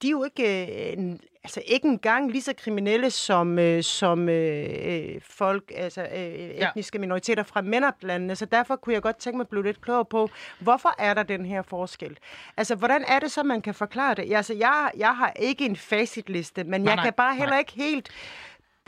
de 0.02 0.06
er 0.06 0.10
jo 0.10 0.24
ikke, 0.24 0.66
øh, 0.96 1.16
altså 1.44 1.62
ikke 1.66 1.88
engang 1.88 2.30
lige 2.30 2.42
så 2.42 2.52
kriminelle 2.58 3.10
som, 3.10 3.58
øh, 3.58 3.82
som 3.82 4.28
øh, 4.28 4.66
øh, 4.84 5.20
folk, 5.22 5.72
altså 5.76 6.02
øh, 6.02 6.32
etniske 6.32 6.98
minoriteter 6.98 7.42
fra 7.42 7.62
MENAP-landene. 7.62 8.36
Så 8.36 8.46
derfor 8.46 8.76
kunne 8.76 8.94
jeg 8.94 9.02
godt 9.02 9.16
tænke 9.16 9.36
mig 9.36 9.44
at 9.44 9.48
blive 9.48 9.64
lidt 9.64 9.80
klogere 9.80 10.04
på, 10.04 10.30
hvorfor 10.58 10.94
er 10.98 11.14
der 11.14 11.22
den 11.22 11.46
her 11.46 11.62
forskel? 11.62 12.16
Altså, 12.56 12.74
hvordan 12.74 13.04
er 13.08 13.18
det 13.18 13.32
så, 13.32 13.42
man 13.42 13.62
kan 13.62 13.74
forklare 13.74 14.14
det? 14.14 14.34
Altså, 14.36 14.54
jeg, 14.54 14.90
jeg 14.96 15.16
har 15.16 15.32
ikke 15.36 15.66
en 15.66 15.76
facitliste, 15.76 16.64
men 16.64 16.80
Nej, 16.80 16.90
jeg 16.90 16.96
nej, 16.96 17.04
kan 17.04 17.12
bare 17.12 17.34
heller 17.34 17.50
nej. 17.50 17.58
ikke 17.58 17.72
helt 17.72 18.08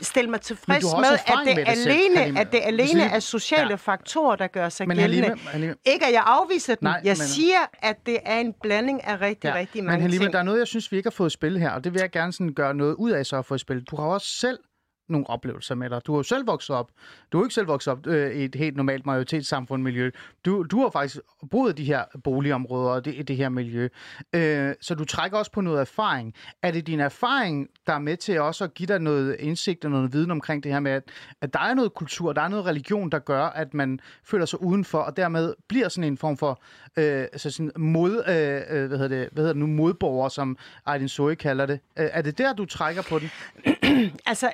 stille 0.01 0.29
mig 0.29 0.41
tilfreds 0.41 0.83
med, 0.83 1.03
at 1.27 1.33
det, 1.47 1.55
med 1.55 1.65
det 1.65 1.77
selv, 1.77 1.91
alene, 1.91 2.17
Halime. 2.17 2.39
at 2.39 2.51
det 2.51 2.59
alene 2.63 3.03
er 3.03 3.19
sociale 3.19 3.69
Ja. 3.69 3.75
faktorer, 3.75 4.35
der 4.35 4.47
gør 4.47 4.69
sig 4.69 4.87
Men 4.87 4.97
gældende. 4.97 5.23
Halime, 5.27 5.41
Halime, 5.49 5.75
Ikke 5.85 6.05
at 6.05 6.13
jeg 6.13 6.23
afviser 6.25 6.75
den. 6.75 6.85
Nej, 6.85 7.01
jeg 7.03 7.15
men- 7.19 7.27
siger, 7.27 7.57
at 7.81 7.95
det 8.05 8.17
er 8.25 8.39
en 8.39 8.53
blanding 8.63 9.03
af 9.03 9.21
rigtig, 9.21 9.47
ja, 9.47 9.55
rigtig 9.55 9.83
mange 9.83 9.97
Men 9.97 10.01
Halime, 10.01 10.23
ting. 10.23 10.33
der 10.33 10.39
er 10.39 10.43
noget, 10.43 10.59
jeg 10.59 10.67
synes, 10.67 10.91
vi 10.91 10.97
ikke 10.97 11.07
har 11.07 11.11
fået 11.11 11.31
spil 11.31 11.59
her, 11.59 11.69
og 11.71 11.83
det 11.83 11.93
vil 11.93 11.99
jeg 11.99 12.11
gerne 12.11 12.33
sådan 12.33 12.53
gøre 12.53 12.73
noget 12.73 12.93
ud 12.95 13.11
af 13.11 13.25
så 13.25 13.37
at 13.37 13.45
få 13.45 13.57
spil. 13.57 13.83
Du 13.83 13.95
har 13.95 14.03
også 14.05 14.27
selv 14.27 14.59
nogle 15.07 15.29
oplevelser 15.29 15.75
med 15.75 15.89
dig. 15.89 16.01
Du 16.05 16.11
har 16.11 16.19
jo 16.19 16.23
selv 16.23 16.47
vokset 16.47 16.75
op. 16.75 16.91
Du 17.31 17.37
har 17.37 17.45
ikke 17.45 17.53
selv 17.53 17.67
vokset 17.67 17.91
op 17.91 18.07
øh, 18.07 18.35
i 18.35 18.43
et 18.43 18.55
helt 18.55 18.75
normalt 18.75 19.05
majoritetssamfund 19.05 19.83
miljø. 19.83 20.11
Du, 20.45 20.63
du 20.63 20.81
har 20.81 20.89
faktisk 20.89 21.17
boet 21.51 21.79
i 21.79 21.83
de 21.83 21.85
her 21.85 22.03
boligområder 22.23 22.91
og 22.91 23.05
det, 23.05 23.27
det 23.27 23.37
her 23.37 23.49
miljø. 23.49 23.89
Øh, 24.33 24.73
så 24.81 24.95
du 24.95 25.05
trækker 25.05 25.37
også 25.37 25.51
på 25.51 25.61
noget 25.61 25.81
erfaring. 25.81 26.33
Er 26.61 26.71
det 26.71 26.87
din 26.87 26.99
erfaring, 26.99 27.67
der 27.87 27.93
er 27.93 27.99
med 27.99 28.17
til 28.17 28.39
også 28.39 28.63
at 28.63 28.73
give 28.73 28.87
dig 28.87 28.99
noget 28.99 29.35
indsigt 29.39 29.85
og 29.85 29.91
noget 29.91 30.13
viden 30.13 30.31
omkring 30.31 30.63
det 30.63 30.71
her 30.71 30.79
med, 30.79 30.91
at, 30.91 31.03
at 31.41 31.53
der 31.53 31.59
er 31.59 31.73
noget 31.73 31.93
kultur, 31.93 32.33
der 32.33 32.41
er 32.41 32.47
noget 32.47 32.65
religion, 32.65 33.09
der 33.09 33.19
gør, 33.19 33.43
at 33.43 33.73
man 33.73 33.99
føler 34.23 34.45
sig 34.45 34.61
udenfor, 34.61 34.99
og 34.99 35.17
dermed 35.17 35.53
bliver 35.67 35.89
sådan 35.89 36.03
en 36.03 36.17
form 36.17 36.37
for 36.37 36.61
øh, 36.97 37.21
altså 37.21 37.51
sådan 37.51 37.71
mod, 37.77 38.23
øh, 38.27 38.81
øh 38.81 38.87
hvad, 38.87 38.97
hedder 38.97 39.07
det, 39.07 39.29
hvad 39.31 39.43
hedder 39.43 39.53
det 39.53 39.59
nu, 39.59 39.67
modborger, 39.67 40.29
som 40.29 40.57
Aydin 40.85 41.09
Zoe 41.09 41.35
kalder 41.35 41.65
det. 41.65 41.79
Øh, 41.99 42.09
er 42.11 42.21
det 42.21 42.37
der, 42.37 42.53
du 42.53 42.65
trækker 42.65 43.01
på 43.09 43.19
den? 43.19 43.29
Altså, 44.25 44.53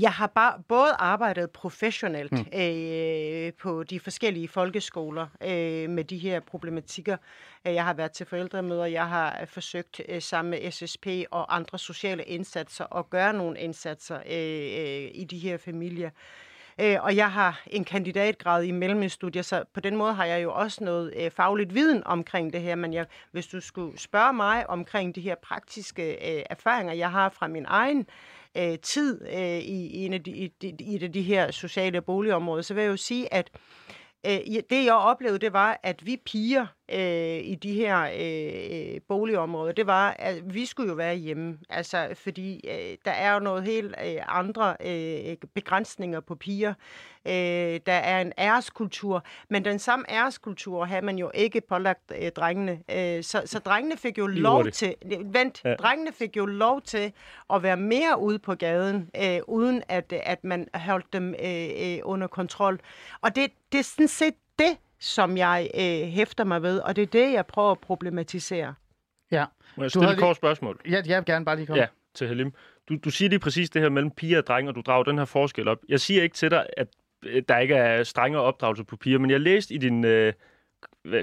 jeg 0.00 0.12
har 0.12 0.26
bare 0.26 0.62
både 0.68 0.92
arbejdet 0.92 1.50
professionelt 1.50 2.32
mm. 2.32 2.58
øh, 2.60 3.52
på 3.52 3.82
de 3.82 4.00
forskellige 4.00 4.48
folkeskoler 4.48 5.26
øh, 5.42 5.90
med 5.90 6.04
de 6.04 6.18
her 6.18 6.40
problematikker. 6.40 7.16
Øh, 7.66 7.74
Jeg 7.74 7.84
har 7.84 7.94
været 7.94 8.12
til 8.12 8.26
forældremøder, 8.26 8.84
jeg 8.84 9.08
har 9.08 9.38
øh, 9.40 9.46
forsøgt 9.46 10.00
øh, 10.08 10.22
sammen 10.22 10.50
med 10.50 10.70
SSP 10.70 11.06
og 11.30 11.54
andre 11.56 11.78
sociale 11.78 12.24
indsatser 12.24 12.96
at 12.96 13.10
gøre 13.10 13.32
nogle 13.32 13.58
indsatser 13.60 14.16
øh, 14.16 15.04
øh, 15.04 15.10
i 15.14 15.26
de 15.30 15.38
her 15.38 15.56
familier. 15.56 16.10
Øh, 16.80 16.96
og 17.02 17.16
jeg 17.16 17.32
har 17.32 17.62
en 17.66 17.84
kandidatgrad 17.84 18.64
i 18.64 18.70
mellemstudier, 18.70 19.42
så 19.42 19.64
på 19.74 19.80
den 19.80 19.96
måde 19.96 20.14
har 20.14 20.24
jeg 20.24 20.42
jo 20.42 20.52
også 20.52 20.84
noget 20.84 21.14
øh, 21.16 21.30
fagligt 21.30 21.74
viden 21.74 22.02
omkring 22.06 22.52
det 22.52 22.60
her. 22.60 22.74
Men 22.74 22.94
jeg, 22.94 23.06
hvis 23.32 23.46
du 23.46 23.60
skulle 23.60 23.98
spørge 23.98 24.32
mig 24.32 24.70
omkring 24.70 25.14
de 25.14 25.20
her 25.20 25.34
praktiske 25.42 26.36
øh, 26.36 26.42
erfaringer, 26.50 26.94
jeg 26.94 27.10
har 27.10 27.28
fra 27.28 27.48
min 27.48 27.64
egen 27.68 28.06
øh, 28.56 28.78
tid 28.78 29.26
øh, 29.32 29.58
i, 29.58 29.86
i, 29.86 30.04
en 30.04 30.12
af 30.12 30.22
de, 30.22 30.30
i, 30.30 30.52
i, 30.62 30.74
i 30.80 30.96
et 30.96 31.02
af 31.02 31.12
de 31.12 31.22
her 31.22 31.50
sociale 31.50 32.00
boligområder, 32.00 32.62
så 32.62 32.74
vil 32.74 32.82
jeg 32.82 32.90
jo 32.90 32.96
sige, 32.96 33.34
at 33.34 33.50
øh, 34.26 34.38
det 34.70 34.84
jeg 34.84 34.94
oplevede, 34.94 35.38
det 35.38 35.52
var, 35.52 35.80
at 35.82 36.06
vi 36.06 36.16
piger 36.26 36.66
øh, 36.88 37.38
i 37.44 37.54
de 37.54 37.72
her 37.72 38.00
øh, 38.02 38.94
øh, 38.94 39.00
boligområder, 39.08 39.72
det 39.72 39.86
var, 39.86 40.16
at 40.18 40.54
vi 40.54 40.66
skulle 40.66 40.88
jo 40.88 40.94
være 40.94 41.14
hjemme. 41.14 41.58
Altså, 41.70 42.08
fordi 42.14 42.60
øh, 42.68 42.96
der 43.04 43.10
er 43.10 43.34
jo 43.34 43.40
noget 43.40 43.64
helt 43.64 43.94
øh, 44.06 44.16
andre 44.28 44.76
øh, 44.80 45.36
begrænsninger 45.54 46.20
på 46.20 46.34
piger. 46.34 46.74
Øh, 47.26 47.80
der 47.86 47.92
er 47.92 48.20
en 48.20 48.32
æreskultur, 48.38 49.24
men 49.50 49.64
den 49.64 49.78
samme 49.78 50.04
æreskultur 50.10 50.84
har 50.84 51.00
man 51.00 51.18
jo 51.18 51.30
ikke 51.34 51.60
pålagt 51.60 52.12
øh, 52.22 52.30
drengene. 52.30 52.72
Øh, 52.90 53.22
så, 53.24 53.42
så 53.46 53.58
drengene 53.58 53.96
fik 53.96 54.18
jo 54.18 54.26
Lige 54.26 54.42
lov 54.42 54.56
hurtigt. 54.56 54.76
til, 54.76 54.94
vent, 55.24 55.60
ja. 55.64 55.74
drengene 55.74 56.12
fik 56.12 56.36
jo 56.36 56.46
lov 56.46 56.82
til 56.82 57.12
at 57.52 57.62
være 57.62 57.76
mere 57.76 58.18
ude 58.20 58.38
på 58.38 58.54
gaden, 58.54 59.10
øh, 59.22 59.40
uden 59.48 59.82
at, 59.88 60.12
at 60.12 60.44
man 60.44 60.68
holdt 60.74 61.12
dem 61.12 61.34
øh, 61.44 61.68
øh, 61.78 61.98
under 62.02 62.26
kontrol. 62.26 62.80
Og 63.20 63.36
det, 63.36 63.50
det 63.72 63.78
er 63.78 63.84
sådan 63.84 64.08
set 64.08 64.34
det, 64.58 64.76
som 65.02 65.36
jeg 65.36 65.70
øh, 65.74 66.08
hæfter 66.08 66.44
mig 66.44 66.62
ved, 66.62 66.78
og 66.78 66.96
det 66.96 67.02
er 67.02 67.06
det, 67.06 67.32
jeg 67.32 67.46
prøver 67.46 67.70
at 67.70 67.78
problematisere. 67.78 68.74
Ja. 69.30 69.44
Må 69.76 69.82
jeg 69.82 69.94
Du 69.94 69.98
stille 69.98 70.12
et 70.12 70.18
kort 70.18 70.36
spørgsmål? 70.36 70.80
Ja, 70.86 71.02
jeg 71.06 71.18
vil 71.18 71.24
gerne 71.24 71.44
bare 71.44 71.56
lige 71.56 71.66
komme. 71.66 71.80
Ja, 71.80 71.86
til 72.14 72.28
Halim. 72.28 72.52
Du, 72.88 72.96
du 73.04 73.10
siger 73.10 73.28
lige 73.28 73.38
præcis 73.38 73.70
det 73.70 73.82
her 73.82 73.88
mellem 73.88 74.10
piger 74.10 74.38
og 74.38 74.46
drenge, 74.46 74.70
og 74.70 74.74
du 74.74 74.80
drager 74.80 75.02
den 75.02 75.18
her 75.18 75.24
forskel 75.24 75.68
op. 75.68 75.78
Jeg 75.88 76.00
siger 76.00 76.22
ikke 76.22 76.34
til 76.34 76.50
dig, 76.50 76.66
at 76.76 76.88
øh, 77.22 77.42
der 77.48 77.58
ikke 77.58 77.74
er 77.74 78.02
strengere 78.02 78.42
opdragelse 78.42 78.84
på 78.84 78.96
piger, 78.96 79.18
men 79.18 79.30
jeg 79.30 79.40
læste 79.40 79.74
i 79.74 79.78
din 79.78 80.04
øh, 80.04 80.32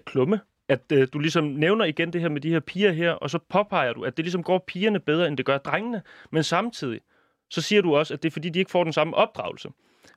klumme, 0.06 0.40
at 0.68 0.82
øh, 0.94 1.08
du 1.14 1.20
ligesom 1.20 1.44
nævner 1.44 1.86
igen 1.86 2.14
det 2.14 2.22
her 2.22 2.30
med 2.30 2.42
de 2.42 2.50
her 2.50 2.60
piger 2.60 2.92
her, 2.92 3.12
og 3.12 3.30
så 3.30 3.40
påpeger 3.50 3.94
du, 3.94 4.04
at 4.04 4.18
det 4.18 4.26
ligesom 4.26 4.44
går 4.44 4.64
pigerne 4.68 5.00
bedre, 5.00 5.28
end 5.28 5.38
det 5.38 5.46
gør 5.46 5.58
drengene, 5.58 6.02
men 6.32 6.44
samtidig 6.44 7.00
så 7.50 7.62
siger 7.62 7.82
du 7.82 7.96
også, 7.96 8.14
at 8.14 8.24
det 8.24 8.30
er 8.30 8.32
fordi, 8.32 8.50
de 8.50 8.60
ikke 8.60 8.72
får 8.72 8.84
den 8.84 8.94
samme 8.94 9.16
opdragelse. 9.16 9.70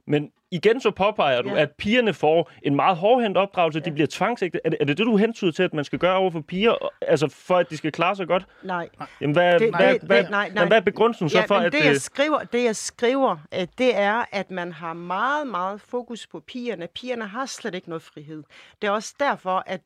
Men 0.06 0.32
igen 0.52 0.80
så 0.80 0.90
påpeger 0.90 1.42
du, 1.42 1.48
Ja. 1.48 1.60
at 1.60 1.70
pigerne 1.78 2.14
får 2.14 2.50
en 2.62 2.74
meget 2.76 2.96
hårdhændt 2.96 3.36
opdragelse, 3.36 3.78
ja. 3.78 3.84
de 3.84 3.92
bliver 3.92 4.06
tvangsægte. 4.10 4.60
Er 4.64 4.70
det, 4.70 4.76
er 4.80 4.84
det 4.84 4.98
det, 4.98 5.06
du 5.06 5.16
hentyder 5.16 5.52
til, 5.52 5.62
at 5.62 5.74
man 5.74 5.84
skal 5.84 5.98
gøre 5.98 6.16
over 6.16 6.30
for 6.30 6.40
piger, 6.40 6.74
altså 7.02 7.28
for 7.28 7.56
at 7.56 7.70
de 7.70 7.76
skal 7.76 7.92
klare 7.92 8.16
sig 8.16 8.26
godt? 8.26 8.46
Nej. 8.64 8.88
Jamen, 9.20 9.34
hvad, 9.34 9.58
Det- 9.58 9.70
hvad, 9.76 9.94
det- 9.94 10.02
hvad, 10.02 10.22
det- 10.22 10.30
nej, 10.30 10.48
nej. 10.54 10.62
Men 10.64 10.68
hvad 10.68 10.76
er 10.78 10.82
begrundelsen 10.82 11.28
så 11.28 11.38
ja, 11.38 11.44
for, 11.44 11.54
men 11.56 11.64
at... 11.66 11.72
det, 11.72 11.84
jeg 11.84 11.90
øh, 11.90 11.96
skriver, 11.96 12.38
det, 12.38 12.64
jeg 12.64 12.76
skriver, 12.76 13.36
øh, 13.54 13.66
det 13.78 13.96
er, 13.96 14.24
at 14.32 14.50
man 14.50 14.72
har 14.72 14.92
meget, 14.92 15.46
meget 15.46 15.80
fokus 15.80 16.26
på 16.26 16.40
pigerne. 16.40 16.88
Pigerne 16.94 17.26
har 17.26 17.46
slet 17.46 17.74
ikke 17.74 17.88
noget 17.88 18.02
frihed. 18.02 18.42
Det 18.82 18.88
er 18.88 18.92
også 18.92 19.14
derfor, 19.20 19.62
at 19.66 19.82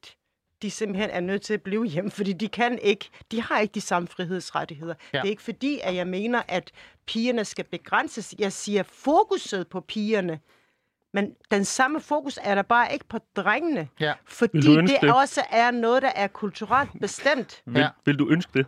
de 0.63 0.71
simpelthen 0.71 1.11
er 1.11 1.21
nødt 1.21 1.43
til 1.43 1.55
at 1.55 1.63
blive 1.63 1.87
hjemme, 1.87 2.11
fordi 2.11 2.33
de 2.33 2.49
kan 2.49 2.79
ikke, 2.83 3.09
de 3.31 3.43
har 3.43 3.59
ikke 3.61 3.73
de 3.75 3.81
samme 3.81 4.09
frihedsrettigheder. 4.09 4.95
Ja. 5.13 5.19
Det 5.19 5.25
er 5.27 5.31
ikke 5.31 5.43
fordi, 5.43 5.81
at 5.83 5.95
jeg 5.95 6.07
mener, 6.07 6.43
at 6.49 6.71
pigerne 7.07 7.45
skal 7.45 7.65
begrænses. 7.65 8.35
Jeg 8.39 8.53
siger 8.53 8.83
fokuset 8.83 9.69
på 9.69 9.81
pigerne, 9.81 10.39
men 11.13 11.33
den 11.51 11.65
samme 11.65 12.01
fokus 12.01 12.39
er 12.45 12.55
der 12.55 12.63
bare 12.63 12.93
ikke 12.93 13.05
på 13.09 13.19
drengene. 13.37 13.89
Ja. 14.01 14.13
Fordi 14.27 14.77
ønske 14.79 14.95
det 14.95 15.03
det? 15.03 15.15
også 15.15 15.41
er 15.51 15.71
noget, 15.71 16.03
der 16.03 16.11
er 16.15 16.27
kulturelt 16.27 16.91
bestemt. 17.01 17.63
vil, 17.67 17.81
Ja. 17.81 17.89
vil 18.05 18.19
du 18.19 18.29
ønske 18.31 18.53
det? 18.59 18.67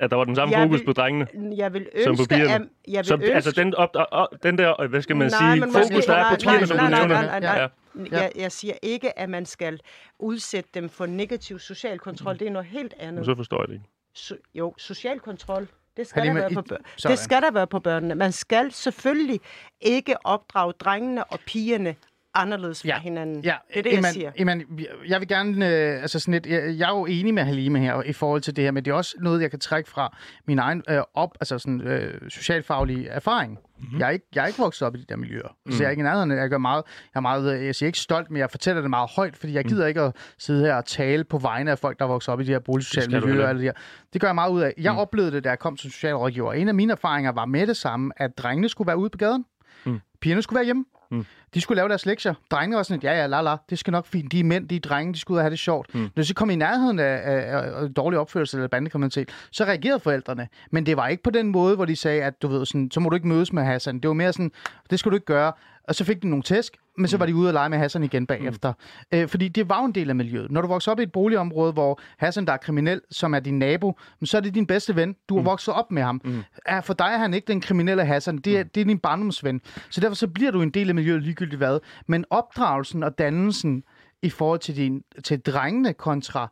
At 0.00 0.10
der 0.10 0.16
var 0.16 0.24
den 0.24 0.36
samme 0.36 0.56
Jeg 0.58 0.66
fokus 0.66 0.78
vil- 0.80 0.84
på 0.86 0.92
drengene? 0.92 1.26
Jeg 1.56 1.72
vil 1.72 1.88
Som 2.04 2.16
på 2.16 2.22
ønske, 2.22 2.34
pigerne? 2.34 2.54
at, 2.54 2.62
jeg 2.88 2.98
vil 2.98 3.04
Som, 3.04 3.20
ønske, 3.20 3.34
altså 3.34 3.50
den, 3.50 3.74
op, 3.74 3.90
op, 3.94 4.28
den 4.42 4.58
der, 4.58 4.86
hvad 4.88 5.02
skal 5.02 5.16
man 5.16 5.30
Nej, 5.30 5.52
sige, 5.54 5.60
men 5.60 5.72
fokus, 5.72 6.04
der 6.06 6.14
er 6.14 6.30
på 6.30 6.36
pigerne, 6.40 6.66
som 6.66 6.76
du 6.76 6.82
nej, 6.82 6.90
nej, 6.90 7.00
nævner. 7.06 7.22
nej, 7.22 7.40
nej, 7.40 7.68
Ja. 8.12 8.16
Jeg, 8.20 8.32
jeg 8.36 8.52
siger 8.52 8.74
ikke, 8.82 9.18
at 9.18 9.30
man 9.30 9.46
skal 9.46 9.80
udsætte 10.18 10.70
dem 10.74 10.88
for 10.88 11.06
negativ 11.06 11.58
social 11.58 11.98
kontrol. 11.98 12.38
Det 12.38 12.46
er 12.46 12.50
noget 12.50 12.66
helt 12.68 12.94
Men 12.98 13.08
andet. 13.08 13.24
så 13.26 13.34
forstår 13.34 13.60
jeg 13.62 13.68
det 13.68 13.74
ikke. 13.74 13.86
So, 14.14 14.34
jo, 14.54 14.74
social 14.78 15.20
kontrol. 15.20 15.68
Det 15.96 16.06
skal, 16.06 16.20
der 16.22 16.28
Halima, 16.28 16.40
være 16.40 16.52
i- 16.52 16.54
på 16.54 16.62
bør- 16.62 16.76
sådan. 16.96 17.10
det 17.10 17.18
skal 17.18 17.42
der 17.42 17.50
være 17.50 17.66
på 17.66 17.78
børnene. 17.80 18.14
Man 18.14 18.32
skal 18.32 18.72
selvfølgelig 18.72 19.40
ikke 19.80 20.26
opdrage 20.26 20.72
drengene 20.72 21.24
og 21.24 21.38
pigerne 21.46 21.96
anderledes 22.34 22.82
fra 22.82 22.88
Ja. 22.88 22.98
hinanden. 22.98 23.44
Ja, 23.44 23.56
det 23.68 23.78
er 23.78 23.82
det, 23.82 23.90
jeg 23.90 23.98
Iman, 23.98 24.12
siger. 24.12 24.32
Iman, 24.36 24.78
jeg 25.08 25.20
vil 25.20 25.28
gerne, 25.28 25.68
øh, 25.68 26.02
altså 26.02 26.18
sådan 26.18 26.32
lidt, 26.32 26.46
jeg, 26.46 26.78
jeg 26.78 26.90
er 26.90 26.98
jo 26.98 27.06
enig 27.06 27.34
med 27.34 27.42
Halime 27.42 27.78
her 27.78 28.02
i 28.02 28.12
forhold 28.12 28.40
til 28.40 28.56
det 28.56 28.64
her, 28.64 28.70
men 28.70 28.84
det 28.84 28.90
er 28.90 28.94
også 28.94 29.14
noget, 29.20 29.42
jeg 29.42 29.50
kan 29.50 29.60
trække 29.60 29.90
fra 29.90 30.16
min 30.46 30.58
egen 30.58 30.82
øh, 30.88 31.00
op, 31.14 31.36
altså 31.40 31.58
sådan, 31.58 31.80
øh, 31.80 32.30
socialfaglige 32.30 33.08
erfaring. 33.08 33.58
Mm-hmm. 33.78 33.98
Jeg, 33.98 34.06
er 34.06 34.10
ikke, 34.10 34.26
jeg 34.34 34.42
er 34.42 34.46
ikke 34.46 34.58
vokset 34.58 34.86
op 34.86 34.94
i 34.94 34.98
de 34.98 35.04
der 35.08 35.16
miljøer. 35.16 35.56
Mm. 35.66 35.72
Så 35.72 35.78
jeg 35.82 35.86
er 35.86 35.90
ikke 35.90 36.00
i 36.00 36.02
nærheden. 36.02 36.30
Jeg, 36.30 36.50
gør 36.50 36.58
meget, 36.58 36.82
jeg 37.14 37.18
er 37.18 37.20
meget, 37.20 37.58
øh, 37.58 37.66
jeg 37.66 37.74
siger 37.74 37.86
ikke 37.86 37.98
stolt, 37.98 38.30
men 38.30 38.38
jeg 38.38 38.50
fortæller 38.50 38.80
det 38.80 38.90
meget 38.90 39.10
højt, 39.16 39.36
fordi 39.36 39.52
jeg 39.52 39.64
gider 39.64 39.86
ikke 39.86 40.00
at 40.00 40.16
sidde 40.38 40.64
her 40.66 40.74
og 40.74 40.84
tale 40.84 41.24
på 41.24 41.38
vegne 41.38 41.70
af 41.70 41.78
folk, 41.78 41.98
der 41.98 42.04
er 42.04 42.08
vokset 42.08 42.32
op 42.32 42.40
i 42.40 42.44
de 42.44 42.52
her 42.52 42.58
boligsociale 42.58 43.12
Det 43.12 43.24
miljøer. 43.26 43.48
Eller 43.48 43.58
de 43.60 43.64
her. 43.66 43.72
Det 44.12 44.20
gør 44.20 44.28
jeg 44.28 44.34
meget 44.34 44.50
ud 44.50 44.60
af. 44.60 44.74
Jeg 44.78 44.92
mm. 44.92 44.98
oplevede 44.98 45.32
det, 45.32 45.44
da 45.44 45.48
jeg 45.48 45.58
kom 45.58 45.76
som 45.76 45.90
socialrådgiver. 45.90 46.52
En 46.52 46.68
af 46.68 46.74
mine 46.74 46.92
erfaringer 46.92 47.32
var 47.32 47.44
med 47.44 47.66
det 47.66 47.76
samme, 47.76 48.12
at 48.16 48.38
drengene 48.38 48.68
skulle 48.68 48.86
være 48.88 48.96
ude 48.98 49.10
på 49.10 49.18
gaden. 49.18 49.44
Mm. 49.84 50.00
Pigerne 50.20 50.42
skulle 50.42 50.56
være 50.56 50.64
hjemme. 50.64 50.84
Mm. 51.10 51.26
De 51.54 51.60
skulle 51.60 51.76
lave 51.76 51.88
deres 51.88 52.06
lektier. 52.06 52.34
Drengene 52.50 52.76
var 52.76 52.82
sådan, 52.82 52.98
et, 52.98 53.04
ja, 53.04 53.12
ja, 53.12 53.26
la, 53.26 53.40
la, 53.40 53.56
det 53.70 53.78
skal 53.78 53.90
nok 53.90 54.06
fint. 54.06 54.32
De 54.32 54.40
er 54.40 54.44
mænd, 54.44 54.68
de 54.68 54.76
er 54.76 54.80
drenge, 54.80 55.14
de 55.14 55.18
skal 55.18 55.32
ud 55.32 55.36
og 55.38 55.42
have 55.42 55.50
det 55.50 55.58
sjovt. 55.58 55.94
Mm. 55.94 56.00
Når 56.00 56.10
de 56.16 56.24
så 56.24 56.34
kom 56.34 56.50
i 56.50 56.56
nærheden 56.56 56.98
af, 56.98 57.20
af, 57.24 57.82
af 57.82 57.94
dårlig 57.94 58.18
opførsel 58.18 58.56
eller 58.56 58.68
bandekriminalitet, 58.68 59.28
så 59.50 59.64
reagerede 59.64 60.00
forældrene. 60.00 60.48
Men 60.70 60.86
det 60.86 60.96
var 60.96 61.08
ikke 61.08 61.22
på 61.22 61.30
den 61.30 61.48
måde, 61.48 61.76
hvor 61.76 61.84
de 61.84 61.96
sagde, 61.96 62.22
at 62.22 62.42
du 62.42 62.48
ved, 62.48 62.66
sådan, 62.66 62.90
så 62.90 63.00
må 63.00 63.08
du 63.08 63.14
ikke 63.14 63.28
mødes 63.28 63.52
med 63.52 63.62
Hassan. 63.62 64.00
Det 64.00 64.08
var 64.08 64.14
mere 64.14 64.32
sådan, 64.32 64.52
det 64.90 64.98
skal 64.98 65.10
du 65.10 65.16
ikke 65.16 65.26
gøre. 65.26 65.52
Og 65.84 65.94
så 65.94 66.04
fik 66.04 66.22
de 66.22 66.28
nogle 66.28 66.42
tæsk, 66.42 66.76
men 67.00 67.08
så 67.08 67.16
var 67.16 67.26
de 67.26 67.34
ude 67.34 67.48
og 67.48 67.52
lege 67.52 67.68
med 67.68 67.78
Hassan 67.78 68.02
igen 68.02 68.26
bagefter. 68.26 68.72
Mm. 69.12 69.18
Øh, 69.18 69.28
fordi 69.28 69.48
det 69.48 69.68
var 69.68 69.84
en 69.84 69.92
del 69.92 70.08
af 70.08 70.16
miljøet. 70.16 70.50
Når 70.50 70.60
du 70.60 70.68
vokser 70.68 70.92
op 70.92 71.00
i 71.00 71.02
et 71.02 71.12
boligområde, 71.12 71.72
hvor 71.72 72.00
Hassan, 72.18 72.46
der 72.46 72.52
er 72.52 72.56
kriminel, 72.56 73.00
som 73.10 73.34
er 73.34 73.40
din 73.40 73.58
nabo, 73.58 73.98
så 74.24 74.36
er 74.36 74.40
det 74.40 74.54
din 74.54 74.66
bedste 74.66 74.96
ven. 74.96 75.16
Du 75.28 75.36
har 75.36 75.42
vokset 75.42 75.74
op 75.74 75.90
med 75.90 76.02
ham. 76.02 76.20
Mm. 76.24 76.42
Er, 76.66 76.80
for 76.80 76.94
dig 76.94 77.04
er 77.04 77.18
han 77.18 77.34
ikke 77.34 77.46
den 77.46 77.60
kriminelle 77.60 78.04
Hassan. 78.04 78.38
Det 78.38 78.58
er, 78.58 78.62
det 78.62 78.80
er 78.80 78.84
din 78.84 78.98
barndomsven. 78.98 79.60
Så 79.90 80.00
derfor 80.00 80.14
så 80.14 80.28
bliver 80.28 80.50
du 80.50 80.62
en 80.62 80.70
del 80.70 80.88
af 80.88 80.94
miljøet 80.94 81.22
ligegyldigt 81.22 81.58
hvad. 81.58 81.78
Men 82.06 82.24
opdragelsen 82.30 83.02
og 83.02 83.18
dannelsen 83.18 83.84
i 84.22 84.30
forhold 84.30 84.58
til, 84.58 84.76
din, 84.76 85.02
til 85.24 85.40
drengene 85.40 85.92
kontra 85.92 86.48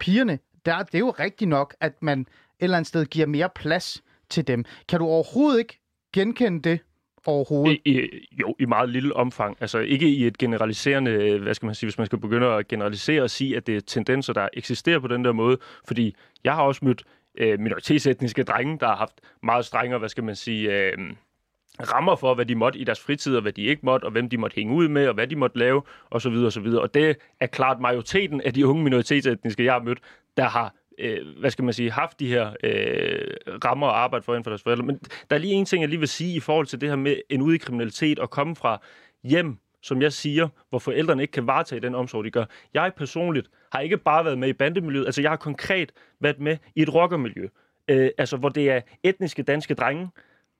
pigerne, 0.00 0.38
der, 0.66 0.82
det 0.82 0.94
er 0.94 0.98
jo 0.98 1.14
rigtigt 1.18 1.48
nok, 1.48 1.74
at 1.80 2.02
man 2.02 2.20
et 2.20 2.26
eller 2.60 2.76
andet 2.76 2.88
sted 2.88 3.06
giver 3.06 3.26
mere 3.26 3.48
plads 3.54 4.02
til 4.30 4.46
dem. 4.46 4.64
Kan 4.88 4.98
du 4.98 5.06
overhovedet 5.06 5.58
ikke 5.58 5.80
genkende 6.12 6.70
det 6.70 6.80
overhovedet? 7.26 7.80
I, 7.84 8.00
i, 8.00 8.28
jo, 8.40 8.54
i 8.58 8.64
meget 8.64 8.88
lille 8.88 9.16
omfang. 9.16 9.56
Altså 9.60 9.78
ikke 9.78 10.08
i 10.08 10.26
et 10.26 10.38
generaliserende, 10.38 11.10
øh, 11.10 11.42
hvad 11.42 11.54
skal 11.54 11.66
man 11.66 11.74
sige, 11.74 11.86
hvis 11.86 11.98
man 11.98 12.06
skal 12.06 12.18
begynde 12.18 12.46
at 12.46 12.68
generalisere 12.68 13.22
og 13.22 13.30
sige, 13.30 13.56
at 13.56 13.66
det 13.66 13.76
er 13.76 13.80
tendenser, 13.80 14.32
der 14.32 14.48
eksisterer 14.52 14.98
på 14.98 15.08
den 15.08 15.24
der 15.24 15.32
måde. 15.32 15.58
Fordi 15.86 16.16
jeg 16.44 16.54
har 16.54 16.62
også 16.62 16.84
mødt 16.84 17.04
øh, 17.38 17.60
minoritetsetniske 17.60 18.42
drenge, 18.42 18.78
der 18.78 18.86
har 18.86 18.96
haft 18.96 19.20
meget 19.42 19.64
strengere, 19.64 19.98
hvad 19.98 20.08
skal 20.08 20.24
man 20.24 20.36
sige, 20.36 20.72
øh, 20.72 20.92
rammer 21.80 22.16
for, 22.16 22.34
hvad 22.34 22.46
de 22.46 22.54
måtte 22.54 22.78
i 22.78 22.84
deres 22.84 23.00
fritid, 23.00 23.36
og 23.36 23.42
hvad 23.42 23.52
de 23.52 23.62
ikke 23.62 23.86
måtte, 23.86 24.04
og 24.04 24.10
hvem 24.10 24.28
de 24.28 24.38
måtte 24.38 24.54
hænge 24.54 24.74
ud 24.74 24.88
med, 24.88 25.08
og 25.08 25.14
hvad 25.14 25.26
de 25.26 25.36
måtte 25.36 25.58
lave, 25.58 25.82
osv. 26.10 26.32
osv. 26.32 26.66
Og 26.66 26.94
det 26.94 27.16
er 27.40 27.46
klart 27.46 27.80
majoriteten 27.80 28.40
af 28.40 28.54
de 28.54 28.66
unge 28.66 28.84
minoritetsetniske, 28.84 29.64
jeg 29.64 29.72
har 29.72 29.82
mødt, 29.82 29.98
der 30.36 30.48
har 30.48 30.74
øh, 30.98 31.38
hvad 31.40 31.50
skal 31.50 31.64
man 31.64 31.74
sige, 31.74 31.90
haft 31.90 32.20
de 32.20 32.28
her 32.28 32.52
øh, 32.62 33.36
rammer 33.64 33.86
og 33.86 33.98
arbejde 33.98 34.22
for 34.22 34.32
inden 34.32 34.44
for 34.44 34.50
deres 34.50 34.62
forældre. 34.62 34.84
Men 34.84 34.98
der 35.30 35.36
er 35.36 35.40
lige 35.40 35.52
en 35.52 35.64
ting, 35.64 35.82
jeg 35.82 35.88
lige 35.88 35.98
vil 35.98 36.08
sige 36.08 36.36
i 36.36 36.40
forhold 36.40 36.66
til 36.66 36.80
det 36.80 36.88
her 36.88 36.96
med 36.96 37.16
en 37.30 37.42
ude 37.42 37.54
i 37.54 37.58
kriminalitet 37.58 38.18
og 38.18 38.30
komme 38.30 38.56
fra 38.56 38.82
hjem, 39.24 39.58
som 39.82 40.02
jeg 40.02 40.12
siger, 40.12 40.48
hvor 40.68 40.78
forældrene 40.78 41.22
ikke 41.22 41.32
kan 41.32 41.46
varetage 41.46 41.80
den 41.80 41.94
omsorg, 41.94 42.24
de 42.24 42.30
gør. 42.30 42.44
Jeg 42.74 42.92
personligt 42.96 43.48
har 43.72 43.80
ikke 43.80 43.96
bare 43.96 44.24
været 44.24 44.38
med 44.38 44.48
i 44.48 44.52
bandemiljøet, 44.52 45.06
altså 45.06 45.22
jeg 45.22 45.30
har 45.30 45.36
konkret 45.36 45.92
været 46.20 46.40
med 46.40 46.56
i 46.74 46.82
et 46.82 46.94
rockermiljø, 46.94 47.48
øh, 47.88 48.10
altså 48.18 48.36
hvor 48.36 48.48
det 48.48 48.70
er 48.70 48.80
etniske 49.02 49.42
danske 49.42 49.74
drenge, 49.74 50.08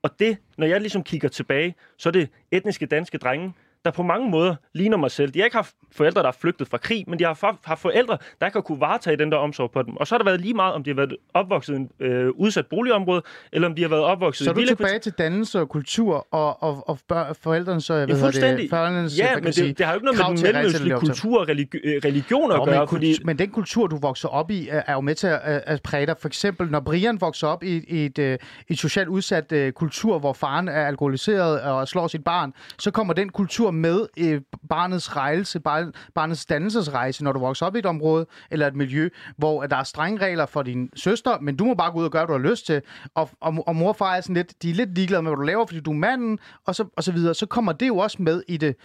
og 0.02 0.10
det, 0.18 0.38
når 0.58 0.66
jeg 0.66 0.80
ligesom 0.80 1.02
kigger 1.02 1.28
tilbage, 1.28 1.74
så 1.98 2.08
er 2.08 2.12
det 2.12 2.28
etniske 2.50 2.86
danske 2.86 3.18
drenge, 3.18 3.52
der 3.84 3.90
på 3.90 4.02
mange 4.02 4.30
måder 4.30 4.54
ligner 4.72 4.96
mig 4.96 5.10
selv. 5.10 5.30
De 5.30 5.38
har 5.38 5.44
ikke 5.44 5.56
haft 5.56 5.74
forældre, 5.92 6.22
der 6.22 6.28
er 6.28 6.32
flygtet 6.40 6.68
fra 6.68 6.78
krig, 6.78 7.04
men 7.08 7.18
de 7.18 7.24
har 7.24 7.38
haft 7.64 7.80
forældre, 7.80 8.18
der 8.40 8.46
ikke 8.46 8.56
har 8.56 8.62
kunne 8.62 8.80
varetage 8.80 9.16
den 9.16 9.32
der 9.32 9.38
omsorg 9.38 9.70
på 9.70 9.82
dem. 9.82 9.96
Og 9.96 10.06
så 10.06 10.14
har 10.14 10.18
det 10.18 10.26
været 10.26 10.40
lige 10.40 10.54
meget, 10.54 10.74
om 10.74 10.84
de 10.84 10.90
har 10.90 10.94
været 10.94 11.16
opvokset 11.34 11.72
i 11.72 11.76
en 11.76 11.90
øh, 12.00 12.30
udsat 12.30 12.66
boligområde, 12.66 13.22
eller 13.52 13.68
om 13.68 13.74
de 13.74 13.82
har 13.82 13.88
været 13.88 14.02
opvokset 14.02 14.44
Så 14.44 14.50
i 14.50 14.52
er 14.52 14.54
du 14.54 14.66
tilbage 14.66 14.98
til 14.98 15.12
dannelse 15.12 15.60
og 15.60 15.68
kultur 15.68 16.26
og, 16.30 16.62
og, 16.62 16.88
og 16.88 16.98
bør, 17.08 17.32
forældrenes, 17.42 17.86
hvad 17.88 18.06
Ja, 18.08 18.14
fuldstændig. 18.14 18.62
det, 18.62 18.70
forældrenes, 18.70 19.18
ja, 19.18 19.26
hvad 19.26 19.36
men 19.36 19.44
man 19.44 19.52
sige, 19.52 19.68
det, 19.68 19.78
det 19.78 19.86
har 19.86 19.92
jo 19.92 19.96
ikke 19.96 20.04
noget 20.04 20.18
med 20.18 20.36
den 20.36 20.54
mellemøstlige 20.54 20.94
det 20.94 21.00
kultur 21.00 21.40
og 21.40 21.48
religi- 21.48 21.80
øh, 21.84 22.00
religion 22.04 22.52
at 22.52 22.58
Nå, 22.58 22.64
gøre, 22.64 22.78
men, 22.78 22.88
fordi... 22.88 23.18
men 23.24 23.38
den 23.38 23.50
kultur, 23.50 23.86
du 23.86 23.96
vokser 23.96 24.28
op 24.28 24.50
i, 24.50 24.68
er, 24.70 24.92
jo 24.92 25.00
med 25.00 25.14
til 25.14 25.26
at, 25.26 25.40
at 25.42 25.82
præge 25.82 26.06
dig. 26.06 26.16
For 26.20 26.28
eksempel, 26.28 26.70
når 26.70 26.80
Brian 26.80 27.20
vokser 27.20 27.46
op 27.46 27.62
i, 27.62 27.84
i 27.88 28.04
et, 28.04 28.18
øh, 28.18 28.38
et 28.68 28.78
socialt 28.78 29.08
udsat 29.08 29.52
uh, 29.52 29.70
kultur, 29.70 30.18
hvor 30.18 30.32
faren 30.32 30.68
er 30.68 30.86
alkoholiseret 30.86 31.60
og 31.60 31.88
slår 31.88 32.06
sit 32.08 32.24
barn, 32.24 32.54
så 32.78 32.90
kommer 32.90 33.14
den 33.14 33.28
kultur 33.28 33.70
med 33.74 34.06
i 34.16 34.38
barnets 34.68 35.16
rejse, 35.16 35.60
bar, 35.60 35.90
barnets 36.14 36.46
dannelsesrejse, 36.46 37.24
når 37.24 37.32
du 37.32 37.38
vokser 37.38 37.66
op 37.66 37.76
i 37.76 37.78
et 37.78 37.86
område 37.86 38.26
eller 38.50 38.66
et 38.66 38.74
miljø, 38.76 39.08
hvor 39.36 39.66
der 39.66 39.76
er 39.76 39.82
strenge 39.84 40.18
regler 40.24 40.46
for 40.46 40.62
din 40.62 40.90
søster, 40.96 41.38
men 41.40 41.56
du 41.56 41.64
må 41.64 41.74
bare 41.74 41.92
gå 41.92 41.98
ud 41.98 42.04
og 42.04 42.10
gøre, 42.10 42.26
hvad 42.26 42.36
du 42.38 42.42
har 42.44 42.50
lyst 42.50 42.66
til. 42.66 42.82
Og, 43.14 43.30
og, 43.40 43.64
og 43.66 43.76
mor 43.76 43.88
og 43.88 43.96
far 43.96 44.16
er 44.16 44.20
sådan 44.20 44.34
lidt, 44.34 44.62
de 44.62 44.70
er 44.70 44.74
lidt 44.74 44.94
ligeglade 44.94 45.22
med, 45.22 45.30
hvad 45.30 45.36
du 45.36 45.42
laver, 45.42 45.66
fordi 45.66 45.80
du 45.80 45.90
er 45.90 45.94
manden, 45.96 46.38
og 46.66 46.74
så, 46.74 46.84
og 46.96 47.04
så 47.04 47.12
videre. 47.12 47.34
Så 47.34 47.46
kommer 47.46 47.72
det 47.72 47.88
jo 47.88 47.96
også 47.96 48.16
med 48.20 48.42
i 48.48 48.56
det 48.56 48.76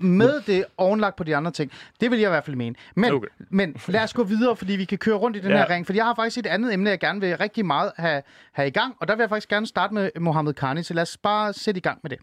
med 0.00 0.40
det 0.46 0.64
ovenlagt 0.76 1.16
på 1.16 1.24
de 1.24 1.36
andre 1.36 1.50
ting. 1.50 1.70
Det 2.00 2.10
vil 2.10 2.18
jeg 2.18 2.28
i 2.28 2.30
hvert 2.30 2.44
fald 2.44 2.56
mene. 2.56 2.74
Men, 2.96 3.12
Okay. 3.12 3.28
men 3.50 3.76
lad 3.88 4.02
os 4.02 4.12
gå 4.14 4.22
videre, 4.24 4.56
fordi 4.56 4.72
vi 4.72 4.84
kan 4.84 4.98
køre 4.98 5.14
rundt 5.14 5.36
i 5.36 5.40
den 5.40 5.50
Ja. 5.50 5.56
ja. 5.56 5.62
her 5.66 5.74
ring. 5.74 5.86
Fordi 5.86 5.98
jeg 5.98 6.04
har 6.06 6.14
faktisk 6.14 6.38
et 6.38 6.46
andet 6.46 6.72
emne, 6.74 6.90
jeg 6.90 7.00
gerne 7.00 7.20
vil 7.20 7.36
rigtig 7.36 7.66
meget 7.66 7.92
have, 7.96 8.22
have 8.52 8.68
i 8.68 8.70
gang. 8.70 8.94
Og 9.00 9.08
der 9.08 9.14
vil 9.14 9.22
jeg 9.22 9.28
faktisk 9.28 9.48
gerne 9.48 9.66
starte 9.66 9.94
med 9.94 10.10
Mohammed 10.20 10.54
Karni. 10.54 10.82
Så 10.82 10.94
lad 10.94 11.02
os 11.02 11.16
bare 11.16 11.52
sætte 11.52 11.78
i 11.78 11.80
gang 11.80 11.98
med 12.02 12.10
det. 12.10 12.18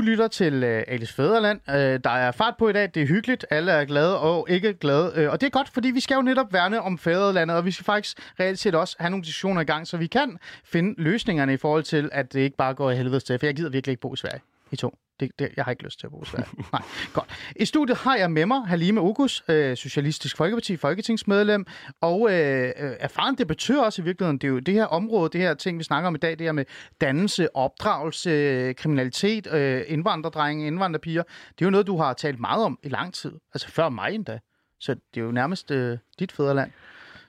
Du 0.00 0.04
lytter 0.04 0.28
til 0.28 0.64
øh, 0.64 0.84
Alice 0.88 1.14
Fæderland. 1.14 1.60
Øh, 1.70 2.00
der 2.04 2.10
er 2.10 2.32
fart 2.32 2.54
på 2.58 2.68
i 2.68 2.72
dag. 2.72 2.90
Det 2.94 3.02
er 3.02 3.06
hyggeligt. 3.06 3.46
Alle 3.50 3.72
er 3.72 3.84
glade 3.84 4.20
og 4.20 4.46
ikke 4.50 4.74
glade. 4.74 5.12
Øh, 5.16 5.30
og 5.30 5.40
det 5.40 5.46
er 5.46 5.50
godt, 5.50 5.68
fordi 5.68 5.90
vi 5.90 6.00
skal 6.00 6.14
jo 6.14 6.22
netop 6.22 6.52
værne 6.52 6.80
om 6.80 6.98
fædrelandet, 6.98 7.56
og 7.56 7.64
vi 7.64 7.70
skal 7.70 7.84
faktisk 7.84 8.18
reelt 8.40 8.58
set 8.58 8.74
også 8.74 8.96
have 8.98 9.10
nogle 9.10 9.24
diskussioner 9.24 9.60
i 9.60 9.64
gang, 9.64 9.86
så 9.86 9.96
vi 9.96 10.06
kan 10.06 10.38
finde 10.64 11.02
løsningerne 11.02 11.54
i 11.54 11.56
forhold 11.56 11.82
til, 11.82 12.08
at 12.12 12.32
det 12.32 12.40
ikke 12.40 12.56
bare 12.56 12.74
går 12.74 12.90
i 12.90 12.96
helvede 12.96 13.20
til. 13.20 13.38
For 13.38 13.46
jeg 13.46 13.56
gider 13.56 13.70
virkelig 13.70 13.92
ikke 13.92 14.00
bo 14.00 14.14
i 14.14 14.16
Sverige. 14.16 14.40
I 14.72 14.76
to. 14.76 14.98
Det, 15.20 15.30
det, 15.38 15.48
jeg 15.56 15.64
har 15.64 15.70
ikke 15.70 15.84
lyst 15.84 16.00
til 16.00 16.06
at 16.06 16.10
bo 16.10 16.24
Sverige. 16.24 16.48
Nej, 16.72 16.82
godt. 17.12 17.52
I 17.56 17.64
studiet 17.64 17.98
har 17.98 18.16
jeg 18.16 18.30
med 18.30 18.46
mig 18.46 18.66
Halime 18.66 19.00
Ogus, 19.00 19.44
øh, 19.48 19.76
Socialistisk 19.76 20.36
Folkeparti, 20.36 20.76
folketingsmedlem, 20.76 21.66
og 22.00 22.32
øh, 22.32 22.66
øh, 22.66 22.92
erfaren 23.00 23.34
debattør 23.34 23.80
også 23.80 24.02
i 24.02 24.04
virkeligheden. 24.04 24.38
Det 24.38 24.46
er 24.46 24.52
jo 24.52 24.58
det 24.58 24.74
her 24.74 24.84
område, 24.84 25.30
det 25.30 25.40
her 25.40 25.54
ting, 25.54 25.78
vi 25.78 25.84
snakker 25.84 26.08
om 26.08 26.14
i 26.14 26.18
dag, 26.18 26.30
det 26.30 26.40
her 26.40 26.52
med 26.52 26.64
dannelse, 27.00 27.56
opdragelse, 27.56 28.30
øh, 28.30 28.74
kriminalitet, 28.74 29.52
øh, 29.52 29.82
indvandrerdrenge, 29.86 30.66
indvandrerpiger. 30.66 31.22
Det 31.22 31.62
er 31.62 31.66
jo 31.66 31.70
noget, 31.70 31.86
du 31.86 31.96
har 31.96 32.12
talt 32.12 32.40
meget 32.40 32.64
om 32.64 32.78
i 32.82 32.88
lang 32.88 33.14
tid. 33.14 33.32
Altså 33.54 33.68
før 33.68 33.88
mig 33.88 34.14
endda. 34.14 34.38
Så 34.80 34.94
det 34.94 35.20
er 35.20 35.24
jo 35.24 35.32
nærmest 35.32 35.70
øh, 35.70 35.98
dit 36.18 36.32
fædreland. 36.32 36.70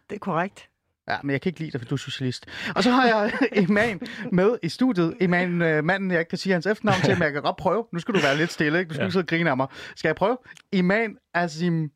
Det 0.09 0.15
er 0.15 0.19
korrekt. 0.19 0.70
Ja, 1.09 1.17
men 1.23 1.31
jeg 1.31 1.41
kan 1.41 1.49
ikke 1.49 1.59
lide 1.59 1.71
dig, 1.71 1.81
for 1.81 1.85
du 1.85 1.95
er 1.95 1.99
socialist. 1.99 2.45
Og 2.75 2.83
så 2.83 2.91
har 2.91 3.05
jeg 3.05 3.33
Iman 3.69 4.01
med 4.31 4.57
i 4.63 4.69
studiet. 4.69 5.17
Iman, 5.21 5.61
øh, 5.61 5.83
manden, 5.83 6.11
jeg 6.11 6.19
ikke 6.19 6.29
kan 6.29 6.37
sige 6.37 6.53
hans 6.53 6.65
efternavn 6.65 7.01
til, 7.01 7.13
men 7.13 7.23
jeg 7.23 7.33
kan 7.33 7.41
godt 7.41 7.57
prøve. 7.57 7.85
Nu 7.93 7.99
skal 7.99 8.13
du 8.13 8.19
være 8.19 8.37
lidt 8.37 8.51
stille, 8.51 8.79
ikke? 8.79 8.89
Du 8.89 8.93
skal 8.93 9.01
ja. 9.01 9.05
ikke 9.05 9.13
sidde 9.13 9.23
og 9.23 9.27
grine 9.27 9.49
af 9.49 9.57
mig. 9.57 9.67
Skal 9.95 10.07
jeg 10.07 10.15
prøve? 10.15 10.37
Iman 10.71 11.17
Azim 11.33 11.91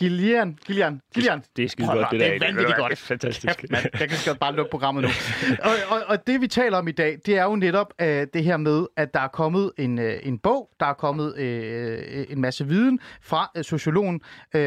Gillian. 0.00 0.58
Gillian. 0.66 1.00
Gillian. 1.14 1.42
Det 1.56 1.64
er 1.64 1.68
skide 1.68 1.86
godt, 1.86 2.06
det 2.10 2.20
det 2.20 2.20
der. 2.20 2.34
er 2.34 2.38
vanvittigt 2.38 2.76
godt. 2.76 2.98
Fantastisk. 2.98 3.58
Kæft, 3.58 3.70
mand. 3.70 3.86
Jeg 4.00 4.08
kan 4.08 4.18
godt 4.26 4.40
bare 4.40 4.54
lukke 4.56 4.70
programmet 4.70 5.02
nu. 5.02 5.08
og, 5.68 5.70
og, 5.88 6.02
og 6.06 6.26
det, 6.26 6.40
vi 6.40 6.46
taler 6.46 6.78
om 6.78 6.88
i 6.88 6.92
dag, 6.92 7.18
det 7.26 7.38
er 7.38 7.44
jo 7.44 7.56
netop 7.56 7.94
uh, 8.02 8.06
det 8.06 8.44
her 8.44 8.56
med, 8.56 8.86
at 8.96 9.14
der 9.14 9.20
er 9.20 9.28
kommet 9.28 9.72
en, 9.78 9.98
uh, 9.98 10.12
en 10.22 10.38
bog, 10.38 10.70
der 10.80 10.86
er 10.86 10.92
kommet 10.92 11.34
uh, 11.34 12.32
en 12.32 12.40
masse 12.40 12.66
viden 12.66 13.00
fra 13.22 13.50
uh, 13.58 13.62
sociologen 13.62 14.20
uh, 14.56 14.60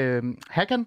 Hakan, 0.49 0.85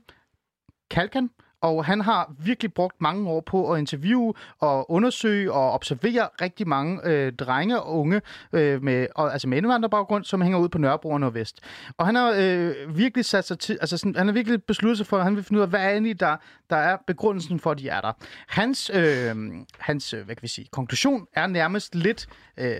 Kalkan, 0.90 1.30
og 1.60 1.84
han 1.84 2.00
har 2.00 2.32
virkelig 2.38 2.72
brugt 2.72 3.00
mange 3.00 3.28
år 3.30 3.40
på 3.40 3.72
at 3.72 3.78
interviewe 3.78 4.34
og 4.58 4.90
undersøge 4.90 5.52
og 5.52 5.72
observere 5.72 6.28
rigtig 6.40 6.68
mange 6.68 7.00
øh, 7.04 7.32
drenge 7.32 7.80
og 7.80 7.98
unge 7.98 8.20
øh, 8.52 8.82
med, 8.82 9.06
og, 9.14 9.32
altså 9.32 9.48
med 9.48 9.58
indvandrerbaggrund, 9.58 10.24
som 10.24 10.42
hænger 10.42 10.58
ud 10.58 10.68
på 10.68 10.78
Nørrebro 10.78 11.10
og 11.10 11.20
Nordvest. 11.20 11.60
Og 11.98 12.06
han 12.06 12.14
har 12.14 12.34
øh, 12.38 12.96
virkelig 12.96 13.24
sat 13.24 13.46
sig 13.46 13.58
til, 13.58 13.78
altså 13.80 13.98
sådan, 13.98 14.16
han 14.16 14.26
har 14.26 14.32
virkelig 14.32 14.62
besluttet 14.62 14.98
sig 14.98 15.06
for, 15.06 15.16
at 15.16 15.24
han 15.24 15.36
vil 15.36 15.44
finde 15.44 15.58
ud 15.58 15.62
af, 15.62 15.68
hvad 15.68 15.80
er 15.80 15.90
egentlig, 15.90 16.20
der, 16.20 16.36
der 16.70 16.76
er 16.76 16.96
begrundelsen 17.06 17.60
for, 17.60 17.70
at 17.70 17.78
de 17.78 17.88
er 17.88 18.00
der. 18.00 18.12
Hans, 18.48 18.90
øh, 18.94 19.36
hans 19.78 20.14
øh, 20.14 20.24
hvad 20.24 20.34
kan 20.34 20.42
vi 20.42 20.48
sige, 20.48 20.68
konklusion 20.72 21.26
er 21.34 21.46
nærmest 21.46 21.94
lidt 21.94 22.26
øh, 22.56 22.76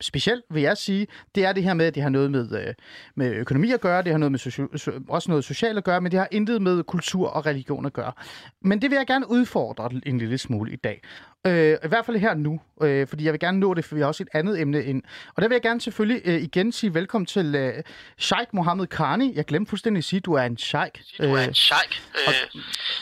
speciel, 0.00 0.42
vil 0.50 0.62
jeg 0.62 0.76
sige. 0.76 1.06
Det 1.34 1.44
er 1.44 1.52
det 1.52 1.62
her 1.62 1.74
med, 1.74 1.86
at 1.86 1.94
det 1.94 2.02
har 2.02 2.10
noget 2.10 2.30
med, 2.30 2.66
øh, 2.66 2.74
med 3.14 3.34
økonomi 3.34 3.72
at 3.72 3.80
gøre, 3.80 4.02
det 4.02 4.12
har 4.12 4.18
noget 4.18 4.32
med 4.32 4.38
socio- 4.38 5.04
også 5.08 5.30
noget 5.30 5.44
socialt 5.44 5.78
at 5.78 5.84
gøre, 5.84 6.00
men 6.00 6.12
det 6.12 6.18
har 6.18 6.28
intet 6.30 6.62
med 6.62 6.82
kultur 6.82 7.28
og 7.28 7.46
religion 7.46 7.86
at 7.86 7.92
gøre. 7.96 8.12
Men 8.60 8.82
det 8.82 8.90
vil 8.90 8.96
jeg 8.96 9.06
gerne 9.06 9.30
udfordre 9.30 9.90
en 10.06 10.18
lille 10.18 10.38
smule 10.38 10.72
i 10.72 10.76
dag. 10.76 11.02
Øh, 11.46 11.76
I 11.84 11.88
hvert 11.88 12.06
fald 12.06 12.16
her 12.16 12.34
nu, 12.34 12.60
øh, 12.82 13.06
fordi 13.06 13.24
jeg 13.24 13.32
vil 13.32 13.40
gerne 13.40 13.60
nå 13.60 13.74
det, 13.74 13.84
for 13.84 13.94
vi 13.94 14.00
har 14.00 14.08
også 14.08 14.22
et 14.22 14.28
andet 14.32 14.60
emne 14.60 14.84
ind. 14.84 15.02
Og 15.34 15.42
der 15.42 15.48
vil 15.48 15.54
jeg 15.54 15.62
gerne 15.62 15.80
selvfølgelig 15.80 16.22
øh, 16.24 16.42
igen 16.42 16.72
sige 16.72 16.94
velkommen 16.94 17.26
til 17.26 17.54
øh, 17.54 17.82
Sheikh 18.18 18.48
Mohammed 18.52 18.86
Karni. 18.86 19.32
Jeg 19.36 19.44
glemte 19.44 19.68
fuldstændig 19.68 19.98
at 19.98 20.04
sige, 20.04 20.18
at 20.18 20.24
du 20.24 20.32
er 20.32 20.42
en 20.42 20.58
sheikh. 20.58 21.00
Du 21.18 21.24
er 21.34 21.40
en 21.40 21.54
sheik. 21.54 22.02
og, 22.26 22.32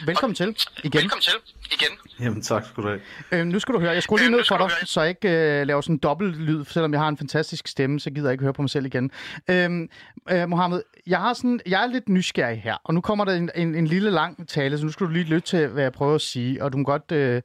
velkommen 0.06 0.34
til 0.34 0.56
igen. 0.84 1.00
Velkommen 1.02 1.22
til 1.22 1.32
igen. 1.72 1.98
Jamen 2.20 2.42
tak 2.42 2.64
skal 2.64 2.82
du 2.82 2.88
have. 2.88 3.00
Øh, 3.32 3.46
nu 3.46 3.58
skal 3.58 3.74
du 3.74 3.80
høre, 3.80 3.90
jeg 3.90 4.02
skulle 4.02 4.24
lige 4.24 4.30
Øh, 4.32 4.36
ned 4.36 4.44
for 4.48 4.56
dig, 4.58 4.88
så 4.88 5.00
jeg 5.00 5.08
ikke 5.08 5.60
øh, 5.60 5.66
laver 5.66 5.80
sådan 5.80 5.94
en 5.94 5.98
dobbelt 5.98 6.36
lyd, 6.36 6.64
selvom 6.64 6.92
jeg 6.92 7.00
har 7.00 7.08
en 7.08 7.16
fantastisk 7.16 7.68
stemme, 7.68 8.00
så 8.00 8.10
gider 8.10 8.28
jeg 8.28 8.32
ikke 8.32 8.42
høre 8.42 8.52
på 8.52 8.62
mig 8.62 8.70
selv 8.70 8.86
igen. 8.86 9.10
Øhm, 9.50 9.88
øh, 10.30 10.48
Mohammed, 10.48 10.82
jeg, 11.06 11.18
har 11.18 11.34
sådan, 11.34 11.60
jeg 11.66 11.82
er 11.82 11.86
lidt 11.86 12.08
nysgerrig 12.08 12.62
her, 12.62 12.76
og 12.84 12.94
nu 12.94 13.00
kommer 13.00 13.24
der 13.24 13.32
en, 13.32 13.50
en, 13.54 13.74
en 13.74 13.86
lille 13.86 14.10
lang 14.10 14.48
tale, 14.48 14.78
så 14.78 14.84
nu 14.84 14.92
skal 14.92 15.06
du 15.06 15.12
lige 15.12 15.24
lytte 15.24 15.48
til, 15.48 15.66
hvad 15.66 15.82
jeg 15.82 15.92
prøver 15.92 16.14
at 16.14 16.20
sige, 16.20 16.62
og 16.62 16.72
du 16.72 16.78
må 16.78 16.84
godt 16.84 17.12
øh, 17.12 17.42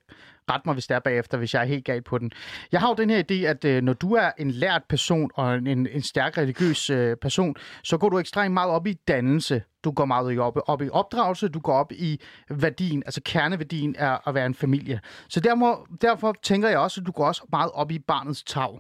ret 0.50 0.66
mig, 0.66 0.74
hvis 0.74 0.88
det 0.88 0.96
er 0.96 1.00
bagefter, 1.00 1.38
hvis 1.38 1.54
jeg 1.54 1.62
er 1.62 1.66
helt 1.66 1.86
galt 1.86 2.06
på 2.06 2.18
den. 2.18 2.32
Jeg 2.72 2.80
har 2.80 2.90
jo 2.90 2.96
den 2.96 3.10
her 3.10 3.24
idé, 3.32 3.46
at 3.46 3.66
øh, 3.66 3.84
når 3.84 3.94
du 3.94 4.14
er 4.14 4.32
en 4.38 4.52
lært 4.52 4.84
person 4.90 5.32
og 5.36 5.56
en, 5.56 5.68
en, 5.68 5.88
en 5.92 6.02
stærk 6.02 6.38
religiøs 6.38 6.90
øh, 6.90 7.18
person, 7.22 7.56
så 7.84 7.98
går 7.98 8.10
du 8.10 8.20
ekstremt 8.20 8.54
meget 8.54 8.72
op 8.72 8.88
i 8.88 8.94
dannelse. 8.94 9.62
Du 9.84 9.92
går 9.92 10.06
meget 10.06 10.40
op, 10.40 10.58
op 10.68 10.82
i 10.82 10.90
opdragelse, 10.90 11.48
du 11.48 11.60
går 11.60 11.74
op 11.74 11.92
i 11.92 12.22
værdien, 12.50 13.04
altså 13.06 13.22
kerneværdien 13.26 13.96
er 13.98 14.28
at 14.28 14.36
være 14.36 14.46
en 14.46 14.56
familie. 14.56 15.00
Så 15.30 15.40
derfor, 15.40 15.88
derfor 16.02 16.36
tænker 16.44 16.70
jeg 16.70 16.80
også, 16.80 17.02
at 17.02 17.08
du 17.08 17.12
går 17.12 17.26
også 17.26 17.44
meget 17.52 17.72
op 17.74 17.92
i 17.92 18.00
barnets 18.00 18.44
tag. 18.44 18.80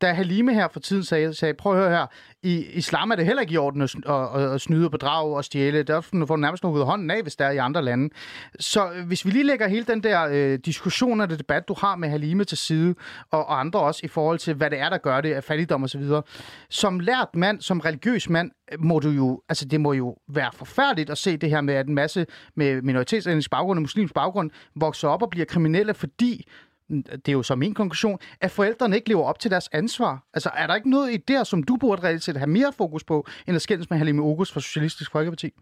Da 0.00 0.12
Halime 0.12 0.54
her 0.54 0.68
for 0.68 0.80
tiden 0.80 1.04
sagde, 1.04 1.34
sagde 1.34 1.54
prøv 1.54 1.72
at 1.72 1.78
høre 1.78 1.90
her, 1.90 2.06
i 2.42 2.66
islam 2.72 3.10
er 3.10 3.16
det 3.16 3.26
heller 3.26 3.40
ikke 3.40 3.54
i 3.54 3.56
orden 3.56 3.82
at, 3.82 3.94
at, 4.08 4.52
at, 4.54 4.60
snyde 4.60 4.86
og 4.86 4.90
bedrage 4.90 5.36
og 5.36 5.44
stjæle. 5.44 5.82
Der 5.82 6.00
får 6.00 6.26
du 6.26 6.36
nærmest 6.36 6.62
noget 6.62 6.76
ud 6.76 6.80
af 6.80 6.86
hånden 6.86 7.10
af, 7.10 7.22
hvis 7.22 7.36
der 7.36 7.44
er 7.44 7.50
i 7.50 7.56
andre 7.56 7.82
lande. 7.82 8.14
Så 8.60 8.88
hvis 9.06 9.26
vi 9.26 9.30
lige 9.30 9.44
lægger 9.44 9.68
hele 9.68 9.84
den 9.84 10.02
der 10.02 10.28
øh, 10.30 10.58
diskussion 10.64 11.20
og 11.20 11.30
det 11.30 11.38
debat, 11.38 11.68
du 11.68 11.74
har 11.78 11.96
med 11.96 12.08
Halime 12.08 12.44
til 12.44 12.58
side, 12.58 12.94
og, 13.30 13.46
og 13.46 13.60
andre 13.60 13.80
også 13.80 14.00
i 14.04 14.08
forhold 14.08 14.38
til, 14.38 14.54
hvad 14.54 14.70
det 14.70 14.78
er, 14.78 14.88
der 14.88 14.98
gør 14.98 15.20
det 15.20 15.32
af 15.32 15.44
fattigdom 15.44 15.82
og 15.82 15.90
så 15.90 15.98
videre. 15.98 16.22
Som 16.70 17.00
lært 17.00 17.28
mand, 17.34 17.60
som 17.60 17.80
religiøs 17.80 18.28
mand, 18.28 18.50
må 18.78 18.98
du 18.98 19.08
jo, 19.08 19.42
altså 19.48 19.64
det 19.64 19.80
må 19.80 19.92
jo 19.92 20.16
være 20.28 20.50
forfærdeligt 20.54 21.10
at 21.10 21.18
se 21.18 21.36
det 21.36 21.50
her 21.50 21.60
med, 21.60 21.74
at 21.74 21.86
en 21.86 21.94
masse 21.94 22.26
med 22.54 22.82
minoritetsetnisk 22.82 23.50
baggrund 23.50 23.78
og 23.78 23.82
muslimsk 23.82 24.14
baggrund 24.14 24.50
vokser 24.74 25.08
op 25.08 25.22
og 25.22 25.30
bliver 25.30 25.46
kriminelle, 25.46 25.94
fordi 25.94 26.48
det 26.88 27.28
er 27.28 27.32
jo 27.32 27.42
så 27.42 27.54
min 27.54 27.74
konklusion, 27.74 28.18
at 28.40 28.50
forældrene 28.50 28.96
ikke 28.96 29.08
lever 29.08 29.24
op 29.24 29.38
til 29.38 29.50
deres 29.50 29.68
ansvar. 29.72 30.26
Altså, 30.34 30.50
er 30.56 30.66
der 30.66 30.74
ikke 30.74 30.90
noget 30.90 31.14
i 31.14 31.16
der, 31.16 31.44
som 31.44 31.62
du 31.62 31.76
burde 31.76 32.02
reelt 32.02 32.22
set 32.22 32.36
have 32.36 32.46
mere 32.46 32.72
fokus 32.76 33.04
på, 33.04 33.26
end 33.46 33.56
at 33.56 33.62
skændes 33.62 33.90
med 33.90 33.98
Halime 33.98 34.22
August 34.22 34.52
fra 34.52 34.60
Socialistisk 34.60 35.12
Folkeparti? 35.12 35.52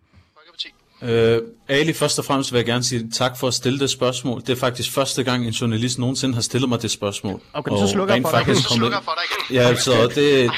Øh, 1.02 1.42
Ali, 1.68 1.92
først 1.92 2.18
og 2.18 2.24
fremmest 2.24 2.52
vil 2.52 2.58
jeg 2.58 2.66
gerne 2.66 2.84
sige 2.84 3.10
tak 3.10 3.38
for 3.38 3.48
at 3.48 3.54
stille 3.54 3.78
det 3.78 3.90
spørgsmål. 3.90 4.40
Det 4.40 4.50
er 4.50 4.56
faktisk 4.56 4.92
første 4.92 5.24
gang, 5.24 5.46
en 5.46 5.52
journalist 5.52 5.98
nogensinde 5.98 6.34
har 6.34 6.42
stillet 6.42 6.68
mig 6.68 6.82
det 6.82 6.90
spørgsmål. 6.90 7.40
Okay, 7.52 7.76
så 7.76 7.86
slukker 7.86 8.14
jeg 8.14 8.22
for 8.22 8.30
dig. 8.30 8.38
faktisk 8.38 8.68
Så 8.68 8.74
slukker 8.76 8.96
jeg 8.96 9.04
for 9.04 9.18
dig 9.50 9.54
igen. 9.54 9.62
Ja, 9.62 9.76
så 9.76 10.12
det... 10.14 10.50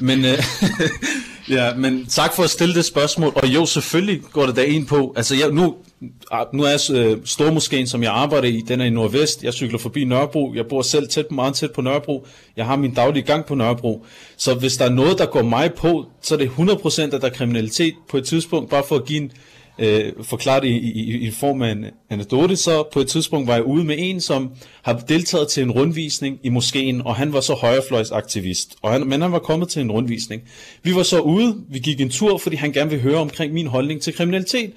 Men, 0.00 0.24
øh, 0.24 0.30
ja, 1.50 1.74
men 1.74 2.06
tak 2.06 2.34
for 2.34 2.42
at 2.42 2.50
stille 2.50 2.74
det 2.74 2.84
spørgsmål. 2.84 3.32
Og 3.36 3.46
jo, 3.54 3.66
selvfølgelig 3.66 4.22
går 4.32 4.46
det 4.46 4.56
der 4.56 4.62
ind 4.62 4.86
på... 4.86 5.12
Altså, 5.16 5.34
jeg, 5.34 5.50
nu, 5.50 5.76
ah, 6.30 6.46
nu 6.52 6.62
er 6.62 6.90
øh, 6.94 7.16
Stormoskeen, 7.24 7.86
som 7.86 8.02
jeg 8.02 8.12
arbejder 8.12 8.48
i, 8.48 8.62
den 8.68 8.80
er 8.80 8.84
i 8.84 8.90
Nordvest. 8.90 9.44
Jeg 9.44 9.52
cykler 9.52 9.78
forbi 9.78 10.04
Nørrebro. 10.04 10.52
Jeg 10.54 10.66
bor 10.66 10.82
selv 10.82 11.08
tæt, 11.08 11.32
meget 11.32 11.54
tæt 11.54 11.72
på 11.72 11.80
Nørrebro. 11.80 12.26
Jeg 12.56 12.66
har 12.66 12.76
min 12.76 12.94
daglige 12.94 13.22
gang 13.22 13.46
på 13.46 13.54
Nørrebro. 13.54 14.04
Så 14.36 14.54
hvis 14.54 14.76
der 14.76 14.84
er 14.84 14.90
noget, 14.90 15.18
der 15.18 15.26
går 15.26 15.42
mig 15.42 15.74
på, 15.74 16.06
så 16.22 16.34
er 16.34 16.38
det 16.38 16.48
100% 16.48 17.02
at 17.02 17.12
der 17.12 17.28
er 17.28 17.32
kriminalitet 17.32 17.94
på 18.08 18.16
et 18.16 18.24
tidspunkt. 18.24 18.70
Bare 18.70 18.84
for 18.88 18.96
at 18.96 19.04
give 19.04 19.22
en 19.22 19.32
øh, 19.80 20.12
forklare 20.22 20.60
det 20.60 20.66
i, 20.66 20.78
i, 20.78 21.18
i 21.26 21.30
form 21.30 21.62
af 21.62 21.70
en 21.72 21.84
anekdote, 22.10 22.56
så 22.56 22.88
på 22.92 23.00
et 23.00 23.08
tidspunkt 23.08 23.48
var 23.48 23.54
jeg 23.54 23.64
ude 23.64 23.84
med 23.84 23.96
en, 23.98 24.20
som 24.20 24.50
har 24.82 24.92
deltaget 25.08 25.48
til 25.48 25.62
en 25.62 25.70
rundvisning 25.70 26.38
i 26.42 26.48
moskeen, 26.48 27.02
og 27.02 27.14
han 27.14 27.32
var 27.32 27.40
så 27.40 27.54
højrefløjsaktivist, 27.54 28.76
og 28.82 28.92
han, 28.92 29.06
men 29.06 29.22
han 29.22 29.32
var 29.32 29.38
kommet 29.38 29.68
til 29.68 29.82
en 29.82 29.90
rundvisning. 29.90 30.42
Vi 30.82 30.94
var 30.94 31.02
så 31.02 31.20
ude, 31.20 31.56
vi 31.68 31.78
gik 31.78 32.00
en 32.00 32.10
tur, 32.10 32.38
fordi 32.38 32.56
han 32.56 32.72
gerne 32.72 32.90
ville 32.90 33.02
høre 33.02 33.18
omkring 33.18 33.52
min 33.52 33.66
holdning 33.66 34.02
til 34.02 34.14
kriminalitet. 34.14 34.72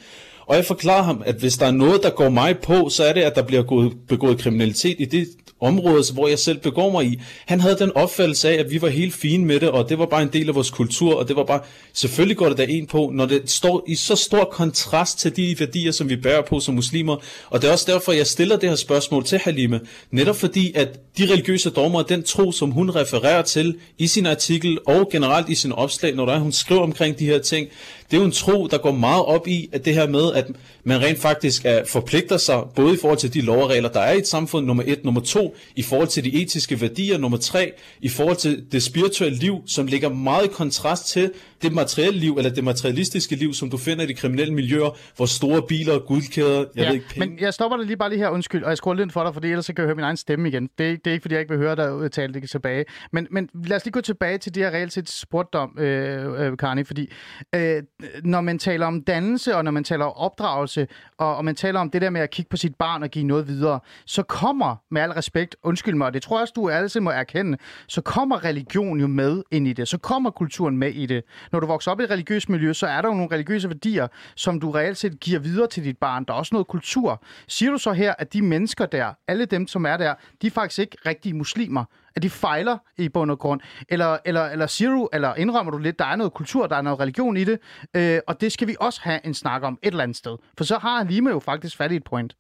Og 0.46 0.56
jeg 0.56 0.66
forklarer 0.66 1.04
ham, 1.04 1.24
at 1.26 1.36
hvis 1.36 1.58
der 1.58 1.66
er 1.66 1.72
noget, 1.72 2.04
der 2.04 2.10
går 2.10 2.30
mig 2.30 2.58
på, 2.58 2.90
så 2.90 3.04
er 3.04 3.14
det, 3.14 3.22
at 3.22 3.36
der 3.36 3.42
bliver 3.42 3.64
gået, 3.64 3.94
begået 4.08 4.40
kriminalitet 4.40 4.96
i 5.00 5.06
det 5.06 5.28
område, 5.64 6.04
hvor 6.14 6.28
jeg 6.28 6.40
selv 6.40 6.58
begår 6.58 6.92
mig 6.92 7.06
i. 7.06 7.22
Han 7.46 7.60
havde 7.60 7.78
den 7.80 7.92
opfattelse 7.96 8.50
af, 8.50 8.60
at 8.60 8.72
vi 8.72 8.82
var 8.82 8.88
helt 8.88 9.14
fine 9.14 9.46
med 9.46 9.60
det, 9.60 9.70
og 9.70 9.90
det 9.90 10.00
var 10.00 10.06
bare 10.06 10.22
en 10.22 10.30
del 10.34 10.50
af 10.50 10.56
vores 10.56 10.70
kultur, 10.70 11.16
og 11.16 11.28
det 11.28 11.36
var 11.36 11.44
bare, 11.44 11.60
selvfølgelig 11.94 12.38
går 12.38 12.50
det 12.50 12.58
der 12.58 12.64
en 12.64 12.88
på, 12.88 13.12
når 13.14 13.26
det 13.26 13.52
står 13.52 13.84
i 13.88 13.96
så 13.96 14.16
stor 14.16 14.44
kontrast 14.44 15.20
til 15.20 15.36
de 15.36 15.56
værdier, 15.60 15.92
som 15.92 16.10
vi 16.10 16.16
bærer 16.16 16.42
på 16.42 16.60
som 16.60 16.76
muslimer. 16.76 17.16
Og 17.50 17.62
det 17.62 17.68
er 17.68 17.72
også 17.72 17.92
derfor, 17.92 18.12
jeg 18.12 18.28
stiller 18.28 18.58
det 18.58 18.70
her 18.70 18.76
spørgsmål 18.76 19.26
til 19.26 19.38
Halime, 19.38 19.80
netop 20.12 20.36
fordi, 20.36 20.72
at 20.76 21.00
de 21.18 21.26
religiøse 21.26 21.70
dogmer, 21.70 22.02
den 22.02 22.24
tro, 22.24 22.52
som 22.52 22.72
hun 22.72 22.90
refererer 22.90 23.42
til 23.42 23.76
i 23.98 24.08
sin 24.08 24.26
artikel, 24.26 24.78
og 24.86 25.10
generelt 25.12 25.50
i 25.50 25.56
sin 25.56 25.72
opslag, 25.72 26.16
når 26.16 26.26
der 26.26 26.34
er, 26.34 26.40
hun 26.40 26.52
skriver 26.52 26.82
omkring 26.82 27.20
de 27.20 27.26
her 27.26 27.40
ting, 27.40 27.68
det 28.14 28.20
er 28.20 28.22
jo 28.22 28.26
en 28.26 28.32
tro, 28.32 28.68
der 28.68 28.78
går 28.78 28.92
meget 28.92 29.26
op 29.26 29.48
i, 29.48 29.70
at 29.72 29.86
det 29.86 29.94
her 29.94 30.08
med, 30.08 30.34
at 30.34 30.48
man 30.84 31.02
rent 31.02 31.20
faktisk 31.20 31.66
er, 31.66 31.86
forpligter 31.86 32.38
sig, 32.38 32.64
både 32.76 32.94
i 32.94 32.98
forhold 33.02 33.20
til 33.20 33.34
de 33.34 33.42
lovregler, 33.42 33.90
der 33.90 34.00
er 34.00 34.14
i 34.14 34.18
et 34.18 34.28
samfund, 34.28 34.66
nummer 34.66 34.84
et, 34.88 35.06
nummer 35.06 35.22
to, 35.22 35.56
i 35.76 35.84
forhold 35.84 36.08
til 36.08 36.24
de 36.24 36.42
etiske 36.42 36.82
værdier, 36.82 37.18
nummer 37.18 37.38
tre, 37.38 37.72
i 38.02 38.10
forhold 38.10 38.38
til 38.38 38.64
det 38.72 38.84
spirituelle 38.84 39.38
liv, 39.38 39.56
som 39.68 39.88
ligger 39.88 40.10
meget 40.10 40.46
i 40.46 40.48
kontrast 40.48 41.08
til 41.08 41.32
det 41.64 41.74
materielle 41.74 42.20
liv, 42.20 42.34
eller 42.38 42.52
det 42.52 42.64
materialistiske 42.64 43.36
liv, 43.36 43.54
som 43.54 43.70
du 43.70 43.78
finder 43.78 44.04
i 44.04 44.08
de 44.08 44.14
kriminelle 44.14 44.54
miljøer, 44.54 44.98
hvor 45.16 45.26
store 45.26 45.62
biler, 45.68 46.00
guldkæder, 46.00 46.58
jeg 46.60 46.68
ja, 46.76 46.86
ved 46.88 46.94
ikke, 46.94 47.06
penge. 47.10 47.30
men 47.30 47.40
jeg 47.40 47.54
stopper 47.54 47.78
dig 47.78 47.86
lige 47.86 47.98
bare 47.98 48.10
lige 48.10 48.20
her, 48.20 48.30
undskyld, 48.30 48.64
og 48.64 48.70
jeg 48.70 48.78
skruer 48.78 48.94
lidt 48.94 49.14
for 49.14 49.24
dig, 49.24 49.34
for 49.34 49.42
ellers 49.42 49.66
så 49.66 49.74
kan 49.74 49.82
jeg 49.84 49.88
høre 49.88 49.96
min 49.96 50.06
egen 50.06 50.18
stemme 50.18 50.48
igen. 50.50 50.70
Det 50.78 50.86
er, 50.86 50.90
ikke- 50.90 51.02
det 51.06 51.12
er 51.12 51.14
ikke, 51.14 51.22
fordi 51.22 51.34
jeg 51.36 51.42
ikke 51.42 51.52
vil 51.54 51.60
høre 51.60 51.76
dig 52.02 52.12
tale 52.12 52.34
det 52.34 52.50
tilbage. 52.50 52.86
Men, 53.12 53.28
men 53.32 53.50
lad 53.66 53.78
os 53.78 53.86
lige 53.86 53.92
gå 53.92 54.02
tilbage 54.02 54.38
til 54.38 54.56
det, 54.56 54.62
jeg 54.62 54.74
reelt 54.74 54.94
set 54.94 55.10
spurgte 55.10 55.56
om, 55.56 55.78
øh, 55.80 56.48
øh, 56.52 56.58
Karni, 56.58 56.84
fordi 56.84 57.12
øh, 57.56 57.84
når 58.24 58.42
man 58.42 58.60
taler 58.60 58.86
om 58.86 59.02
dannelse, 59.04 59.56
og 59.56 59.64
når 59.64 59.72
man 59.72 59.84
taler 59.84 60.06
om 60.06 60.14
opdragelse, 60.16 60.88
og, 61.18 61.36
og 61.36 61.46
man 61.46 61.56
taler 61.56 61.80
om 61.80 61.90
det 61.90 62.02
der 62.02 62.10
med 62.10 62.22
at 62.22 62.30
kigge 62.30 62.50
på 62.50 62.58
sit 62.58 62.76
barn 62.76 63.04
og 63.04 63.10
give 63.10 63.26
noget 63.26 63.48
videre, 63.48 63.80
så 64.06 64.24
kommer, 64.24 64.76
med 64.92 65.02
al 65.02 65.12
respekt, 65.12 65.56
undskyld 65.64 65.96
mig, 65.96 66.08
og 66.08 66.14
det 66.14 66.22
tror 66.22 66.38
jeg 66.38 66.42
også, 66.42 66.54
du 66.56 66.70
altid 66.70 67.00
må 67.00 67.10
erkende, 67.10 67.58
så 67.88 68.02
kommer 68.02 68.44
religion 68.46 69.00
jo 69.00 69.08
med 69.08 69.44
ind 69.52 69.68
i 69.68 69.74
det, 69.74 69.88
så 69.88 69.98
kommer 69.98 70.30
kulturen 70.30 70.78
med 70.78 70.90
i 70.94 71.06
det. 71.06 71.24
Når 71.54 71.60
du 71.60 71.68
vokser 71.68 71.92
op 71.92 72.00
i 72.00 72.04
et 72.04 72.10
religiøst 72.10 72.50
miljø, 72.50 72.74
så 72.74 72.88
er 72.88 73.02
der 73.02 73.10
jo 73.10 73.16
nogle 73.16 73.32
religiøse 73.32 73.70
værdier, 73.70 74.08
som 74.36 74.60
du 74.60 74.72
reelt 74.72 74.98
set 74.98 75.20
giver 75.20 75.40
videre 75.40 75.68
til 75.68 75.84
dit 75.84 75.98
barn. 75.98 76.24
Der 76.26 76.34
er 76.34 76.38
også 76.38 76.56
noget 76.56 76.68
kultur. 76.68 77.24
Siger 77.48 77.72
du 77.72 77.78
så 77.78 77.92
her, 77.92 78.14
at 78.20 78.34
de 78.34 78.42
mennesker 78.42 78.86
der, 78.86 79.14
alle 79.28 79.46
dem, 79.46 79.68
som 79.68 79.86
er 79.86 79.98
der, 79.98 80.14
de 80.42 80.48
er 80.48 80.52
faktisk 80.52 80.80
ikke 80.80 80.98
rigtige 81.06 81.34
muslimer? 81.34 81.86
At 82.16 82.24
de 82.24 82.30
fejler 82.30 82.78
i 82.98 83.10
bund 83.10 83.32
og 83.32 83.40
grund? 83.40 83.62
Eller, 83.90 84.18
eller, 84.26 84.46
eller 84.46 84.68
siger 84.68 84.92
du, 84.92 85.10
eller 85.14 85.36
indrømmer 85.36 85.72
du 85.72 85.78
lidt, 85.78 86.00
der 86.00 86.06
er 86.06 86.16
noget 86.16 86.34
kultur, 86.34 86.68
der 86.68 86.76
er 86.76 86.82
noget 86.82 87.00
religion 87.00 87.38
i 87.38 87.44
det, 87.44 87.60
øh, 87.94 88.20
og 88.28 88.42
det 88.42 88.52
skal 88.52 88.68
vi 88.68 88.76
også 88.80 89.00
have 89.04 89.26
en 89.26 89.34
snak 89.34 89.64
om 89.64 89.80
et 89.84 89.88
eller 89.88 90.04
andet 90.04 90.18
sted. 90.18 90.38
For 90.58 90.64
så 90.64 90.78
har 90.78 91.04
Lime 91.04 91.30
jo 91.30 91.40
faktisk 91.40 91.78
fat 91.78 91.92
i 91.92 91.96
et 91.96 92.04
point. 92.04 92.36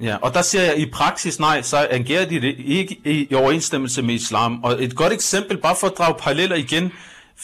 Ja, 0.00 0.16
og 0.22 0.34
der 0.34 0.42
siger 0.42 0.62
jeg 0.62 0.78
i 0.78 0.90
praksis 0.90 1.40
nej, 1.40 1.62
så 1.62 1.86
agerer 1.90 2.28
de 2.28 2.40
det 2.40 2.54
ikke 2.58 3.00
i, 3.04 3.26
i 3.30 3.34
overensstemmelse 3.34 4.02
med 4.02 4.14
islam. 4.14 4.64
Og 4.64 4.84
et 4.84 4.96
godt 4.96 5.12
eksempel, 5.12 5.56
bare 5.60 5.76
for 5.80 5.86
at 5.86 5.92
drage 5.98 6.14
paralleller 6.18 6.56
igen, 6.56 6.92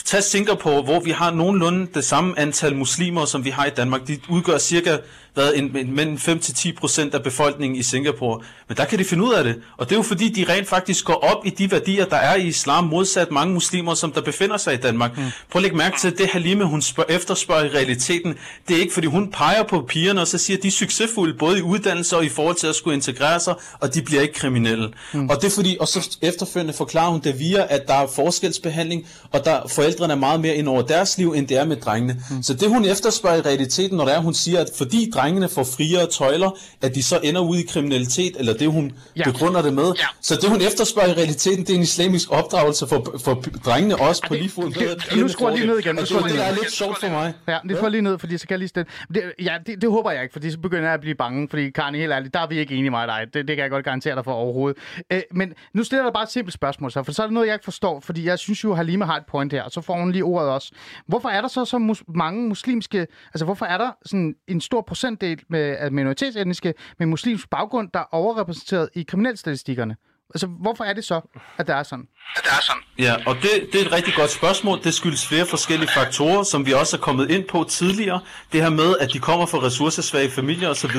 Tag 0.03 0.22
Singapore, 0.22 0.82
hvor 0.82 1.01
vi 1.01 1.11
har 1.11 1.30
nogenlunde 1.30 1.88
det 1.95 2.05
samme 2.05 2.38
antal 2.38 2.76
muslimer, 2.76 3.24
som 3.24 3.45
vi 3.45 3.51
har 3.51 3.66
i 3.66 3.70
Danmark. 3.70 4.07
De 4.07 4.20
udgør 4.28 4.59
cirka 4.59 4.99
hvad, 5.35 5.53
en, 5.55 5.76
en, 5.76 5.95
mellem 5.95 6.14
5-10 6.14 6.74
procent 6.74 7.14
af 7.14 7.22
befolkningen 7.22 7.78
i 7.78 7.82
Singapore. 7.82 8.41
Men 8.68 8.76
der 8.76 8.85
kan 8.85 8.99
de 8.99 9.05
finde 9.05 9.24
ud 9.24 9.32
af 9.32 9.45
det. 9.45 9.57
Og 9.76 9.89
det 9.89 9.95
er 9.95 9.99
jo 9.99 10.03
fordi, 10.03 10.28
de 10.28 10.53
rent 10.53 10.68
faktisk 10.68 11.05
går 11.05 11.14
op 11.14 11.47
i 11.47 11.51
de 11.51 11.70
værdier, 11.70 12.05
der 12.05 12.16
er 12.16 12.35
i 12.35 12.47
islam, 12.47 12.85
modsat 12.85 13.30
mange 13.30 13.55
muslimer, 13.55 13.95
som 13.95 14.12
der 14.12 14.20
befinder 14.20 14.57
sig 14.57 14.74
i 14.74 14.76
Danmark. 14.76 15.16
Mm. 15.16 15.22
Prøv 15.51 15.61
at 15.61 15.62
lægge 15.62 15.76
mærke 15.76 15.99
til, 16.01 16.09
at 16.09 16.18
det 16.18 16.26
Halime, 16.26 16.64
hun 16.64 16.82
spørger, 16.82 17.14
efterspørger 17.14 17.64
i 17.64 17.68
realiteten, 17.68 18.35
det 18.68 18.76
er 18.76 18.80
ikke 18.80 18.95
fordi, 18.95 19.07
hun 19.07 19.30
peger 19.30 19.62
på 19.62 19.85
pigerne, 19.89 20.20
og 20.20 20.26
så 20.26 20.39
siger, 20.39 20.57
at 20.57 20.62
de 20.62 20.68
er 20.68 20.72
succesfulde, 20.72 21.35
både 21.39 21.59
i 21.59 21.62
uddannelse 21.62 22.16
og 22.16 22.24
i 22.24 22.28
forhold 22.28 22.57
til 22.57 22.66
at 22.66 22.74
skulle 22.74 22.95
integrere 22.95 23.41
sig, 23.41 23.55
og 23.80 23.95
de 23.95 24.03
bliver 24.03 24.22
ikke 24.22 24.35
kriminelle. 24.35 24.91
Mm. 25.12 25.28
Og 25.28 25.37
det 25.37 25.45
er 25.45 25.55
fordi, 25.55 25.76
og 25.80 25.89
så 25.89 26.18
efterfølgende 26.22 26.72
forklarer 26.72 27.11
hun 27.11 27.20
det 27.20 27.39
via, 27.39 27.66
at 27.70 27.89
der 27.89 27.95
er 27.95 28.07
forskelsbehandling, 28.07 29.07
og 29.32 29.45
der 29.45 29.68
forældrene 29.68 30.12
er 30.12 30.18
meget 30.18 30.41
mere 30.41 30.57
ind 30.57 30.68
over 30.68 30.82
deres 30.82 31.18
liv, 31.18 31.32
end 31.32 31.49
det 31.49 31.57
er 31.57 31.64
med 31.64 31.76
drengene. 31.76 32.22
Mm. 32.30 32.43
Så 32.43 32.55
det 32.55 32.68
hun 32.68 32.85
efterspørger 32.85 33.37
i 33.37 33.41
realiteten, 33.41 33.97
når 33.97 34.05
det 34.05 34.14
er, 34.14 34.18
hun 34.18 34.35
siger, 34.35 34.61
at 34.61 34.70
fordi 34.76 35.11
drengene 35.14 35.24
får 35.49 35.64
friere 35.64 36.07
tøjler, 36.07 36.51
at 36.83 36.95
de 36.95 37.03
så 37.03 37.20
ender 37.22 37.41
ud 37.41 37.57
i 37.57 37.62
kriminalitet, 37.62 38.37
eller 38.39 38.55
det 38.55 38.68
hun 38.72 38.93
ja. 39.16 39.25
begrunder 39.25 39.62
det 39.62 39.75
med. 39.75 39.93
Ja. 39.99 40.07
Så 40.20 40.35
det 40.37 40.49
hun 40.51 40.61
efterspørger 40.61 41.09
i 41.09 41.12
realiteten, 41.12 41.64
det 41.64 41.70
er 41.70 41.75
en 41.75 41.83
islamisk 41.83 42.33
opdragelse 42.33 42.87
for, 42.87 43.18
for 43.25 43.35
drengene 43.64 43.97
også 43.97 44.22
på 44.29 44.35
lige 44.35 44.51
fod. 44.51 45.16
Nu 45.16 45.29
skruer 45.29 45.51
jeg 45.51 45.59
lige 45.59 45.68
ned 45.68 45.79
igen. 45.79 45.99
Og 45.99 46.09
det, 46.09 46.25
det 46.25 46.47
er 46.47 46.51
lidt 46.55 46.72
sjovt 46.72 47.01
for 47.01 47.09
mig. 47.09 47.35
Ja, 47.49 47.59
det 47.68 47.79
får 47.79 47.89
lige 47.89 48.03
ned, 48.03 48.18
fordi 48.18 48.39
så 48.39 48.47
kan 48.47 48.53
jeg 48.53 48.59
lige 48.59 48.68
stille. 48.68 48.87
Det, 49.14 49.22
ja, 49.43 49.59
det, 49.66 49.83
det, 49.83 49.91
håber 49.91 50.11
jeg 50.11 50.22
ikke, 50.22 50.33
fordi 50.33 50.51
så 50.51 50.59
begynder 50.59 50.85
jeg 50.85 50.95
at 50.95 51.01
blive 51.01 51.14
bange, 51.14 51.49
fordi 51.49 51.70
Karni, 51.70 51.99
helt 51.99 52.12
ærligt, 52.12 52.35
der 52.35 52.41
er 52.41 52.47
vi 52.47 52.59
ikke 52.59 52.75
enige 52.75 52.91
med 52.91 52.99
dig. 53.07 53.27
Det, 53.35 53.49
det 53.49 53.57
kan 53.57 53.62
jeg 53.62 53.70
godt 53.70 53.85
garantere 53.85 54.14
dig 54.14 54.25
for 54.25 54.33
overhovedet. 54.33 54.79
Øh, 55.12 55.20
men 55.33 55.53
nu 55.75 55.85
stiller 55.85 56.05
jeg 56.05 56.12
bare 56.12 56.22
et 56.22 56.31
simpelt 56.31 56.55
spørgsmål, 56.55 56.93
så, 56.93 57.03
for 57.03 57.12
så 57.12 57.22
er 57.22 57.27
det 57.27 57.35
noget, 57.35 57.47
jeg 57.47 57.55
ikke 57.55 57.64
forstår, 57.64 58.01
fordi 58.01 58.25
jeg 58.27 58.39
synes 58.39 58.64
jo, 58.64 58.75
Halima 58.75 59.05
har 59.05 59.16
et 59.16 59.27
point 59.29 59.53
her, 59.53 59.62
og 59.62 59.70
så 59.70 59.81
får 59.81 59.95
hun 59.95 60.12
lige 60.12 60.25
ordet 60.25 60.51
også. 60.51 60.72
Hvorfor 61.07 61.29
er 61.29 61.41
der 61.41 61.49
så 61.49 61.64
så 61.64 61.79
mus- 61.79 62.03
mange 62.14 62.49
muslimske, 62.49 63.07
altså 63.35 63.45
hvorfor 63.45 63.66
er 63.66 63.79
der 63.79 63.91
sådan 64.07 64.35
en 64.49 64.61
stor 64.61 64.81
procentdel 65.15 65.47
med 65.49 65.77
af 65.79 65.93
minoritetsetniske 65.93 66.75
med 66.99 67.07
muslimsk 67.07 67.51
baggrund, 67.51 67.89
der 67.95 68.01
er 68.01 68.15
overrepræsenteret 68.15 68.89
i 68.95 69.03
kriminalstatistikkerne? 69.03 69.97
Altså, 70.35 70.47
hvorfor 70.47 70.85
er 70.85 70.93
det 70.93 71.05
så, 71.05 71.21
at 71.59 71.67
det 71.67 71.75
er 71.75 71.83
sådan? 71.83 72.09
At 72.37 72.43
det 72.45 72.51
er 72.51 72.62
sådan. 72.62 72.83
Ja, 72.99 73.15
og 73.27 73.37
det, 73.43 73.51
det 73.73 73.81
er 73.81 73.87
et 73.87 73.93
rigtig 73.93 74.15
godt 74.15 74.31
spørgsmål. 74.31 74.83
Det 74.85 74.95
skyldes 74.95 75.29
flere 75.29 75.47
forskellige 75.47 75.91
faktorer, 75.95 76.43
som 76.43 76.67
vi 76.67 76.73
også 76.73 76.97
er 76.97 77.01
kommet 77.01 77.31
ind 77.31 77.45
på 77.49 77.65
tidligere. 77.69 78.21
Det 78.53 78.62
her 78.62 78.71
med, 78.71 78.95
at 79.01 79.12
de 79.12 79.19
kommer 79.19 79.47
fra 79.47 79.59
ressourcesvage 79.59 80.31
familier 80.31 80.69
osv., 80.69 80.97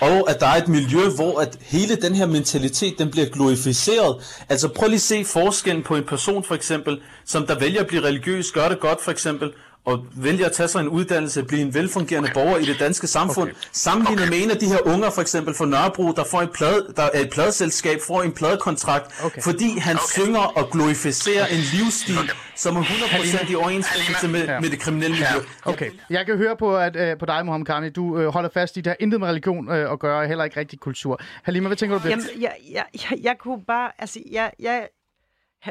og 0.00 0.30
at 0.30 0.40
der 0.40 0.46
er 0.46 0.62
et 0.62 0.68
miljø, 0.68 1.00
hvor 1.16 1.40
at 1.40 1.58
hele 1.60 1.96
den 1.96 2.14
her 2.14 2.26
mentalitet, 2.26 2.98
den 2.98 3.10
bliver 3.10 3.26
glorificeret. 3.26 4.40
Altså 4.48 4.68
prøv 4.68 4.88
lige 4.88 4.94
at 4.94 5.00
se 5.00 5.24
forskellen 5.24 5.82
på 5.82 5.96
en 5.96 6.04
person 6.04 6.44
for 6.44 6.54
eksempel, 6.54 7.02
som 7.24 7.46
der 7.46 7.58
vælger 7.58 7.80
at 7.80 7.86
blive 7.86 8.02
religiøs, 8.02 8.52
gør 8.52 8.68
det 8.68 8.80
godt 8.80 9.02
for 9.02 9.10
eksempel, 9.10 9.52
og 9.84 10.06
vælger 10.16 10.46
at 10.46 10.52
tage 10.52 10.68
sig 10.68 10.80
en 10.80 10.88
uddannelse, 10.88 11.42
blive 11.42 11.62
en 11.62 11.74
velfungerende 11.74 12.30
okay. 12.30 12.34
borger 12.34 12.56
i 12.56 12.64
det 12.64 12.76
danske 12.80 13.06
samfund, 13.06 13.50
okay. 13.50 13.60
sammenlignet 13.72 14.22
okay. 14.22 14.36
med 14.36 14.44
en 14.44 14.50
af 14.50 14.56
de 14.56 14.66
her 14.66 14.78
unger, 14.86 15.10
for 15.10 15.20
eksempel 15.20 15.54
fra 15.54 15.66
Nørrebro, 15.66 16.12
der 16.12 16.24
får 16.30 16.42
et, 16.42 16.50
plade, 16.54 16.92
der 16.96 17.02
er 17.02 17.20
et 17.20 17.30
pladeselskab, 17.30 17.98
får 18.06 18.22
en 18.22 18.32
pladekontrakt, 18.32 19.24
okay. 19.24 19.42
fordi 19.42 19.78
han 19.78 19.96
okay. 19.96 20.22
synger 20.22 20.40
og 20.58 20.70
glorificerer 20.70 21.46
en 21.46 21.60
livsstil, 21.74 22.18
okay. 22.18 22.28
som 22.56 22.76
er 22.76 22.82
100% 22.82 23.52
i 23.52 23.54
overensstemmelse 23.54 24.28
med, 24.28 24.44
ja. 24.44 24.60
med 24.60 24.70
det 24.70 24.80
kriminelle 24.80 25.16
miljø. 25.16 25.26
Ja. 25.66 25.72
Okay, 25.72 25.90
jeg 26.10 26.26
kan 26.26 26.36
høre 26.36 26.56
på, 26.56 26.78
at, 26.78 26.96
uh, 27.12 27.18
på 27.18 27.26
dig, 27.26 27.46
Mohammed 27.46 27.66
Karni, 27.66 27.90
du 27.90 28.04
uh, 28.04 28.26
holder 28.26 28.50
fast 28.54 28.76
i, 28.76 28.80
det 28.80 28.86
har 28.86 28.96
intet 29.00 29.20
med 29.20 29.28
religion 29.28 29.68
uh, 29.68 29.74
at 29.74 29.98
gøre, 29.98 30.26
heller 30.28 30.44
ikke 30.44 30.60
rigtig 30.60 30.80
kultur. 30.80 31.20
Halima, 31.42 31.68
hvad 31.68 31.76
tænker 31.76 31.98
du 31.98 32.04
det? 32.04 32.10
Jamen, 32.10 32.26
jeg, 32.40 32.52
jeg, 32.72 32.84
jeg, 32.94 33.18
jeg 33.22 33.34
kunne 33.38 33.64
bare, 33.66 33.90
altså, 33.98 34.20
jeg, 34.32 34.50
jeg, 34.60 34.88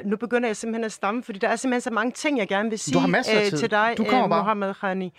nu 0.06 0.18
begynder 0.18 0.50
jeg 0.50 0.58
simpelthen 0.58 0.84
at 0.84 0.92
stamme, 0.92 1.24
fordi 1.24 1.40
der 1.40 1.48
er 1.48 1.56
simpelthen 1.56 1.82
så 1.82 1.92
mange 1.92 2.12
ting, 2.12 2.38
jeg 2.38 2.48
gerne 2.48 2.70
vil 2.70 2.80
sige 2.80 2.94
du 2.94 3.00
har 3.00 3.08
masser 3.08 3.40
af 3.40 3.44
øh, 3.44 3.50
tid. 3.50 3.58
til 3.58 3.72
dig, 3.72 3.94
du 3.98 4.04
kommer 4.04 4.24
øh, 4.24 4.30
Mohammed 4.30 4.74
Khani. 4.74 5.14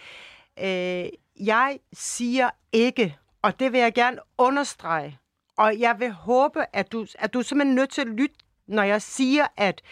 Øh, 0.62 1.07
jeg 1.41 1.79
siger 1.93 2.51
ikke, 2.72 3.16
og 3.43 3.61
det 3.61 3.72
vil 3.72 3.81
jeg 3.81 3.95
gerne 3.95 4.18
understrege, 4.39 5.18
og 5.59 5.81
jeg 5.81 5.97
vil 5.99 6.11
håbe, 6.11 6.66
at 6.72 6.93
du, 6.93 7.07
at 7.18 7.35
du 7.35 7.39
er 7.39 7.43
simpelthen 7.43 7.75
nødt 7.75 7.91
til 7.91 8.01
at 8.01 8.07
lytte, 8.07 8.37
når 8.66 8.83
jeg 8.83 9.03
siger, 9.03 9.47
at 9.57 9.83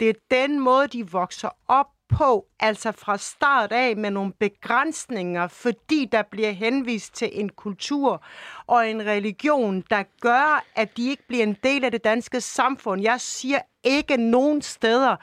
det 0.00 0.08
er 0.08 0.14
den 0.30 0.60
måde, 0.60 0.86
de 0.86 1.10
vokser 1.10 1.48
op 1.68 1.86
på, 2.16 2.46
altså 2.60 2.92
fra 2.92 3.18
start 3.18 3.72
af 3.72 3.96
med 3.96 4.10
nogle 4.10 4.32
begrænsninger, 4.32 5.48
fordi 5.48 6.08
der 6.12 6.22
bliver 6.22 6.50
henvist 6.50 7.14
til 7.14 7.30
en 7.32 7.48
kultur 7.48 8.24
og 8.66 8.90
en 8.90 9.06
religion, 9.06 9.84
der 9.90 10.02
gør, 10.20 10.64
at 10.74 10.96
de 10.96 11.10
ikke 11.10 11.26
bliver 11.28 11.42
en 11.42 11.56
del 11.64 11.84
af 11.84 11.90
det 11.90 12.04
danske 12.04 12.40
samfund. 12.40 13.02
Jeg 13.02 13.20
siger 13.20 13.58
ikke 13.84 14.16
nogen 14.16 14.62
steder, 14.62 15.16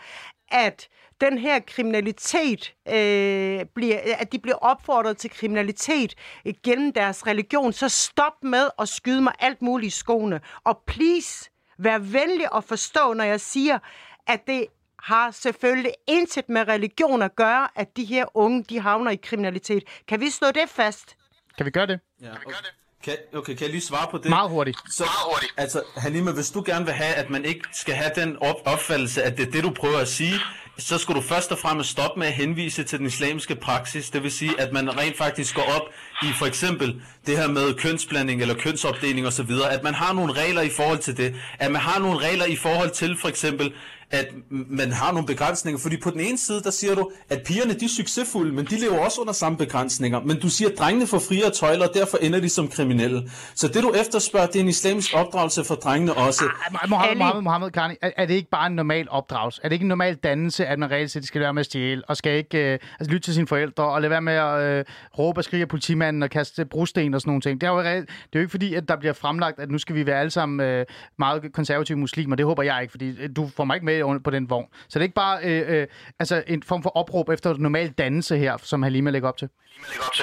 at 0.52 0.88
den 1.22 1.38
her 1.38 1.60
kriminalitet, 1.60 2.74
øh, 2.88 3.66
bliver, 3.76 4.00
at 4.18 4.32
de 4.32 4.40
bliver 4.40 4.58
opfordret 4.58 5.18
til 5.18 5.30
kriminalitet 5.30 6.16
øh, 6.46 6.54
gennem 6.64 6.94
deres 6.94 7.28
religion, 7.28 7.74
så 7.74 7.90
stop 7.90 8.44
med 8.44 8.70
at 8.80 8.90
skyde 8.90 9.22
mig 9.22 9.34
alt 9.40 9.62
muligt 9.62 9.94
i 9.94 9.98
skoene. 9.98 10.42
Og 10.64 10.82
please, 10.88 11.50
vær 11.78 11.98
venlig 11.98 12.48
at 12.56 12.64
forstå, 12.64 13.14
når 13.14 13.24
jeg 13.24 13.42
siger, 13.42 13.80
at 14.28 14.48
det 14.48 14.66
har 15.04 15.32
selvfølgelig 15.32 15.92
intet 16.08 16.50
med 16.50 16.68
religion 16.68 17.22
at 17.22 17.36
gøre, 17.36 17.68
at 17.76 17.98
de 17.98 18.06
her 18.06 18.38
unge, 18.38 18.64
de 18.70 18.80
havner 18.80 19.12
i 19.12 19.16
kriminalitet. 19.16 19.84
Kan 20.08 20.20
vi 20.22 20.30
slå 20.30 20.48
det 20.48 20.70
fast? 20.70 21.16
Kan 21.58 21.66
vi 21.66 21.72
gøre 21.72 21.88
det? 21.88 22.00
Ja. 22.22 22.26
Kan 22.26 22.36
vi 22.40 22.52
gøre 22.52 22.62
det? 22.62 22.74
Kan, 23.04 23.16
okay, 23.36 23.54
kan 23.56 23.62
jeg 23.62 23.70
lige 23.72 23.82
svare 23.82 24.08
på 24.12 24.18
det? 24.18 24.30
Meget 24.30 24.50
hurtigt. 24.50 24.78
Så, 24.92 25.04
Meget 25.04 25.34
hurtigt. 25.34 25.54
Altså, 25.58 25.84
Halima, 25.98 26.32
hvis 26.32 26.52
du 26.52 26.64
gerne 26.66 26.86
vil 26.86 26.94
have, 26.94 27.14
at 27.16 27.30
man 27.30 27.46
ikke 27.46 27.62
skal 27.74 27.94
have 27.96 28.12
den 28.16 28.38
op- 28.42 28.62
opfattelse, 28.66 29.24
at 29.24 29.38
det 29.38 29.48
er 29.48 29.52
det, 29.52 29.64
du 29.64 29.70
prøver 29.70 29.98
at 29.98 30.08
sige, 30.08 30.34
så 30.78 30.98
skal 30.98 31.16
du 31.16 31.22
først 31.22 31.52
og 31.52 31.58
fremmest 31.58 31.90
stoppe 31.90 32.20
med 32.20 32.28
at 32.28 32.34
henvise 32.34 32.84
til 32.84 33.00
den 33.00 33.08
islamiske 33.08 33.56
praksis. 33.56 34.10
Det 34.10 34.24
vil 34.24 34.32
sige, 34.32 34.60
at 34.62 34.74
man 34.74 34.98
rent 34.98 35.18
faktisk 35.18 35.56
går 35.56 35.64
op 35.76 35.82
i 36.24 36.26
for 36.40 36.46
eksempel 36.46 37.02
det 37.28 37.38
her 37.38 37.48
med 37.48 37.74
kønsblanding 37.74 38.42
eller 38.42 38.56
kønsopdeling 38.56 39.28
osv., 39.28 39.52
at 39.70 39.84
man 39.84 39.94
har 39.94 40.14
nogle 40.14 40.34
regler 40.34 40.62
i 40.62 40.70
forhold 40.70 41.00
til 41.00 41.18
det, 41.18 41.36
at 41.60 41.72
man 41.72 41.82
har 41.82 42.00
nogle 42.00 42.20
regler 42.20 42.46
i 42.46 42.56
forhold 42.56 42.92
til 42.92 43.18
for 43.18 43.28
eksempel, 43.28 43.74
at 44.12 44.28
man 44.50 44.92
har 44.92 45.12
nogle 45.12 45.28
begrænsninger, 45.28 45.80
fordi 45.80 45.98
på 45.98 46.10
den 46.10 46.20
ene 46.20 46.38
side, 46.38 46.64
der 46.64 46.72
siger 46.72 46.96
du, 46.96 47.12
at 47.30 47.42
pigerne 47.46 47.74
de 47.74 47.86
er 47.86 47.90
succesfulde, 47.90 48.54
men 48.54 48.66
de 48.66 48.80
lever 48.80 49.00
også 49.06 49.22
under 49.22 49.34
samme 49.34 49.58
begrænsninger, 49.58 50.20
men 50.22 50.40
du 50.40 50.50
siger, 50.50 50.70
at 50.70 50.78
drengene 50.80 51.08
får 51.08 51.20
friere 51.20 51.50
tøjler, 51.50 51.88
og 51.88 51.94
derfor 51.94 52.18
ender 52.18 52.40
de 52.40 52.50
som 52.50 52.68
kriminelle. 52.68 53.30
Så 53.56 53.68
det 53.68 53.84
du 53.84 53.92
efterspørger, 53.92 54.48
det 54.48 54.56
er 54.56 54.60
en 54.60 54.68
islamisk 54.68 55.14
opdragelse 55.14 55.64
for 55.64 55.76
drengene 55.76 56.14
også. 56.14 56.44
Ah, 56.46 56.90
Mohammed, 56.90 57.18
Mohammed, 57.18 57.42
Mohammed 57.42 57.72
Karni, 57.72 57.96
er, 58.02 58.12
er 58.18 58.26
det 58.26 58.34
ikke 58.34 58.50
bare 58.50 58.68
en 58.68 58.76
normal 58.76 59.08
opdragelse? 59.10 59.62
Er 59.64 59.70
det 59.70 59.74
ikke 59.74 59.84
en 59.84 59.90
normal 59.90 60.16
dannelse, 60.16 60.66
at 60.66 60.80
man 60.80 60.92
reelt 60.92 61.12
set 61.12 61.26
skal 61.26 61.42
være 61.42 61.54
med 61.54 61.60
at 61.60 61.66
stjæle, 61.66 62.02
og 62.08 62.18
skal 62.18 62.38
ikke 62.38 62.74
øh, 62.74 62.80
altså, 63.00 63.14
lytte 63.14 63.28
til 63.28 63.34
sine 63.34 63.48
forældre, 63.48 63.84
og 63.84 64.02
lade 64.02 64.12
være 64.12 64.22
med 64.22 64.34
at 64.34 64.62
øh, 64.62 64.86
råbe 65.18 65.40
og 65.40 65.44
skrige 65.44 65.62
af 65.62 65.68
politimanden, 65.68 66.24
og 66.24 66.30
kaste 66.30 66.66
brosten 66.66 67.14
og 67.14 67.22
sådan 67.22 67.30
nogle 67.30 67.42
ting? 67.42 67.62
Det 67.62 67.68
er 67.68 67.72
jo, 67.72 67.82
reelt, 67.82 68.08
det 68.08 68.16
er 68.34 68.40
jo 68.40 68.40
ikke 68.40 68.52
fordi, 68.52 68.74
at 68.74 68.90
der 68.90 68.96
bliver 68.96 69.14
fremlagt, 69.14 69.60
at 69.60 69.72
nu 69.72 69.78
skal 69.78 69.96
vi 69.96 70.06
være 70.06 70.20
alle 70.20 70.32
sammen 70.32 70.60
øh, 70.60 70.86
meget 71.18 71.54
konservative 71.54 71.98
muslimer. 71.98 72.36
Det 72.36 72.46
håber 72.46 72.64
jeg 72.64 72.82
ikke, 72.82 72.92
fordi 72.92 73.10
øh, 73.20 73.30
du 73.36 73.50
får 73.56 73.64
mig 73.64 73.76
ikke 73.76 73.86
med 73.86 73.99
på 74.24 74.30
den 74.30 74.50
vogn. 74.50 74.66
Så 74.88 75.00
det 75.00 75.04
er 75.04 75.04
ikke 75.04 75.16
bare 75.16 75.40
øh, 75.44 75.82
øh, 75.82 75.88
altså 76.20 76.44
en 76.48 76.64
form 76.64 76.84
for 76.84 76.90
opråb 76.90 77.30
efter 77.30 77.56
normal 77.58 77.90
dannelse 77.90 78.38
her, 78.38 78.58
som 78.64 78.84
Halima 78.84 79.10
lægger 79.10 79.30
op 79.30 79.38
til. 79.38 79.50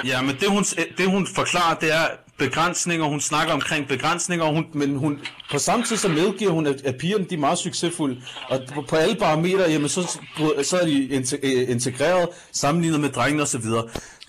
Ja, 0.05 0.21
men 0.21 0.35
det 0.35 0.49
hun, 0.49 0.63
det 0.97 1.11
hun 1.11 1.27
forklarer, 1.35 1.75
det 1.75 1.93
er 1.93 2.07
begrænsninger. 2.37 3.05
Hun 3.05 3.21
snakker 3.21 3.53
omkring 3.53 3.87
begrænsninger, 3.87 4.45
hun, 4.45 4.65
men 4.73 4.95
hun, 4.95 5.19
på 5.51 5.57
samme 5.59 5.85
tid 5.85 5.97
så 5.97 6.07
medgiver 6.07 6.51
hun, 6.51 6.67
at, 6.67 6.81
at 6.81 6.95
pigerne 6.97 7.25
de 7.29 7.35
er 7.35 7.39
meget 7.39 7.57
succesfulde. 7.57 8.21
Og 8.49 8.59
på, 8.73 8.81
på 8.81 8.95
alle 8.95 9.15
parametre, 9.15 9.63
jamen, 9.69 9.89
så, 9.89 10.19
så 10.63 10.77
er 10.77 10.85
de 10.85 11.23
øh, 11.43 11.69
integreret 11.69 12.29
sammenlignet 12.51 12.99
med 12.99 13.09
drengene 13.09 13.43
osv. 13.43 13.65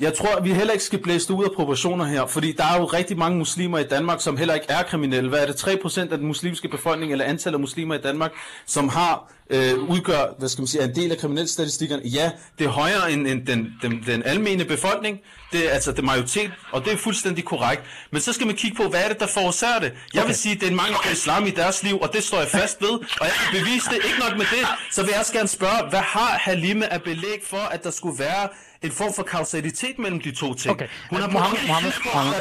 Jeg 0.00 0.14
tror, 0.14 0.36
at 0.36 0.44
vi 0.44 0.52
heller 0.52 0.72
ikke 0.72 0.84
skal 0.84 1.02
blæse 1.02 1.32
ud 1.32 1.44
af 1.44 1.50
proportioner 1.56 2.04
her, 2.04 2.26
fordi 2.26 2.52
der 2.52 2.64
er 2.64 2.78
jo 2.78 2.84
rigtig 2.84 3.18
mange 3.18 3.38
muslimer 3.38 3.78
i 3.78 3.84
Danmark, 3.84 4.20
som 4.20 4.36
heller 4.36 4.54
ikke 4.54 4.66
er 4.68 4.82
kriminelle. 4.82 5.28
Hvad 5.28 5.38
er 5.38 5.46
det? 5.46 5.66
3% 5.66 6.00
af 6.00 6.18
den 6.18 6.26
muslimske 6.26 6.68
befolkning, 6.68 7.12
eller 7.12 7.24
antallet 7.24 7.54
af 7.54 7.60
muslimer 7.60 7.94
i 7.94 8.00
Danmark, 8.00 8.32
som 8.66 8.88
har 8.88 9.32
øh, 9.50 9.78
udgør, 9.78 10.34
hvad 10.38 10.48
skal 10.48 10.62
man 10.62 10.66
sige, 10.66 10.84
en 10.84 10.94
del 10.94 11.12
af 11.12 11.18
kriminalstatistikkerne. 11.18 12.02
Ja, 12.04 12.30
det 12.58 12.64
er 12.64 12.68
højere 12.70 13.12
end, 13.12 13.26
end 13.26 13.46
den, 13.46 13.72
den, 13.82 14.02
den 14.06 14.22
almene 14.22 14.64
befolkning, 14.64 15.20
det 15.52 15.66
er 15.68 15.70
altså 15.70 15.92
det 15.92 16.04
majoritet, 16.04 16.52
og 16.72 16.84
det 16.84 16.92
er 16.92 16.96
fuldstændig 16.96 17.44
korrekt. 17.44 17.82
Men 18.10 18.20
så 18.20 18.32
skal 18.32 18.46
man 18.46 18.56
kigge 18.56 18.76
på, 18.76 18.88
hvad 18.88 19.04
er 19.04 19.08
det, 19.08 19.20
der 19.20 19.26
forårsager 19.26 19.78
det? 19.78 19.92
Jeg 20.14 20.22
okay. 20.22 20.26
vil 20.26 20.36
sige, 20.36 20.54
det 20.54 20.62
er 20.62 20.70
en 20.70 20.76
mangel 20.76 20.96
på 21.04 21.10
islam 21.12 21.46
i 21.46 21.50
deres 21.50 21.82
liv, 21.82 21.98
og 22.00 22.12
det 22.12 22.24
står 22.24 22.38
jeg 22.38 22.48
fast 22.48 22.80
ved, 22.80 22.90
og 22.90 23.26
jeg 23.26 23.32
kan 23.32 23.60
bevise 23.60 23.90
det. 23.90 23.94
Ikke 23.94 24.18
nok 24.18 24.36
med 24.36 24.46
det, 24.50 24.66
så 24.90 25.02
vil 25.02 25.10
jeg 25.10 25.20
også 25.20 25.32
gerne 25.32 25.48
spørge, 25.48 25.88
hvad 25.90 26.00
har 26.00 26.38
Halime 26.40 26.92
af 26.92 27.02
belæg 27.02 27.40
for, 27.46 27.58
at 27.58 27.84
der 27.84 27.90
skulle 27.90 28.18
være 28.18 28.48
en 28.82 28.92
form 28.92 29.14
for 29.14 29.22
kausalitet 29.22 29.98
mellem 29.98 30.20
de 30.20 30.34
to 30.34 30.54
ting. 30.54 30.74
Okay. 30.74 30.88
Hun 31.10 31.20
har 31.20 31.28
Mohammed, 31.28 31.58
Mohammed, 31.66 31.92
Mohammed. 32.04 32.34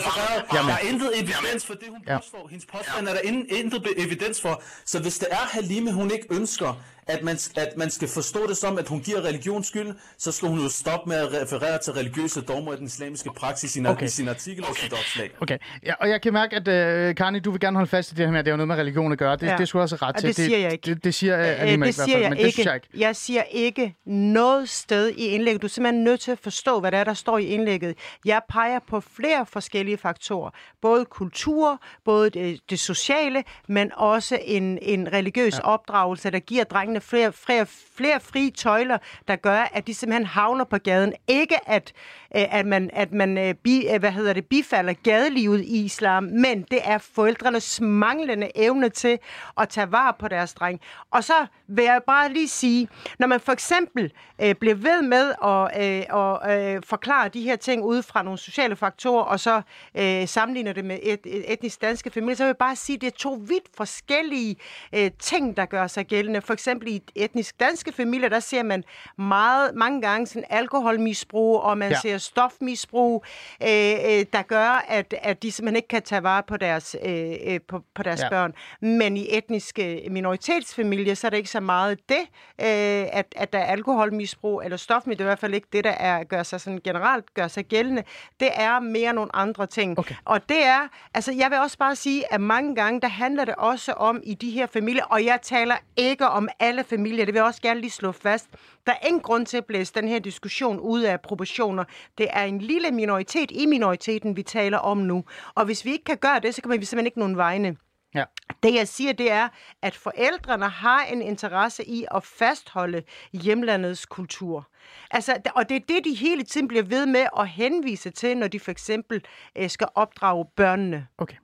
Der 0.52 0.74
er 0.74 0.80
intet 0.80 1.12
evidens 1.16 1.66
for 1.66 1.74
det, 1.74 1.88
hun 1.90 2.00
ja. 2.08 2.18
påstår. 2.18 2.48
Hendes 2.50 2.66
påstand 2.66 3.08
er 3.08 3.14
der 3.14 3.22
intet 3.58 3.88
evidens 3.98 4.42
for. 4.42 4.62
Så 4.86 5.00
hvis 5.00 5.18
det 5.18 5.28
er 5.32 5.48
Halime, 5.52 5.92
hun 5.92 6.12
ikke 6.12 6.26
ønsker, 6.30 6.84
at 7.08 7.24
man, 7.24 7.38
at 7.56 7.78
man 7.78 7.90
skal 7.90 8.08
forstå 8.08 8.48
det 8.48 8.58
som, 8.58 8.78
at 8.78 8.88
hun 8.88 9.00
giver 9.00 9.22
religion 9.22 9.64
skyld, 9.64 9.96
så 10.18 10.32
skal 10.32 10.50
hun 10.50 10.60
jo 10.60 10.70
stoppe 10.70 11.10
med 11.10 11.18
at 11.18 11.34
referere 11.42 11.78
til 11.78 11.94
religiøse 11.94 12.42
dogmer 12.42 12.74
i 12.74 12.76
den 12.76 12.86
islamiske 12.86 13.30
praksis 13.36 13.70
i 13.70 13.74
sin, 13.74 13.86
okay. 13.86 14.06
i 14.06 14.10
sin 14.10 14.28
artikel 14.28 14.66
og 14.66 14.76
sit 14.76 14.94
opslag. 14.94 15.30
Okay, 15.42 15.58
ja, 15.86 15.94
og 16.00 16.10
jeg 16.10 16.22
kan 16.22 16.34
mærke, 16.34 16.56
at 16.56 17.10
uh, 17.10 17.16
Karni, 17.16 17.40
du 17.40 17.52
vil 17.52 17.60
gerne 17.60 17.78
holde 17.78 17.90
fast 17.90 18.12
i 18.12 18.16
det 18.16 18.26
her 18.26 18.32
med, 18.32 18.40
at 18.40 18.46
det 18.46 18.52
er 18.52 18.56
noget 18.56 18.68
med 18.68 18.76
religion 18.76 19.12
at 19.12 19.18
gøre. 19.18 19.36
Det, 19.36 19.48
ja. 19.48 19.58
det 19.58 19.68
skulle 19.68 19.84
også 19.84 19.96
ret 19.96 20.16
og 20.16 20.22
til. 20.22 20.28
det 20.28 20.36
siger 20.36 20.58
jeg 20.58 20.72
ikke. 20.72 20.86
Det, 20.86 21.04
det 21.04 21.14
siger 21.14 21.36
uh, 21.36 21.72
øh, 21.74 21.86
det 21.86 21.96
siger 21.96 22.18
jeg, 22.18 22.30
men 22.30 22.38
ikke. 22.38 22.46
det 22.46 22.54
synes 22.54 22.66
jeg 22.66 22.76
ikke. 22.76 22.88
Jeg 22.98 23.16
siger 23.16 23.44
ikke 23.44 23.96
noget 24.06 24.70
sted 24.70 25.10
i 25.10 25.26
indlægget. 25.26 25.62
Du 25.62 25.68
er 25.68 25.70
simpelthen 25.70 26.04
nødt 26.04 26.20
til 26.20 26.32
at 26.32 26.40
forstå, 26.40 26.80
hvad 26.80 26.92
der 26.92 26.98
er, 26.98 27.04
der 27.04 27.14
står 27.14 27.38
i 27.38 27.46
indlægget. 27.46 27.98
Jeg 28.26 28.42
peger 28.50 28.80
på 28.90 29.00
flere 29.00 29.46
forskellige 29.46 29.98
faktorer. 29.98 30.50
Både 30.82 31.06
kultur, 31.06 31.82
både 32.06 32.30
det, 32.30 32.60
det 32.70 32.80
sociale, 32.80 33.44
men 33.68 33.92
også 33.96 34.40
en, 34.46 34.80
en 34.82 35.14
religiøs 35.14 35.58
ja. 35.58 35.62
opdragelse, 35.62 36.32
der 36.32 36.40
giver 36.40 36.64
drengene 36.64 36.97
flere, 37.02 37.34
flere, 37.34 37.66
flere 37.96 38.20
frie 38.20 38.52
tøjler, 38.52 38.98
der 39.28 39.36
gør, 39.36 39.70
at 39.74 39.88
de 39.88 39.94
simpelthen 39.94 40.26
havner 40.26 40.66
på 40.66 40.78
gaden. 40.78 41.14
Ikke 41.28 41.70
at, 41.70 41.94
øh, 42.36 42.56
at 42.56 42.66
man, 42.66 42.90
at 42.94 43.12
man 43.12 43.38
øh, 43.38 43.54
bi, 43.54 43.88
øh, 43.94 44.00
hvad 44.00 44.12
hedder 44.12 44.34
det, 44.34 44.46
bifalder 44.46 44.94
gadelivet 44.94 45.62
i 45.62 45.86
islam, 45.86 46.24
men 46.24 46.62
det 46.62 46.80
er 46.84 46.98
forældrenes 46.98 47.82
manglende 47.82 48.52
evne 48.56 48.90
til 48.90 49.20
at 49.58 49.70
tage 49.70 49.92
vare 49.92 50.14
på 50.20 50.28
deres 50.28 50.54
dreng. 50.54 50.82
Og 51.12 51.24
så 51.24 51.46
vil 51.68 51.84
jeg 51.84 52.02
bare 52.08 52.34
lige 52.34 52.48
sige, 52.48 52.88
når 53.20 53.28
man 53.28 53.40
for 53.40 53.52
eksempel 53.52 54.12
øh, 54.42 54.56
bliver 54.56 54.76
ved 54.76 55.02
med 55.02 55.34
at 55.44 56.00
øh, 56.00 56.06
og, 56.10 56.58
øh, 56.58 56.82
forklare 56.86 57.30
de 57.30 57.42
her 57.42 57.56
ting 57.56 57.84
ud 57.84 58.02
fra 58.02 58.24
nogle 58.24 58.38
sociale 58.38 58.76
faktorer, 58.76 59.24
og 59.24 59.40
så 59.40 59.62
øh, 59.96 60.28
sammenligner 60.28 60.74
det 60.74 60.86
med 60.86 61.00
et, 61.04 61.20
et 61.26 61.54
etnisk 61.54 61.82
danske 61.82 62.10
familier, 62.10 62.36
så 62.36 62.44
vil 62.44 62.48
jeg 62.48 62.58
bare 62.58 62.76
sige, 62.76 62.96
at 62.96 63.02
det 63.02 63.08
er 63.08 63.18
to 63.18 63.40
vidt 63.48 63.64
forskellige 63.78 64.56
øh, 64.94 65.12
ting, 65.20 65.58
der 65.58 65.66
gør 65.66 65.88
sig 65.88 66.06
gældende. 66.06 66.42
For 66.42 66.54
eksempel 66.54 66.87
i 66.88 67.02
etnisk 67.16 67.60
danske 67.60 67.92
familier, 67.92 68.30
der 68.30 68.40
ser 68.40 68.64
man 68.64 68.84
meget, 69.18 69.76
mange 69.76 70.02
gange 70.02 70.28
sådan 70.28 70.44
alkoholmisbrug, 70.50 71.62
og 71.62 71.78
man 71.78 71.92
ja. 71.92 72.00
ser 72.00 72.18
stofmisbrug, 72.18 73.26
øh, 73.64 73.70
øh, 73.70 74.26
der 74.34 74.42
gør, 74.42 74.86
at, 74.88 75.14
at 75.22 75.44
de 75.44 75.52
simpelthen 75.52 75.76
ikke 75.76 75.88
kan 75.88 76.02
tage 76.02 76.24
vare 76.24 76.44
på 76.44 76.58
deres, 76.58 76.96
øh, 77.06 77.36
øh 77.46 77.60
på, 77.68 77.82
på 77.96 78.04
deres 78.04 78.22
ja. 78.22 78.30
børn. 78.30 78.54
Men 78.82 79.18
i 79.18 79.38
etniske 79.38 80.08
minoritetsfamilier, 80.12 81.16
så 81.16 81.28
er 81.28 81.30
det 81.30 81.38
ikke 81.38 81.50
så 81.50 81.60
meget 81.60 82.00
det, 82.10 82.22
øh, 82.62 83.08
at, 83.14 83.26
at 83.36 83.54
der 83.54 83.60
er 83.60 83.66
alkoholmisbrug 83.66 84.62
eller 84.64 84.78
stofmisbrug. 84.78 85.18
Det 85.18 85.22
er 85.22 85.26
i 85.26 85.30
hvert 85.30 85.40
fald 85.40 85.54
ikke 85.54 85.68
det, 85.74 85.84
der 85.84 85.92
er, 85.92 86.24
gør 86.24 86.44
sig 86.44 86.62
sådan 86.62 86.82
generelt 86.84 87.34
gør 87.34 87.48
sig 87.48 87.66
gældende. 87.66 88.04
Det 88.40 88.50
er 88.54 88.80
mere 88.80 89.14
nogle 89.14 89.36
andre 89.36 89.68
ting. 89.68 90.00
Okay. 90.00 90.16
Og 90.26 90.50
det 90.50 90.66
er, 90.66 90.88
altså 91.14 91.32
jeg 91.32 91.52
vil 91.52 91.60
også 91.60 91.78
bare 91.78 91.96
sige, 91.96 92.34
at 92.34 92.42
mange 92.42 92.76
gange, 92.76 93.02
der 93.02 93.08
handler 93.08 93.46
det 93.46 93.56
også 93.56 93.94
om 93.94 94.22
i 94.24 94.34
de 94.34 94.52
her 94.52 94.66
familier, 94.66 95.04
og 95.04 95.26
jeg 95.26 95.40
taler 95.42 95.76
ikke 95.98 96.28
om 96.28 96.50
alle 96.60 96.77
familier, 96.84 97.26
det 97.26 97.34
vil 97.34 97.40
jeg 97.40 97.46
også 97.46 97.62
gerne 97.62 97.82
lige 97.82 97.92
slå 97.92 98.12
fast. 98.12 98.48
Der 98.88 98.94
er 98.94 99.08
ingen 99.08 99.22
grund 99.22 99.46
til 99.46 99.58
at 99.58 99.66
blæse 99.66 99.94
den 99.94 100.08
her 100.08 100.20
diskussion 100.20 100.80
ud 100.80 101.02
af 101.02 101.22
proportioner. 101.22 101.84
Det 102.18 102.28
er 102.30 102.44
en 102.44 102.60
lille 102.60 102.92
minoritet 102.92 103.52
i 103.52 103.66
minoriteten, 103.66 104.36
vi 104.36 104.44
taler 104.44 104.78
om 104.78 104.98
nu. 104.98 105.24
Og 105.56 105.66
hvis 105.66 105.86
vi 105.86 105.92
ikke 105.92 106.04
kan 106.04 106.18
gøre 106.18 106.40
det, 106.40 106.56
så 106.56 106.62
kan 106.62 106.72
vi 106.72 106.86
simpelthen 106.86 107.06
ikke 107.06 107.20
nogen 107.20 107.38
vegne. 107.38 107.76
Ja. 108.16 108.24
Det 108.64 108.74
jeg 108.74 108.88
siger, 108.88 109.14
det 109.14 109.32
er, 109.32 109.48
at 109.82 109.96
forældrene 109.96 110.70
har 110.70 111.04
en 111.04 111.22
interesse 111.22 111.90
i 111.90 112.06
at 112.16 112.24
fastholde 112.24 113.04
hjemlandets 113.34 114.06
kultur. 114.06 114.68
Altså, 115.12 115.36
og 115.56 115.70
det 115.70 115.76
er 115.76 115.80
det, 115.88 116.06
de 116.06 116.14
hele 116.14 116.44
tiden 116.44 116.68
bliver 116.68 116.84
ved 116.84 117.06
med 117.06 117.28
at 117.40 117.48
henvise 117.48 118.10
til, 118.10 118.38
når 118.38 118.48
de 118.48 118.60
for 118.60 118.72
eksempel 118.72 119.26
øh, 119.56 119.70
skal 119.70 119.88
opdrage 119.96 120.46
børnene. 120.56 121.08
Okay. 121.18 121.36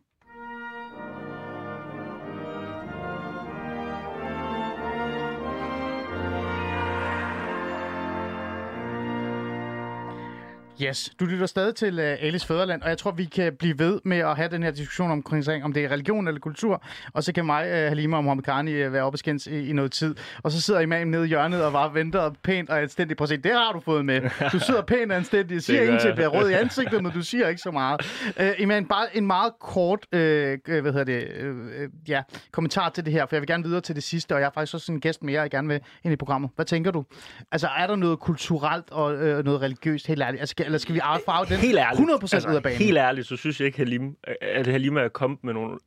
Yes, 10.81 11.11
du 11.19 11.25
lytter 11.25 11.45
stadig 11.45 11.75
til 11.75 11.99
uh, 11.99 12.05
Alice 12.05 12.47
Fæderland, 12.47 12.81
og 12.81 12.89
jeg 12.89 12.97
tror, 12.97 13.11
vi 13.11 13.25
kan 13.25 13.55
blive 13.59 13.79
ved 13.79 13.99
med 14.03 14.17
at 14.17 14.35
have 14.35 14.49
den 14.49 14.63
her 14.63 14.71
diskussion 14.71 15.11
om, 15.11 15.23
om 15.63 15.73
det 15.73 15.85
er 15.85 15.91
religion 15.91 16.27
eller 16.27 16.39
kultur, 16.39 16.83
og 17.13 17.23
så 17.23 17.33
kan 17.33 17.45
mig, 17.45 17.65
uh, 17.65 17.71
Halima 17.71 18.17
og 18.17 18.23
Mohamed 18.23 18.43
Karni 18.43 18.85
uh, 18.85 18.93
være 18.93 19.03
oppe 19.03 19.17
skændes 19.17 19.47
i, 19.47 19.69
i 19.69 19.73
noget 19.73 19.91
tid. 19.91 20.15
Og 20.43 20.51
så 20.51 20.61
sidder 20.61 20.79
imam 20.79 21.07
nede 21.07 21.25
i 21.25 21.27
hjørnet 21.27 21.63
og 21.63 21.71
bare 21.71 21.93
venter 21.93 22.31
pænt 22.43 22.69
og 22.69 22.81
anstændigt 22.81 23.17
på 23.17 23.23
at 23.23 23.29
se, 23.29 23.37
det 23.37 23.51
har 23.51 23.71
du 23.71 23.79
fået 23.79 24.05
med. 24.05 24.21
Du 24.51 24.59
sidder 24.59 24.81
pænt 24.81 25.11
og 25.11 25.17
anstændigt, 25.17 25.63
siger 25.63 25.81
ingenting, 25.81 26.15
bliver 26.15 26.27
rød 26.27 26.49
i 26.49 26.53
ansigtet, 26.53 27.03
men 27.03 27.11
du 27.11 27.21
siger 27.21 27.47
ikke 27.47 27.61
så 27.61 27.71
meget. 27.71 28.01
Uh, 28.39 28.61
imam, 28.61 28.85
bare 28.85 29.17
en 29.17 29.27
meget 29.27 29.53
kort 29.59 30.05
uh, 30.13 30.19
hvad 30.19 30.83
hedder 30.83 31.03
det, 31.03 31.27
uh, 31.41 32.09
ja, 32.09 32.21
kommentar 32.51 32.89
til 32.89 33.05
det 33.05 33.13
her, 33.13 33.25
for 33.25 33.35
jeg 33.35 33.41
vil 33.41 33.47
gerne 33.47 33.63
videre 33.63 33.81
til 33.81 33.95
det 33.95 34.03
sidste, 34.03 34.35
og 34.35 34.41
jeg 34.41 34.47
er 34.47 34.51
faktisk 34.53 34.73
også 34.73 34.91
en 34.91 35.01
gæst 35.01 35.23
mere, 35.23 35.41
jeg 35.41 35.51
gerne 35.51 35.67
vil 35.67 35.79
ind 36.03 36.13
i 36.13 36.15
programmet. 36.15 36.49
Hvad 36.55 36.65
tænker 36.65 36.91
du? 36.91 37.05
Altså, 37.51 37.67
er 37.77 37.87
der 37.87 37.95
noget 37.95 38.19
kulturelt 38.19 38.89
og 38.91 39.13
uh, 39.13 39.19
noget 39.45 39.61
religiøst, 39.61 40.07
helt 40.07 40.21
ærligt? 40.21 40.41
Altså, 40.41 40.55
eller 40.73 40.79
skal 40.79 40.95
vi 40.95 40.99
farve 41.25 41.45
den 41.45 41.57
helt 41.57 41.77
ærligt, 41.77 42.09
100% 42.09 42.35
altså, 42.35 42.49
ud 42.49 42.55
af 42.55 42.63
banen? 42.63 42.77
Helt 42.77 42.97
ærligt, 42.97 43.27
så 43.27 43.35
synes 43.35 43.59
jeg 43.59 43.65
ikke, 43.65 43.77
Halim, 43.77 44.17
at 44.41 44.67
Halim 44.67 44.97
er 44.97 45.07
kommet 45.07 45.43
med 45.43 45.53
nogle 45.53 45.77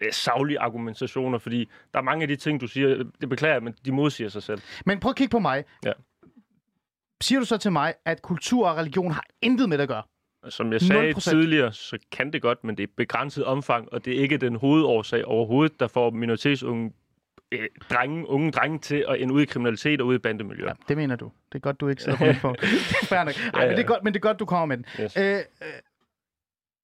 øh, 0.00 0.12
savlige 0.12 0.58
argumentationer, 0.60 1.38
fordi 1.38 1.68
der 1.92 1.98
er 1.98 2.02
mange 2.02 2.22
af 2.22 2.28
de 2.28 2.36
ting, 2.36 2.60
du 2.60 2.66
siger, 2.66 3.04
det 3.20 3.28
beklager 3.28 3.60
men 3.60 3.74
de 3.84 3.92
modsiger 3.92 4.28
sig 4.28 4.42
selv. 4.42 4.60
Men 4.86 5.00
prøv 5.00 5.10
at 5.10 5.16
kigge 5.16 5.30
på 5.30 5.38
mig. 5.38 5.64
Ja. 5.84 5.92
Siger 7.20 7.38
du 7.38 7.46
så 7.46 7.56
til 7.56 7.72
mig, 7.72 7.94
at 8.04 8.22
kultur 8.22 8.68
og 8.68 8.76
religion 8.76 9.10
har 9.10 9.24
intet 9.42 9.68
med 9.68 9.78
det 9.78 9.82
at 9.82 9.88
gøre? 9.88 10.02
Som 10.48 10.72
jeg 10.72 10.80
sagde 10.80 11.10
0%. 11.10 11.20
tidligere, 11.20 11.72
så 11.72 11.98
kan 12.12 12.32
det 12.32 12.42
godt, 12.42 12.64
men 12.64 12.76
det 12.76 12.82
er 12.82 12.92
begrænset 12.96 13.44
omfang, 13.44 13.92
og 13.92 14.04
det 14.04 14.16
er 14.16 14.22
ikke 14.22 14.36
den 14.36 14.56
hovedårsag 14.56 15.24
overhovedet, 15.24 15.80
der 15.80 15.86
får 15.86 16.10
minoritetsunge 16.10 16.92
øh, 17.58 17.68
drenge, 17.90 18.28
unge 18.28 18.50
drenge 18.50 18.78
til 18.78 19.04
at 19.08 19.20
ende 19.20 19.34
ud 19.34 19.42
i 19.42 19.44
kriminalitet 19.44 20.00
og 20.00 20.06
ud 20.06 20.14
i 20.14 20.18
bandemiljøer. 20.18 20.68
Ja, 20.68 20.74
det 20.88 20.96
mener 20.96 21.16
du. 21.16 21.30
Det 21.52 21.58
er 21.58 21.62
godt, 21.62 21.80
du 21.80 21.88
ikke 21.88 22.02
sidder 22.02 22.34
på. 22.40 22.54
Ej. 23.14 23.24
Men, 23.24 23.76
det 23.76 23.78
er 23.78 23.82
godt, 23.82 24.04
men 24.04 24.12
det 24.12 24.18
er 24.18 24.22
godt, 24.22 24.38
du 24.38 24.44
kommer 24.44 24.66
med 24.66 24.76
den. 24.76 24.86
Yes. 25.00 25.16
Øh, 25.16 25.34
øh, 25.34 25.40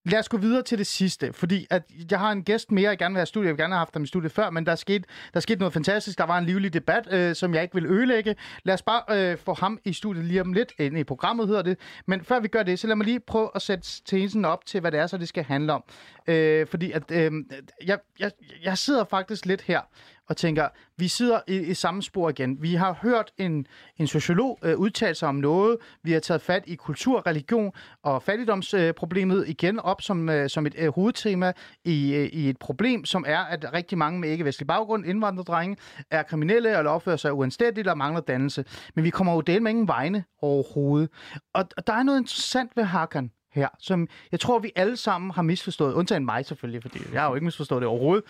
Lad 0.05 0.19
os 0.19 0.29
gå 0.29 0.37
videre 0.37 0.63
til 0.63 0.79
det 0.79 0.87
sidste, 0.87 1.33
fordi 1.33 1.67
at 1.71 1.83
jeg 2.11 2.19
har 2.19 2.33
en 2.33 2.45
gæst 2.45 2.73
mere, 2.73 2.89
jeg 2.89 2.99
gerne 2.99 3.13
vil 3.13 3.19
have 3.19 3.23
i 3.23 3.27
studiet. 3.27 3.47
Jeg 3.47 3.53
vil 3.57 3.63
gerne 3.63 3.75
have 3.75 3.79
haft 3.79 3.95
ham 3.95 4.03
i 4.03 4.07
studiet 4.07 4.33
før, 4.33 4.51
men 4.51 4.67
der 4.67 4.75
skete, 4.75 5.05
der 5.35 5.41
skete 5.41 5.59
noget 5.59 5.73
fantastisk. 5.73 6.19
Der 6.19 6.25
var 6.25 6.39
en 6.39 6.45
livlig 6.45 6.73
debat, 6.73 7.13
øh, 7.13 7.35
som 7.35 7.55
jeg 7.55 7.63
ikke 7.63 7.75
vil 7.75 7.87
ødelægge. 7.87 8.37
Lad 8.65 8.75
os 8.75 8.83
bare 8.83 9.31
øh, 9.33 9.39
få 9.39 9.55
ham 9.55 9.79
i 9.85 9.93
studiet 9.93 10.25
lige 10.25 10.41
om 10.41 10.53
lidt, 10.53 10.73
ind 10.79 10.99
i 10.99 11.05
programmet 11.05 11.49
hedder 11.49 11.63
det. 11.63 11.79
Men 12.07 12.25
før 12.25 12.41
vi 12.41 12.49
gør 12.49 12.63
det, 12.63 12.79
så 12.79 12.87
lad 12.87 12.97
mig 12.97 13.07
lige 13.07 13.21
prøve 13.21 13.51
at 13.55 13.63
sætte 13.63 13.89
tesen 14.05 14.45
op 14.45 14.67
til, 14.67 14.81
hvad 14.81 14.93
det 14.93 15.01
er, 15.01 15.07
så 15.07 15.19
det 15.19 15.29
skal 15.29 15.45
handle 15.45 15.73
om. 15.73 15.85
Øh, 16.27 16.67
fordi 16.67 16.93
at, 16.93 17.11
øh, 17.11 17.33
jeg, 17.85 17.99
jeg, 18.19 18.31
jeg 18.65 18.79
sidder 18.79 19.05
faktisk 19.05 19.47
lidt 19.47 19.63
her 19.63 19.81
og 20.31 20.37
tænker, 20.37 20.69
vi 20.97 21.09
sidder 21.09 21.41
i, 21.47 21.57
i 21.57 21.75
samme 21.75 22.03
spor 22.03 22.29
igen. 22.31 22.63
Vi 22.63 22.75
har 22.75 22.93
hørt 23.03 23.33
en, 23.39 23.67
en 23.97 24.07
sociolog 24.07 24.59
øh, 24.63 24.79
udtale 24.79 25.15
sig 25.15 25.29
om 25.29 25.35
noget. 25.35 25.77
Vi 26.03 26.13
har 26.13 26.21
taget 26.21 26.43
fat 26.43 26.65
i 26.67 26.75
kultur, 26.75 27.27
religion 27.27 27.73
og 28.03 28.23
fattigdomsproblemet 28.23 29.43
øh, 29.43 29.51
igen 29.51 29.81
op 29.81 30.03
som, 30.03 30.29
øh, 30.29 30.51
som 30.51 30.67
et 30.67 30.75
øh, 30.79 30.95
hovedtema 30.95 31.53
i, 31.85 32.15
øh, 32.15 32.27
i 32.27 32.49
et 32.49 32.59
problem, 32.59 33.05
som 33.05 33.25
er, 33.29 33.39
at 33.39 33.73
rigtig 33.73 33.99
mange 33.99 34.21
med 34.21 34.29
ikke-vestlig 34.29 34.67
baggrund, 34.67 35.07
indvandrerdrenge, 35.07 35.77
er 36.11 36.23
kriminelle 36.23 36.79
eller 36.79 36.91
opfører 36.91 37.17
sig 37.17 37.33
uanstændigt 37.33 37.89
og 37.89 37.99
mangler 37.99 38.21
dannelse. 38.21 38.65
Men 38.95 39.05
vi 39.05 39.11
kommer 39.11 39.35
jo 39.35 39.41
del 39.41 39.63
med 39.63 39.71
ingen 39.71 39.89
vegne 39.89 40.25
overhovedet. 40.43 41.11
Og, 41.55 41.65
og 41.77 41.87
der 41.87 41.93
er 41.93 42.03
noget 42.03 42.19
interessant 42.19 42.77
ved 42.77 42.85
Hakan 42.85 43.31
her, 43.53 43.69
som 43.79 44.09
jeg 44.33 44.41
tror, 44.41 44.59
vi 44.59 44.73
alle 44.77 44.97
sammen 44.97 45.31
har 45.31 45.43
misforstået, 45.43 45.95
undtagen 45.95 46.25
mig 46.25 46.47
selvfølgelig, 46.47 46.83
fordi 46.83 46.99
jeg 47.13 47.21
har 47.21 47.29
jo 47.29 47.35
ikke 47.35 47.45
misforstået 47.45 47.81
det 47.81 47.89
overhovedet. 47.89 48.25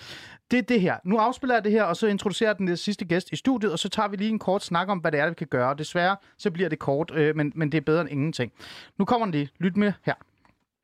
Det 0.50 0.58
er 0.58 0.62
det 0.62 0.80
her. 0.80 0.96
Nu 1.04 1.16
afspiller 1.16 1.54
jeg 1.54 1.64
det 1.64 1.72
her, 1.72 1.82
og 1.82 1.96
så 1.96 2.06
introducerer 2.06 2.52
den 2.52 2.76
sidste 2.76 3.04
gæst 3.04 3.32
i 3.32 3.36
studiet, 3.36 3.72
og 3.72 3.78
så 3.78 3.88
tager 3.88 4.08
vi 4.08 4.16
lige 4.16 4.30
en 4.30 4.38
kort 4.38 4.64
snak 4.64 4.88
om, 4.88 4.98
hvad 4.98 5.12
det 5.12 5.20
er, 5.20 5.28
vi 5.28 5.34
kan 5.34 5.46
gøre. 5.46 5.74
Desværre, 5.78 6.16
så 6.38 6.50
bliver 6.50 6.68
det 6.68 6.78
kort, 6.78 7.10
øh, 7.14 7.36
men, 7.36 7.52
men 7.54 7.72
det 7.72 7.78
er 7.78 7.82
bedre 7.82 8.00
end 8.00 8.10
ingenting. 8.10 8.52
Nu 8.98 9.04
kommer 9.04 9.26
den 9.26 9.32
lige. 9.32 9.48
Lyt 9.58 9.76
med 9.76 9.92
her. 10.04 10.14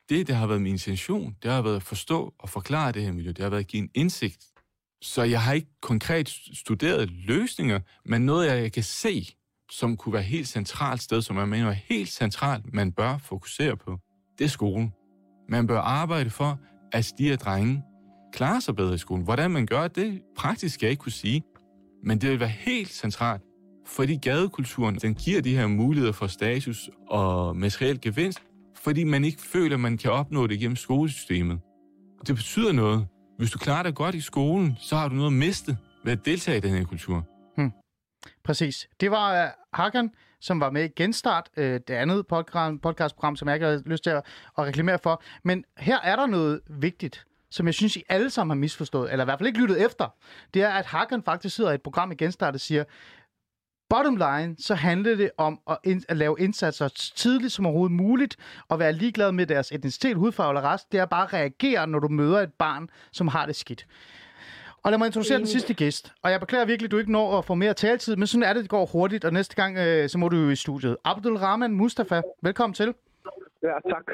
Det, 0.08 0.26
det 0.26 0.34
har 0.34 0.46
været 0.46 0.62
min 0.62 0.72
intention, 0.72 1.36
det 1.42 1.50
har 1.50 1.62
været 1.62 1.76
at 1.76 1.82
forstå 1.82 2.34
og 2.38 2.48
forklare 2.48 2.92
det 2.92 3.02
her 3.02 3.12
miljø. 3.12 3.28
Det 3.28 3.38
har 3.38 3.50
været 3.50 3.60
at 3.60 3.66
give 3.66 3.82
en 3.82 3.90
indsigt. 3.94 4.46
Så 5.02 5.22
jeg 5.22 5.42
har 5.42 5.52
ikke 5.52 5.70
konkret 5.80 6.28
studeret 6.54 7.10
løsninger, 7.10 7.80
men 8.04 8.26
noget, 8.26 8.46
jeg 8.46 8.72
kan 8.72 8.82
se, 8.82 9.26
som 9.70 9.96
kunne 9.96 10.12
være 10.12 10.22
helt 10.22 10.48
centralt 10.48 11.02
sted, 11.02 11.22
som 11.22 11.38
jeg 11.38 11.48
mener 11.48 11.68
er 11.68 11.72
helt 11.72 12.08
centralt, 12.08 12.74
man 12.74 12.92
bør 12.92 13.18
fokusere 13.18 13.76
på 13.76 13.98
det 14.38 14.44
er 14.44 14.48
skolen. 14.48 14.92
Man 15.48 15.66
bør 15.66 15.80
arbejde 15.80 16.30
for, 16.30 16.58
at 16.92 17.12
de 17.18 17.28
her 17.28 17.36
drenge 17.36 17.82
klarer 18.32 18.60
sig 18.60 18.76
bedre 18.76 18.94
i 18.94 18.98
skolen. 18.98 19.24
Hvordan 19.24 19.50
man 19.50 19.66
gør 19.66 19.88
det, 19.88 20.22
praktisk 20.36 20.74
skal 20.74 20.86
jeg 20.86 20.90
ikke 20.90 21.00
kunne 21.00 21.12
sige, 21.12 21.42
men 22.04 22.18
det 22.18 22.30
vil 22.30 22.40
være 22.40 22.48
helt 22.48 22.92
centralt, 22.92 23.42
fordi 23.86 24.16
gadekulturen 24.16 24.94
den 24.94 25.14
giver 25.14 25.42
de 25.42 25.56
her 25.56 25.66
muligheder 25.66 26.12
for 26.12 26.26
status 26.26 26.90
og 27.08 27.56
materiel 27.56 28.00
gevinst, 28.00 28.42
fordi 28.76 29.04
man 29.04 29.24
ikke 29.24 29.42
føler, 29.42 29.74
at 29.74 29.80
man 29.80 29.98
kan 29.98 30.10
opnå 30.10 30.46
det 30.46 30.58
gennem 30.58 30.76
skolesystemet. 30.76 31.60
Det 32.26 32.34
betyder 32.34 32.72
noget. 32.72 33.06
Hvis 33.38 33.50
du 33.50 33.58
klarer 33.58 33.82
dig 33.82 33.94
godt 33.94 34.14
i 34.14 34.20
skolen, 34.20 34.76
så 34.80 34.96
har 34.96 35.08
du 35.08 35.14
noget 35.14 35.26
at 35.30 35.32
miste 35.32 35.76
ved 36.04 36.12
at 36.12 36.24
deltage 36.24 36.56
i 36.56 36.60
den 36.60 36.70
her 36.70 36.84
kultur. 36.84 37.24
Hmm. 37.56 37.70
Præcis. 38.44 38.88
Det 39.00 39.10
var 39.10 39.44
uh, 39.44 39.50
Hakan, 39.72 40.10
som 40.40 40.60
var 40.60 40.70
med 40.70 40.84
i 40.84 40.88
Genstart, 40.96 41.50
øh, 41.56 41.80
det 41.88 41.94
andet 41.94 42.26
podcast, 42.26 42.80
podcastprogram, 42.82 43.36
som 43.36 43.48
jeg 43.48 43.56
ikke 43.56 43.66
har 43.66 43.82
lyst 43.86 44.02
til 44.02 44.10
at, 44.10 44.22
at 44.58 44.64
reklamere 44.64 44.98
for. 45.02 45.22
Men 45.42 45.64
her 45.78 46.00
er 46.00 46.16
der 46.16 46.26
noget 46.26 46.60
vigtigt, 46.68 47.26
som 47.50 47.66
jeg 47.66 47.74
synes, 47.74 47.96
I 47.96 48.02
alle 48.08 48.30
sammen 48.30 48.56
har 48.56 48.60
misforstået, 48.60 49.12
eller 49.12 49.24
i 49.24 49.26
hvert 49.26 49.38
fald 49.38 49.46
ikke 49.46 49.60
lyttet 49.60 49.84
efter. 49.84 50.14
Det 50.54 50.62
er, 50.62 50.70
at 50.70 50.86
Hakan 50.86 51.22
faktisk 51.22 51.56
sidder 51.56 51.70
i 51.70 51.74
et 51.74 51.82
program 51.82 52.12
i 52.12 52.14
Genstart 52.14 52.54
og 52.54 52.60
siger, 52.60 52.84
Bottom 53.88 54.16
line, 54.16 54.56
så 54.58 54.74
handler 54.74 55.16
det 55.16 55.30
om 55.36 55.60
at, 55.70 55.78
ind, 55.84 56.02
at 56.08 56.16
lave 56.16 56.36
indsatser 56.38 56.88
så 56.88 57.12
tidligt 57.16 57.52
som 57.52 57.66
overhovedet 57.66 57.96
muligt, 57.96 58.36
og 58.68 58.78
være 58.78 58.92
ligeglad 58.92 59.32
med 59.32 59.46
deres 59.46 59.72
etnicitet, 59.72 60.16
hudfarve 60.16 60.50
eller 60.50 60.72
rest. 60.72 60.92
Det 60.92 61.00
er 61.00 61.06
bare 61.06 61.24
at 61.24 61.32
reagere, 61.32 61.86
når 61.86 61.98
du 61.98 62.08
møder 62.08 62.40
et 62.40 62.52
barn, 62.52 62.88
som 63.12 63.28
har 63.28 63.46
det 63.46 63.56
skidt. 63.56 63.86
Og 64.86 64.92
lad 64.92 64.98
mig 64.98 65.06
introducere 65.06 65.38
den 65.38 65.46
sidste 65.46 65.74
gæst. 65.74 66.12
Og 66.22 66.30
jeg 66.30 66.40
beklager 66.40 66.64
virkelig, 66.64 66.86
at 66.86 66.90
du 66.90 66.98
ikke 66.98 67.12
når 67.12 67.38
at 67.38 67.44
få 67.44 67.54
mere 67.54 67.74
taletid, 67.74 68.16
men 68.16 68.26
sådan 68.26 68.42
er 68.42 68.52
det, 68.52 68.62
det 68.62 68.70
går 68.70 68.86
hurtigt, 68.86 69.24
og 69.24 69.32
næste 69.32 69.54
gang, 69.54 69.78
øh, 69.78 70.08
så 70.08 70.18
må 70.18 70.28
du 70.28 70.36
jo 70.36 70.50
i 70.50 70.56
studiet. 70.56 70.96
Abdul 71.04 71.36
Rahman 71.36 71.72
Mustafa, 71.72 72.22
velkommen 72.42 72.74
til. 72.74 72.94
Ja, 73.66 73.90
tak. 73.94 74.04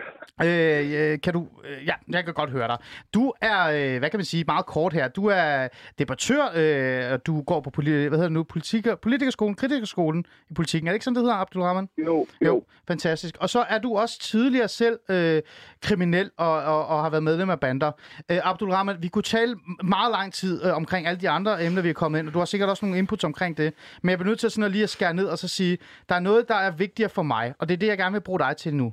Øh, 0.44 1.12
øh, 1.12 1.20
kan 1.20 1.32
du... 1.32 1.48
Øh, 1.64 1.86
ja, 1.86 1.94
jeg 2.08 2.24
kan 2.24 2.34
godt 2.34 2.50
høre 2.50 2.68
dig. 2.68 2.76
Du 3.14 3.32
er, 3.40 3.60
øh, 3.66 3.98
hvad 3.98 4.10
kan 4.10 4.18
man 4.18 4.24
sige, 4.24 4.44
meget 4.46 4.66
kort 4.66 4.92
her. 4.92 5.08
Du 5.08 5.26
er 5.26 5.68
debattør, 5.98 6.44
øh, 6.54 7.12
og 7.12 7.26
du 7.26 7.42
går 7.42 7.60
på 7.60 7.70
poli- 7.78 7.90
hvad 7.90 8.10
hedder 8.10 8.22
det 8.22 8.32
nu, 8.32 8.42
politiker, 8.42 8.94
politikerskolen, 8.94 9.54
kritikerskolen 9.54 10.24
i 10.50 10.54
politikken. 10.54 10.88
Er 10.88 10.92
det 10.92 10.94
ikke 10.96 11.04
sådan, 11.04 11.14
det 11.14 11.22
hedder, 11.22 11.36
Abdul 11.36 11.62
Rahman? 11.62 11.88
Jo, 12.06 12.26
Jo, 12.44 12.64
fantastisk. 12.88 13.36
Og 13.40 13.50
så 13.50 13.60
er 13.68 13.78
du 13.78 13.96
også 13.96 14.20
tidligere 14.20 14.68
selv 14.68 14.98
øh, 15.08 15.42
kriminel 15.82 16.30
og, 16.36 16.52
og, 16.62 16.86
og 16.86 17.02
har 17.02 17.10
været 17.10 17.22
medlem 17.22 17.50
af 17.50 17.60
bander. 17.60 17.92
Øh, 18.30 18.38
Abdul 18.44 18.70
Rahman, 18.70 18.96
vi 19.00 19.08
kunne 19.08 19.22
tale 19.22 19.56
meget 19.84 20.10
lang 20.12 20.32
tid 20.32 20.64
øh, 20.64 20.76
omkring 20.76 21.06
alle 21.06 21.20
de 21.20 21.28
andre 21.28 21.64
emner, 21.64 21.82
vi 21.82 21.88
er 21.88 21.92
kommet 21.92 22.18
ind, 22.18 22.28
og 22.28 22.34
du 22.34 22.38
har 22.38 22.46
sikkert 22.46 22.70
også 22.70 22.84
nogle 22.84 22.98
inputs 22.98 23.24
omkring 23.24 23.56
det. 23.56 23.74
Men 24.02 24.10
jeg 24.10 24.18
bliver 24.18 24.28
nødt 24.30 24.40
til 24.40 24.50
sådan 24.50 24.64
at 24.64 24.70
lige 24.70 24.82
at 24.84 24.90
skære 24.90 25.14
ned 25.14 25.24
og 25.26 25.38
så 25.38 25.48
sige, 25.48 25.78
der 26.08 26.14
er 26.14 26.20
noget, 26.20 26.48
der 26.48 26.54
er 26.54 26.70
vigtigere 26.70 27.10
for 27.10 27.22
mig, 27.22 27.54
og 27.58 27.68
det 27.68 27.74
er 27.74 27.78
det, 27.78 27.86
jeg 27.86 27.98
gerne 27.98 28.12
vil 28.12 28.20
bruge 28.20 28.38
dig 28.38 28.56
til 28.56 28.74
nu. 28.74 28.92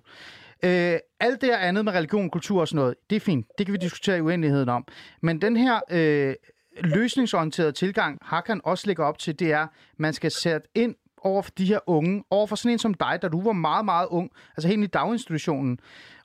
Øh, 0.63 0.97
alt 1.19 1.41
det 1.41 1.49
andet 1.49 1.85
med 1.85 1.93
religion, 1.93 2.29
kultur 2.29 2.61
og 2.61 2.67
sådan 2.67 2.79
noget, 2.79 2.95
det 3.09 3.15
er 3.15 3.19
fint. 3.19 3.47
Det 3.57 3.65
kan 3.65 3.73
vi 3.73 3.77
diskutere 3.77 4.17
i 4.17 4.21
uendeligheden 4.21 4.69
om. 4.69 4.85
Men 5.21 5.41
den 5.41 5.57
her 5.57 5.79
øh, 5.91 6.35
løsningsorienterede 6.83 7.71
tilgang, 7.71 8.17
Hakan 8.21 8.61
også 8.63 8.87
lægger 8.87 9.05
op 9.05 9.17
til, 9.17 9.39
det 9.39 9.51
er, 9.51 9.67
man 9.97 10.13
skal 10.13 10.31
sætte 10.31 10.67
ind 10.75 10.95
over 11.21 11.41
for 11.41 11.51
de 11.57 11.65
her 11.65 11.79
unge, 11.87 12.23
over 12.29 12.47
for 12.47 12.55
sådan 12.55 12.71
en 12.71 12.79
som 12.79 12.93
dig, 12.93 13.19
da 13.21 13.27
du 13.27 13.41
var 13.41 13.51
meget, 13.51 13.85
meget 13.85 14.07
ung, 14.07 14.31
altså 14.57 14.67
helt 14.67 14.83
i 14.83 14.87
daginstitutionen. 14.87 15.79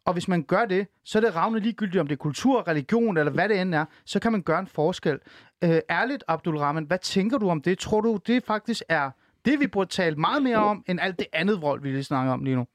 Og 0.05 0.13
hvis 0.13 0.29
man 0.29 0.43
gør 0.43 0.65
det, 0.65 0.87
så 1.05 1.19
er 1.19 1.23
det 1.23 1.37
ravne 1.37 1.61
ligegyldigt, 1.61 2.01
om 2.01 2.07
det 2.07 2.15
er 2.15 2.19
kultur, 2.19 2.69
religion 2.69 3.17
eller 3.17 3.33
hvad 3.33 3.49
det 3.49 3.61
end 3.61 3.75
er, 3.75 3.85
så 4.05 4.21
kan 4.21 4.33
man 4.33 4.43
gøre 4.43 4.59
en 4.59 4.67
forskel. 4.67 5.19
Øh, 5.65 5.79
ærligt, 5.91 6.25
Abdul 6.29 6.57
Rahman, 6.57 6.85
hvad 6.85 6.99
tænker 6.99 7.39
du 7.39 7.51
om 7.51 7.63
det? 7.63 7.79
Tror 7.79 8.01
du, 8.01 8.19
det 8.27 8.45
faktisk 8.45 8.83
er 8.89 9.11
det, 9.45 9.61
vi 9.61 9.67
burde 9.67 9.91
tale 9.91 10.17
meget 10.17 10.43
mere 10.43 10.57
om, 10.57 10.85
end 10.87 11.01
alt 11.01 11.19
det 11.19 11.27
andet 11.33 11.63
vold, 11.63 11.83
vi 11.83 11.91
lige 11.91 12.05
snakker 12.05 12.33
om 12.33 12.45
lige 12.45 12.57
nu? 12.57 12.67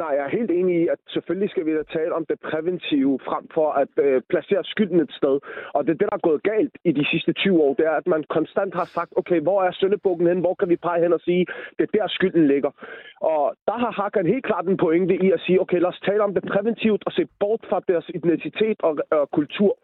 Nej, 0.00 0.12
jeg 0.16 0.24
er 0.24 0.36
helt 0.38 0.50
enig 0.50 0.74
i, 0.82 0.88
at 0.88 0.98
selvfølgelig 1.14 1.50
skal 1.50 1.66
vi 1.66 1.72
da 1.74 1.82
tale 1.82 2.12
om 2.18 2.24
det 2.30 2.38
præventive 2.40 3.18
frem 3.28 3.44
for 3.54 3.68
at 3.82 3.92
øh, 4.06 4.22
placere 4.30 4.64
skylden 4.64 5.00
et 5.00 5.12
sted. 5.12 5.36
Og 5.74 5.80
det 5.84 5.92
er 5.92 5.98
det, 6.00 6.08
der 6.10 6.18
er 6.20 6.28
gået 6.28 6.42
galt 6.42 6.74
i 6.84 6.92
de 6.92 7.04
sidste 7.12 7.32
20 7.32 7.62
år. 7.62 7.74
Det 7.74 7.86
er, 7.86 7.96
at 8.02 8.06
man 8.06 8.24
konstant 8.36 8.74
har 8.74 8.84
sagt, 8.84 9.12
okay, 9.16 9.40
hvor 9.40 9.62
er 9.62 9.72
søndebukken 9.72 10.26
hen? 10.26 10.40
Hvor 10.40 10.54
kan 10.54 10.68
vi 10.68 10.76
pege 10.76 11.02
hen 11.02 11.12
og 11.12 11.20
sige, 11.20 11.46
det 11.78 11.84
er 11.84 11.98
der 11.98 12.08
skylden 12.08 12.46
ligger? 12.46 12.70
Og 13.20 13.54
der 13.68 13.78
har 13.82 13.90
Hakan 13.90 14.26
helt 14.26 14.44
klart 14.44 14.66
en 14.66 14.76
pointe 14.76 15.14
i 15.26 15.30
at 15.32 15.40
sige, 15.40 15.60
okay, 15.60 15.78
lad 15.80 15.88
os 15.88 16.00
tale 16.08 16.22
om 16.22 16.34
det 16.34 16.44
præventivt 16.52 17.02
og 17.06 17.12
se 17.12 17.22
bort 17.40 17.60
fra 17.70 17.80
deres 17.88 18.10
identitet 18.14 18.78
og, 18.82 18.96
og 19.10 19.30
kultur. 19.30 19.78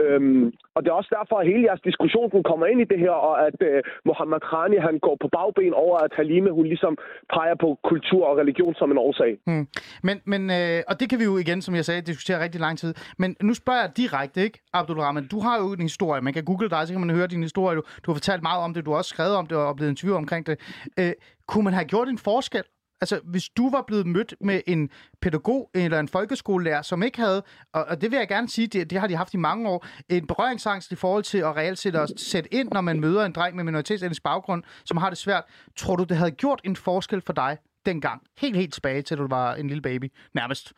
Øhm, 0.00 0.52
og 0.74 0.82
det 0.82 0.88
er 0.90 0.96
også 1.00 1.12
derfor, 1.18 1.36
at 1.40 1.46
hele 1.46 1.66
jeres 1.68 1.80
diskussion 1.80 2.30
den 2.30 2.42
kommer 2.42 2.66
ind 2.66 2.80
i 2.80 2.84
det 2.92 2.98
her, 2.98 3.10
og 3.10 3.46
at 3.46 3.58
øh, 3.60 3.82
Mohammed 4.04 4.40
Krani 4.40 4.76
han 4.88 4.98
går 4.98 5.16
på 5.22 5.28
bagben 5.36 5.74
over, 5.74 5.96
at 5.98 6.12
Halime 6.16 6.50
hun 6.50 6.66
ligesom 6.66 6.98
peger 7.34 7.54
på 7.54 7.78
kultur 7.90 8.26
og 8.26 8.36
religion 8.42 8.74
som 8.74 8.90
en 8.90 8.98
årsag. 8.98 9.32
Hmm. 9.46 9.66
Men, 10.02 10.16
men 10.24 10.42
øh, 10.50 10.82
og 10.88 11.00
det 11.00 11.06
kan 11.10 11.18
vi 11.18 11.24
jo 11.24 11.36
igen, 11.44 11.62
som 11.62 11.74
jeg 11.74 11.84
sagde, 11.84 12.00
diskutere 12.00 12.42
rigtig 12.44 12.60
lang 12.60 12.78
tid. 12.78 12.94
Men 13.18 13.36
nu 13.40 13.54
spørger 13.54 13.80
jeg 13.80 13.96
direkte, 13.96 14.42
ikke, 14.42 14.58
Abdul 14.72 15.00
Rahman? 15.00 15.26
Du 15.34 15.40
har 15.40 15.56
jo 15.62 15.72
en 15.72 15.88
historie. 15.90 16.20
Man 16.22 16.32
kan 16.32 16.44
google 16.44 16.70
dig, 16.70 16.86
så 16.86 16.92
kan 16.94 17.06
man 17.06 17.16
høre 17.16 17.26
din 17.26 17.42
historie. 17.42 17.76
Du, 17.76 17.82
du 18.02 18.10
har 18.10 18.14
fortalt 18.14 18.42
meget 18.42 18.60
om 18.64 18.74
det, 18.74 18.86
du 18.86 18.90
har 18.90 18.98
også 18.98 19.08
skrevet 19.08 19.36
om 19.36 19.46
det 19.46 19.56
og 19.58 19.76
blevet 19.76 19.90
interviewet 19.90 20.18
omkring 20.18 20.46
det. 20.46 20.56
Øh, 21.00 21.12
kunne 21.48 21.64
man 21.64 21.72
have 21.72 21.84
gjort 21.84 22.08
en 22.08 22.18
forskel? 22.18 22.62
Altså, 23.02 23.20
hvis 23.24 23.48
du 23.48 23.70
var 23.70 23.82
blevet 23.86 24.06
mødt 24.06 24.34
med 24.40 24.60
en 24.66 24.90
pædagog 25.22 25.70
eller 25.74 25.98
en 26.00 26.08
folkeskolelærer, 26.08 26.82
som 26.82 27.02
ikke 27.02 27.18
havde, 27.20 27.42
og, 27.72 27.84
og 27.84 28.00
det 28.00 28.10
vil 28.10 28.16
jeg 28.16 28.28
gerne 28.28 28.48
sige, 28.48 28.66
det, 28.66 28.90
det 28.90 29.00
har 29.00 29.06
de 29.06 29.16
haft 29.16 29.34
i 29.34 29.36
mange 29.36 29.68
år, 29.68 29.86
en 30.08 30.26
berøringsangst 30.26 30.92
i 30.92 30.96
forhold 30.96 31.22
til 31.22 31.38
at 31.38 31.56
reelt 31.56 31.78
set 31.78 31.96
at 31.96 32.12
sætte 32.16 32.54
ind, 32.54 32.68
når 32.72 32.80
man 32.80 33.00
møder 33.00 33.24
en 33.24 33.32
dreng 33.32 33.56
med 33.56 33.64
minoritetsetnisk 33.64 34.22
baggrund, 34.22 34.62
som 34.84 34.96
har 34.96 35.08
det 35.08 35.18
svært. 35.18 35.44
Tror 35.76 35.96
du, 35.96 36.04
det 36.04 36.16
havde 36.16 36.30
gjort 36.30 36.60
en 36.64 36.76
forskel 36.76 37.20
for 37.20 37.32
dig 37.32 37.58
dengang? 37.86 38.22
Helt, 38.40 38.56
helt 38.56 38.74
tilbage 38.74 39.02
til, 39.02 39.18
du 39.18 39.26
var 39.28 39.54
en 39.54 39.68
lille 39.68 39.82
baby, 39.82 40.12
nærmest. 40.34 40.72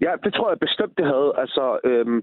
Ja, 0.00 0.12
det 0.24 0.34
tror 0.34 0.50
jeg 0.50 0.58
bestemt, 0.58 0.98
det 0.98 1.06
havde. 1.06 1.32
Altså, 1.38 1.78
øhm, 1.84 2.22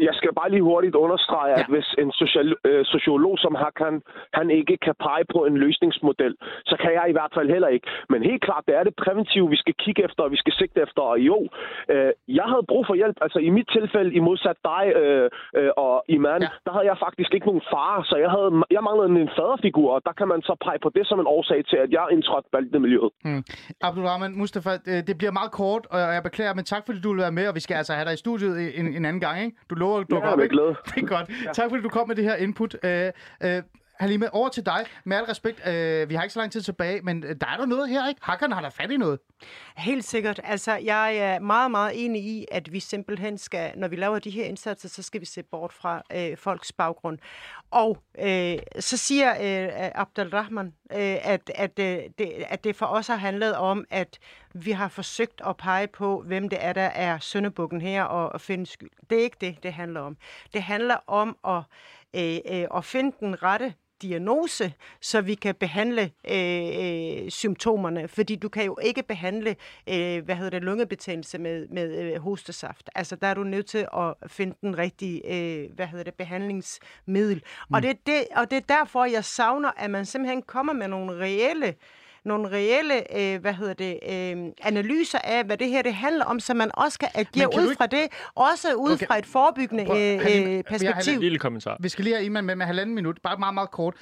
jeg 0.00 0.14
skal 0.14 0.32
bare 0.40 0.50
lige 0.50 0.62
hurtigt 0.62 0.94
understrege, 0.94 1.50
ja. 1.50 1.60
at 1.60 1.66
hvis 1.68 1.88
en 2.02 2.12
social, 2.12 2.54
øh, 2.64 2.84
sociolog 2.84 3.34
som 3.38 3.54
Hakan, 3.54 4.02
han 4.32 4.50
ikke 4.50 4.76
kan 4.86 4.94
pege 5.06 5.24
på 5.34 5.44
en 5.48 5.56
løsningsmodel, 5.64 6.34
så 6.70 6.76
kan 6.82 6.92
jeg 6.98 7.06
i 7.08 7.12
hvert 7.16 7.32
fald 7.36 7.48
heller 7.54 7.68
ikke. 7.68 7.86
Men 8.08 8.22
helt 8.22 8.42
klart, 8.42 8.64
det 8.68 8.74
er 8.78 8.84
det 8.84 8.94
præventive, 9.04 9.48
vi 9.54 9.56
skal 9.56 9.74
kigge 9.84 10.04
efter, 10.04 10.22
og 10.22 10.30
vi 10.30 10.36
skal 10.36 10.52
sigte 10.52 10.80
efter. 10.86 11.02
Og 11.02 11.18
jo, 11.30 11.38
øh, 11.92 12.12
jeg 12.28 12.46
havde 12.52 12.64
brug 12.68 12.86
for 12.86 12.94
hjælp. 12.94 13.16
Altså 13.20 13.38
i 13.38 13.50
mit 13.50 13.68
tilfælde, 13.76 14.10
i 14.18 14.20
modsat 14.28 14.56
dig 14.64 14.84
øh, 15.00 15.30
øh, 15.58 15.70
og 15.76 16.04
Iman, 16.08 16.42
ja. 16.42 16.48
der 16.64 16.72
havde 16.72 16.86
jeg 16.90 16.96
faktisk 17.06 17.30
ikke 17.34 17.46
nogen 17.46 17.64
far, 17.72 18.02
så 18.10 18.16
jeg, 18.24 18.30
havde, 18.30 18.50
jeg 18.76 18.82
manglede 18.88 19.22
en 19.22 19.30
faderfigur, 19.38 19.88
og 19.96 20.00
der 20.08 20.12
kan 20.12 20.28
man 20.28 20.40
så 20.42 20.54
pege 20.66 20.78
på 20.82 20.90
det 20.96 21.04
som 21.06 21.20
en 21.20 21.26
årsag 21.26 21.60
til, 21.70 21.76
at 21.84 21.90
jeg 21.90 22.06
indtrådte 22.12 22.48
bandemiljøet. 22.52 23.12
Hmm. 23.24 23.42
Abdul 23.86 24.04
Rahman, 24.10 24.32
Mustafa, 24.42 24.70
det 25.08 25.14
bliver 25.20 25.34
meget 25.40 25.52
kort, 25.52 25.84
og 25.90 25.98
jeg 26.16 26.22
beklager, 26.22 26.54
men 26.54 26.64
tak 26.64 26.82
fordi 26.86 26.98
du 27.00 27.08
vil 27.12 27.20
være 27.26 27.36
med, 27.40 27.48
og 27.48 27.54
vi 27.54 27.60
skal 27.60 27.74
altså 27.80 27.92
have 27.92 28.06
dig 28.08 28.14
i 28.14 28.22
studiet 28.24 28.78
en, 28.78 28.86
en 28.98 29.04
anden 29.04 29.20
gang, 29.26 29.36
ikke? 29.44 29.56
Du 29.70 29.74
lover 29.84 30.00
at 30.00 30.10
dukke 30.10 30.26
Ja, 30.28 30.32
op, 30.32 30.40
ikke? 30.40 30.56
Det 30.94 31.02
er 31.02 31.06
godt. 31.06 31.30
Ja. 31.44 31.52
Tak 31.52 31.70
fordi 31.70 31.82
du 31.82 31.88
kom 31.88 32.08
med 32.08 32.16
det 32.16 32.24
her 32.24 32.36
input. 32.36 32.76
Øh, 32.84 33.12
øh, 33.42 33.62
Halime, 34.00 34.34
over 34.34 34.48
til 34.48 34.66
dig. 34.66 34.86
Med 35.04 35.16
al 35.16 35.24
respekt, 35.24 35.66
øh, 35.66 36.08
vi 36.08 36.14
har 36.14 36.22
ikke 36.22 36.32
så 36.32 36.40
lang 36.40 36.52
tid 36.52 36.62
tilbage, 36.62 37.02
men 37.02 37.24
øh, 37.24 37.36
der 37.40 37.46
er 37.46 37.56
der 37.56 37.66
noget 37.66 37.88
her, 37.88 38.08
ikke? 38.08 38.20
Hakkerne 38.24 38.54
har 38.54 38.62
da 38.62 38.68
fat 38.68 38.90
i 38.90 38.96
noget. 38.96 39.18
Helt 39.76 40.04
sikkert. 40.04 40.40
Altså, 40.44 40.76
jeg 40.76 41.16
er 41.16 41.40
meget, 41.40 41.70
meget 41.70 42.04
enig 42.04 42.24
i, 42.24 42.46
at 42.50 42.72
vi 42.72 42.80
simpelthen 42.80 43.38
skal, 43.38 43.72
når 43.76 43.88
vi 43.88 43.96
laver 43.96 44.18
de 44.18 44.30
her 44.30 44.44
indsatser, 44.44 44.88
så 44.88 45.02
skal 45.02 45.20
vi 45.20 45.26
se 45.26 45.42
bort 45.42 45.72
fra 45.72 46.02
øh, 46.12 46.36
folks 46.36 46.72
baggrund. 46.72 47.18
Og 47.70 47.98
øh, 48.18 48.58
så 48.80 48.96
siger 48.96 49.30
øh, 49.30 49.90
Abdelrahman, 49.94 50.66
øh, 50.92 51.16
at, 51.22 51.50
at, 51.54 51.78
øh, 51.78 51.98
det, 52.18 52.44
at 52.48 52.64
det 52.64 52.76
for 52.76 52.86
os 52.86 53.06
har 53.06 53.16
handlet 53.16 53.56
om, 53.56 53.84
at 53.90 54.18
vi 54.54 54.70
har 54.70 54.88
forsøgt 54.88 55.40
at 55.46 55.56
pege 55.56 55.86
på, 55.86 56.22
hvem 56.26 56.48
det 56.48 56.58
er, 56.64 56.72
der 56.72 56.82
er 56.82 57.18
søndebukken 57.18 57.80
her, 57.80 58.02
og, 58.02 58.32
og 58.32 58.40
finde 58.40 58.66
skyld. 58.66 58.90
Det 59.10 59.18
er 59.18 59.22
ikke 59.22 59.36
det, 59.40 59.62
det 59.62 59.72
handler 59.72 60.00
om. 60.00 60.16
Det 60.52 60.62
handler 60.62 60.96
om 61.06 61.36
at, 61.44 61.62
øh, 62.16 62.60
øh, 62.60 62.66
at 62.76 62.84
finde 62.84 63.16
den 63.20 63.42
rette 63.42 63.74
diagnose, 64.04 64.72
så 65.00 65.20
vi 65.20 65.34
kan 65.34 65.54
behandle 65.54 66.10
øh, 66.30 67.24
øh, 67.24 67.30
symptomerne. 67.30 68.08
Fordi 68.08 68.36
du 68.36 68.48
kan 68.48 68.64
jo 68.64 68.78
ikke 68.82 69.02
behandle 69.02 69.56
øh, 69.88 70.24
hvad 70.24 70.34
hedder 70.34 70.50
det, 70.50 70.62
lungebetændelse 70.62 71.38
med, 71.38 71.68
med 71.68 71.98
øh, 72.02 72.20
hostesaft. 72.20 72.90
Altså, 72.94 73.16
der 73.16 73.26
er 73.26 73.34
du 73.34 73.44
nødt 73.44 73.66
til 73.66 73.86
at 73.96 74.14
finde 74.26 74.56
den 74.60 74.78
rigtige 74.78 75.22
øh, 75.34 75.70
hvad 75.74 75.86
hedder 75.86 76.04
det, 76.04 76.14
behandlingsmiddel. 76.14 77.36
Mm. 77.36 77.74
Og, 77.74 77.82
det, 77.82 77.90
er 77.90 77.94
det, 78.06 78.24
og 78.36 78.50
det 78.50 78.56
er 78.56 78.76
derfor, 78.78 79.04
jeg 79.04 79.24
savner, 79.24 79.70
at 79.76 79.90
man 79.90 80.06
simpelthen 80.06 80.42
kommer 80.42 80.72
med 80.72 80.88
nogle 80.88 81.12
reelle 81.12 81.74
nogle 82.24 82.48
reelle 82.50 83.16
øh, 83.18 83.40
hvad 83.40 83.52
hedder 83.54 83.74
det, 83.74 83.98
øh, 84.08 84.52
analyser 84.62 85.18
af, 85.18 85.44
hvad 85.44 85.56
det 85.56 85.68
her 85.68 85.82
det 85.82 85.94
handler 85.94 86.24
om, 86.24 86.40
så 86.40 86.54
man 86.54 86.70
også 86.74 86.98
kan 86.98 87.08
agere 87.14 87.50
kan 87.50 87.60
ud 87.60 87.64
ikke- 87.64 87.76
fra 87.76 87.86
det, 87.86 88.06
også 88.34 88.74
ud 88.74 88.92
Okay. 88.92 89.06
fra 89.06 89.18
et 89.18 89.26
forebyggende 89.26 89.84
Prøv- 89.84 89.96
øh, 89.96 90.20
Halime, 90.20 90.46
vi 90.46 90.50
har 90.52 90.58
øh, 90.58 90.64
perspektiv. 90.64 91.12
En 91.14 91.20
lille 91.20 91.38
kommentar. 91.38 91.76
Vi 91.80 91.88
skal 91.88 92.04
lige 92.04 92.14
have 92.16 92.26
Iman 92.26 92.44
med 92.44 92.56
med 92.56 92.66
halvanden 92.66 92.94
minut. 92.94 93.18
Bare 93.22 93.36
meget, 93.38 93.54
meget 93.54 93.70
kort. 93.70 93.94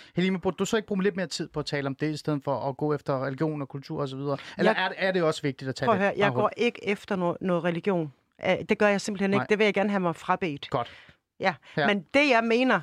Burde 0.43 0.57
du 0.57 0.65
så 0.65 0.77
ikke 0.77 0.87
bruge 0.87 1.03
lidt 1.03 1.17
mere 1.17 1.27
tid 1.27 1.49
på 1.49 1.61
at 1.61 1.67
tale 1.67 1.87
om 1.87 1.95
det, 1.95 2.13
i 2.13 2.17
stedet 2.17 2.41
for 2.45 2.69
at 2.69 2.77
gå 2.77 2.95
efter 2.95 3.25
religion 3.27 3.63
og 3.63 3.69
kultur 3.69 4.03
osv.? 4.03 4.17
Eller 4.19 4.37
Jeg- 4.59 4.93
er, 4.99 5.09
er 5.09 5.13
det 5.13 5.23
også 5.23 5.43
vigtigt 5.43 5.69
at 5.69 5.75
tage 5.75 5.87
Prøv 5.87 5.95
at 5.95 6.01
høre, 6.01 6.13
jeg 6.17 6.33
går 6.33 6.51
ikke 6.57 6.89
efter 6.89 7.17
noget, 7.17 7.37
noget 7.41 7.65
religion. 7.65 8.13
Øh, 8.47 8.57
Det 8.69 8.79
gør 8.79 8.89
jeg 8.89 9.01
simpelthen 9.01 9.31
Nej. 9.31 9.43
ikke. 9.43 9.51
Det 9.51 9.59
vil 9.59 9.65
jeg 9.65 9.75
gerne 9.75 9.91
have 9.91 10.01
mig 10.01 10.17
frabedt. 10.17 10.71
Godt. 10.71 10.91
Ja. 11.41 11.55
Ja. 11.77 11.87
Men 11.87 12.05
det, 12.15 12.29
jeg 12.31 12.45
mener, 12.45 12.75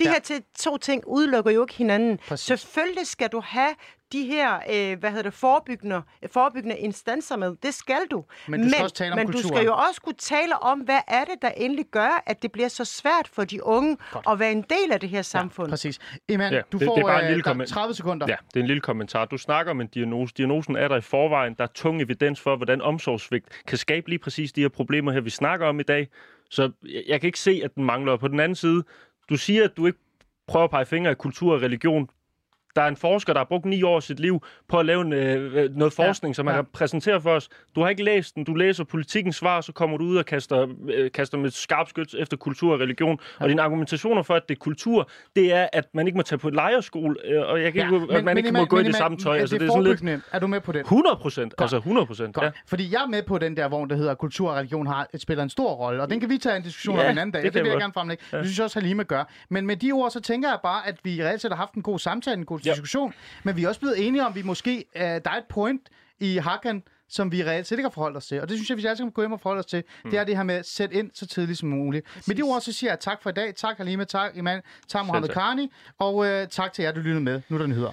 de 0.00 0.04
Ja. 0.04 0.08
ja. 0.08 0.12
her 0.12 0.20
til, 0.20 0.42
to 0.58 0.76
ting 0.76 1.02
udelukker 1.06 1.50
jo 1.50 1.62
ikke 1.64 1.74
hinanden. 1.74 2.18
Præcis. 2.28 2.46
Selvfølgelig 2.46 3.06
skal 3.06 3.28
du 3.28 3.40
have 3.44 3.68
de 4.12 4.24
her, 4.24 4.54
øh, 4.54 4.98
hvad 4.98 5.10
hedder 5.10 5.22
det, 5.22 5.32
forebyggende, 5.34 6.02
forebyggende 6.32 6.76
instanser 6.78 7.36
med. 7.36 7.56
Det 7.62 7.74
skal 7.74 7.98
du. 8.10 8.24
Men 8.48 8.62
du 8.62 8.68
skal 8.68 8.82
også 8.82 8.94
tale 8.94 9.12
om 9.12 9.18
men 9.18 9.26
du 9.32 9.38
skal 9.38 9.64
jo 9.64 9.74
også 9.88 10.00
kunne 10.00 10.14
tale 10.18 10.62
om, 10.62 10.78
hvad 10.80 10.98
er 11.08 11.24
det, 11.24 11.34
der 11.42 11.48
endelig 11.48 11.84
gør, 11.90 12.22
at 12.26 12.42
det 12.42 12.52
bliver 12.52 12.68
så 12.68 12.84
svært 12.84 13.28
for 13.32 13.44
de 13.44 13.64
unge 13.66 13.96
Godt. 14.12 14.26
at 14.30 14.38
være 14.38 14.52
en 14.52 14.62
del 14.62 14.92
af 14.92 15.00
det 15.00 15.08
her 15.08 15.22
samfund. 15.22 15.68
Præcis. 15.70 15.98
Iman, 16.28 16.52
Ja, 16.52 16.60
du 16.72 16.78
det- 16.78 16.86
får 16.86 16.94
det 16.94 17.02
er 17.02 17.06
bare 17.06 17.18
en 17.18 17.24
øh, 17.24 17.28
lille 17.28 17.42
komment. 17.42 17.68
30 17.70 17.94
sekunder. 17.94 18.26
Ja, 18.28 18.36
det 18.48 18.56
er 18.56 18.60
en 18.60 18.66
lille 18.66 18.80
kommentar. 18.80 19.24
Du 19.24 19.36
snakker 19.38 19.70
om 19.70 19.80
en 19.80 19.86
diagnose. 19.86 20.34
Diagnosen 20.34 20.76
er 20.76 20.88
der 20.88 20.96
i 20.96 21.00
forvejen. 21.00 21.54
Der 21.54 21.64
er 21.64 21.68
tung 21.74 22.02
evidens 22.02 22.40
for, 22.40 22.56
hvordan 22.56 22.82
omsorgssvigt 22.82 23.46
kan 23.66 23.78
skabe 23.78 24.08
lige 24.08 24.18
præcis 24.18 24.52
de 24.52 24.60
her 24.60 24.68
problemer 24.68 25.12
her, 25.12 25.20
vi 25.20 25.30
snakker 25.30 25.66
om 25.66 25.80
i 25.80 25.82
dag. 25.82 26.08
Så 26.50 26.70
jeg, 26.82 27.02
jeg 27.08 27.20
kan 27.20 27.28
ikke 27.28 27.40
se, 27.40 27.60
at 27.64 27.74
den 27.74 27.84
mangler. 27.84 28.16
På 28.16 28.28
den 28.28 28.40
anden 28.40 28.56
side, 28.56 28.82
du 29.28 29.36
siger, 29.36 29.64
at 29.64 29.76
du 29.76 29.86
ikke 29.86 29.98
prøver 30.48 30.64
at 30.64 30.70
pege 30.70 30.86
fingre 30.86 31.10
af 31.10 31.18
kultur 31.18 31.54
og 31.54 31.62
religion. 31.62 32.08
Der 32.76 32.82
er 32.82 32.88
en 32.88 32.96
forsker, 32.96 33.32
der 33.32 33.40
har 33.40 33.44
brugt 33.44 33.64
ni 33.64 33.82
år 33.82 33.96
af 33.96 34.02
sit 34.02 34.20
liv 34.20 34.42
på 34.68 34.78
at 34.78 34.86
lave 34.86 35.00
en, 35.00 35.12
øh, 35.12 35.76
noget 35.76 35.92
forskning, 35.92 36.32
ja, 36.32 36.34
som 36.34 36.46
han 36.46 36.54
ja. 36.54 36.56
ja. 36.56 36.62
kan 36.62 36.70
præsentere 36.72 37.20
for 37.20 37.30
os. 37.30 37.48
Du 37.74 37.80
har 37.82 37.88
ikke 37.88 38.04
læst 38.04 38.34
den, 38.34 38.44
du 38.44 38.54
læser 38.54 38.84
politikens 38.84 39.36
svar, 39.36 39.60
så 39.60 39.72
kommer 39.72 39.96
du 39.98 40.04
ud 40.04 40.16
og 40.16 40.26
kaster, 40.26 40.66
øh, 40.94 41.10
kaster 41.10 41.38
med 41.38 41.50
skarp 41.50 41.88
skyt 41.88 42.14
efter 42.18 42.36
kultur 42.36 42.72
og 42.72 42.80
religion. 42.80 43.18
Ja. 43.40 43.44
Og 43.44 43.48
dine 43.50 43.62
argumentationer 43.62 44.22
for, 44.22 44.34
at 44.34 44.48
det 44.48 44.54
er 44.54 44.58
kultur, 44.58 45.10
det 45.36 45.52
er, 45.52 45.68
at 45.72 45.84
man 45.94 46.06
ikke 46.06 46.16
må 46.16 46.22
tage 46.22 46.38
på 46.38 46.50
lejrskole, 46.50 47.16
øh, 47.24 47.40
og 47.40 47.62
jeg 47.62 47.72
kan 47.72 47.90
ja, 47.90 48.00
ikke, 48.00 48.14
at 48.14 48.24
man 48.24 48.36
ikke 48.36 48.52
må 48.52 48.64
gå 48.64 48.78
i 48.78 48.82
det 48.84 48.96
samme 48.96 49.18
tøj. 49.18 49.36
Er, 49.36 49.40
Altså, 49.40 49.54
det 49.54 49.60
det 49.60 49.68
er 49.68 49.72
sådan 49.72 50.10
lidt 50.12 50.24
er 50.32 50.38
du 50.38 50.46
med 50.46 50.60
på 50.60 50.72
den? 50.72 50.80
100 50.80 51.16
procent. 51.16 51.54
Altså 51.58 51.76
100 51.76 52.06
procent. 52.06 52.36
Ja. 52.42 52.50
Fordi 52.66 52.92
jeg 52.92 53.02
er 53.02 53.06
med 53.06 53.22
på 53.22 53.38
den 53.38 53.56
der 53.56 53.68
vogn, 53.68 53.90
der 53.90 53.96
hedder 53.96 54.14
kultur 54.14 54.50
og 54.50 54.56
religion 54.56 54.86
har, 54.86 55.08
spiller 55.18 55.42
en 55.42 55.50
stor 55.50 55.70
rolle, 55.70 56.02
og 56.02 56.10
den 56.10 56.20
kan 56.20 56.30
vi 56.30 56.38
tage 56.38 56.56
en 56.56 56.62
diskussion 56.62 56.96
Ja, 56.96 57.04
om 57.04 57.10
en 57.10 57.18
anden 57.18 57.32
dag. 57.32 57.42
det 57.42 57.46
Det, 57.46 57.54
det 57.54 57.62
vil 57.62 57.70
jeg 57.70 57.80
gerne 57.80 57.92
fremlægge. 57.92 58.24
Ja. 58.32 58.38
Det 58.38 58.46
synes 58.46 58.58
jeg 58.58 58.64
også, 58.64 58.80
Halime 58.80 59.04
gør. 59.04 59.24
Men 59.48 59.66
med 59.66 59.76
de 59.76 59.92
ord, 59.92 60.10
så 60.10 60.20
tænker 60.20 60.48
jeg 60.48 60.58
bare, 60.62 60.86
at 60.88 60.96
vi 61.04 61.24
reelt 61.24 61.42
set 61.42 61.50
har 61.50 61.56
haft 61.56 61.74
en 61.74 61.82
god 61.82 61.98
samtale, 61.98 62.36
en 62.36 62.44
god 62.44 62.60
Ja. 62.66 62.72
diskussion, 62.72 63.14
men 63.44 63.56
vi 63.56 63.64
er 63.64 63.68
også 63.68 63.80
blevet 63.80 64.06
enige 64.06 64.22
om, 64.22 64.32
at 64.32 64.36
vi 64.36 64.42
måske, 64.42 64.84
uh, 64.94 65.00
der 65.00 65.20
er 65.24 65.36
et 65.36 65.44
point 65.48 65.88
i 66.20 66.36
Hakan, 66.36 66.82
som 67.08 67.32
vi 67.32 67.44
reelt 67.44 67.66
set 67.66 67.72
ikke 67.78 67.84
har 67.84 67.90
forholdt 67.90 68.16
os 68.16 68.26
til. 68.26 68.40
Og 68.40 68.48
det 68.48 68.56
synes 68.56 68.70
jeg, 68.70 68.76
vi 68.76 68.82
sammen 68.82 68.96
kan 68.96 69.10
gå 69.10 69.22
hjem 69.22 69.32
og 69.32 69.40
forholde 69.40 69.58
os 69.58 69.66
til. 69.66 69.82
Mm. 70.04 70.10
Det 70.10 70.18
er 70.18 70.24
det 70.24 70.36
her 70.36 70.42
med 70.42 70.54
at 70.54 70.66
sætte 70.66 70.94
ind 70.94 71.10
så 71.14 71.26
tidligt 71.26 71.58
som 71.58 71.68
muligt. 71.68 72.06
Præcis. 72.06 72.28
Med 72.28 72.36
de 72.36 72.42
ord, 72.42 72.60
så 72.60 72.72
siger 72.72 72.90
jeg 72.90 73.00
tak 73.00 73.22
for 73.22 73.30
i 73.30 73.32
dag. 73.32 73.54
Tak 73.54 73.76
Halime, 73.76 74.04
tak 74.04 74.36
Iman, 74.36 74.62
tak 74.88 75.06
Mohammed 75.06 75.28
tak. 75.28 75.34
Karni, 75.34 75.72
og 75.98 76.14
uh, 76.14 76.26
tak 76.50 76.72
til 76.72 76.82
jer, 76.82 76.92
der 76.92 77.00
lyttede 77.00 77.20
med. 77.20 77.40
Nu 77.48 77.56
er 77.56 77.60
der 77.60 77.66
nyheder. 77.66 77.84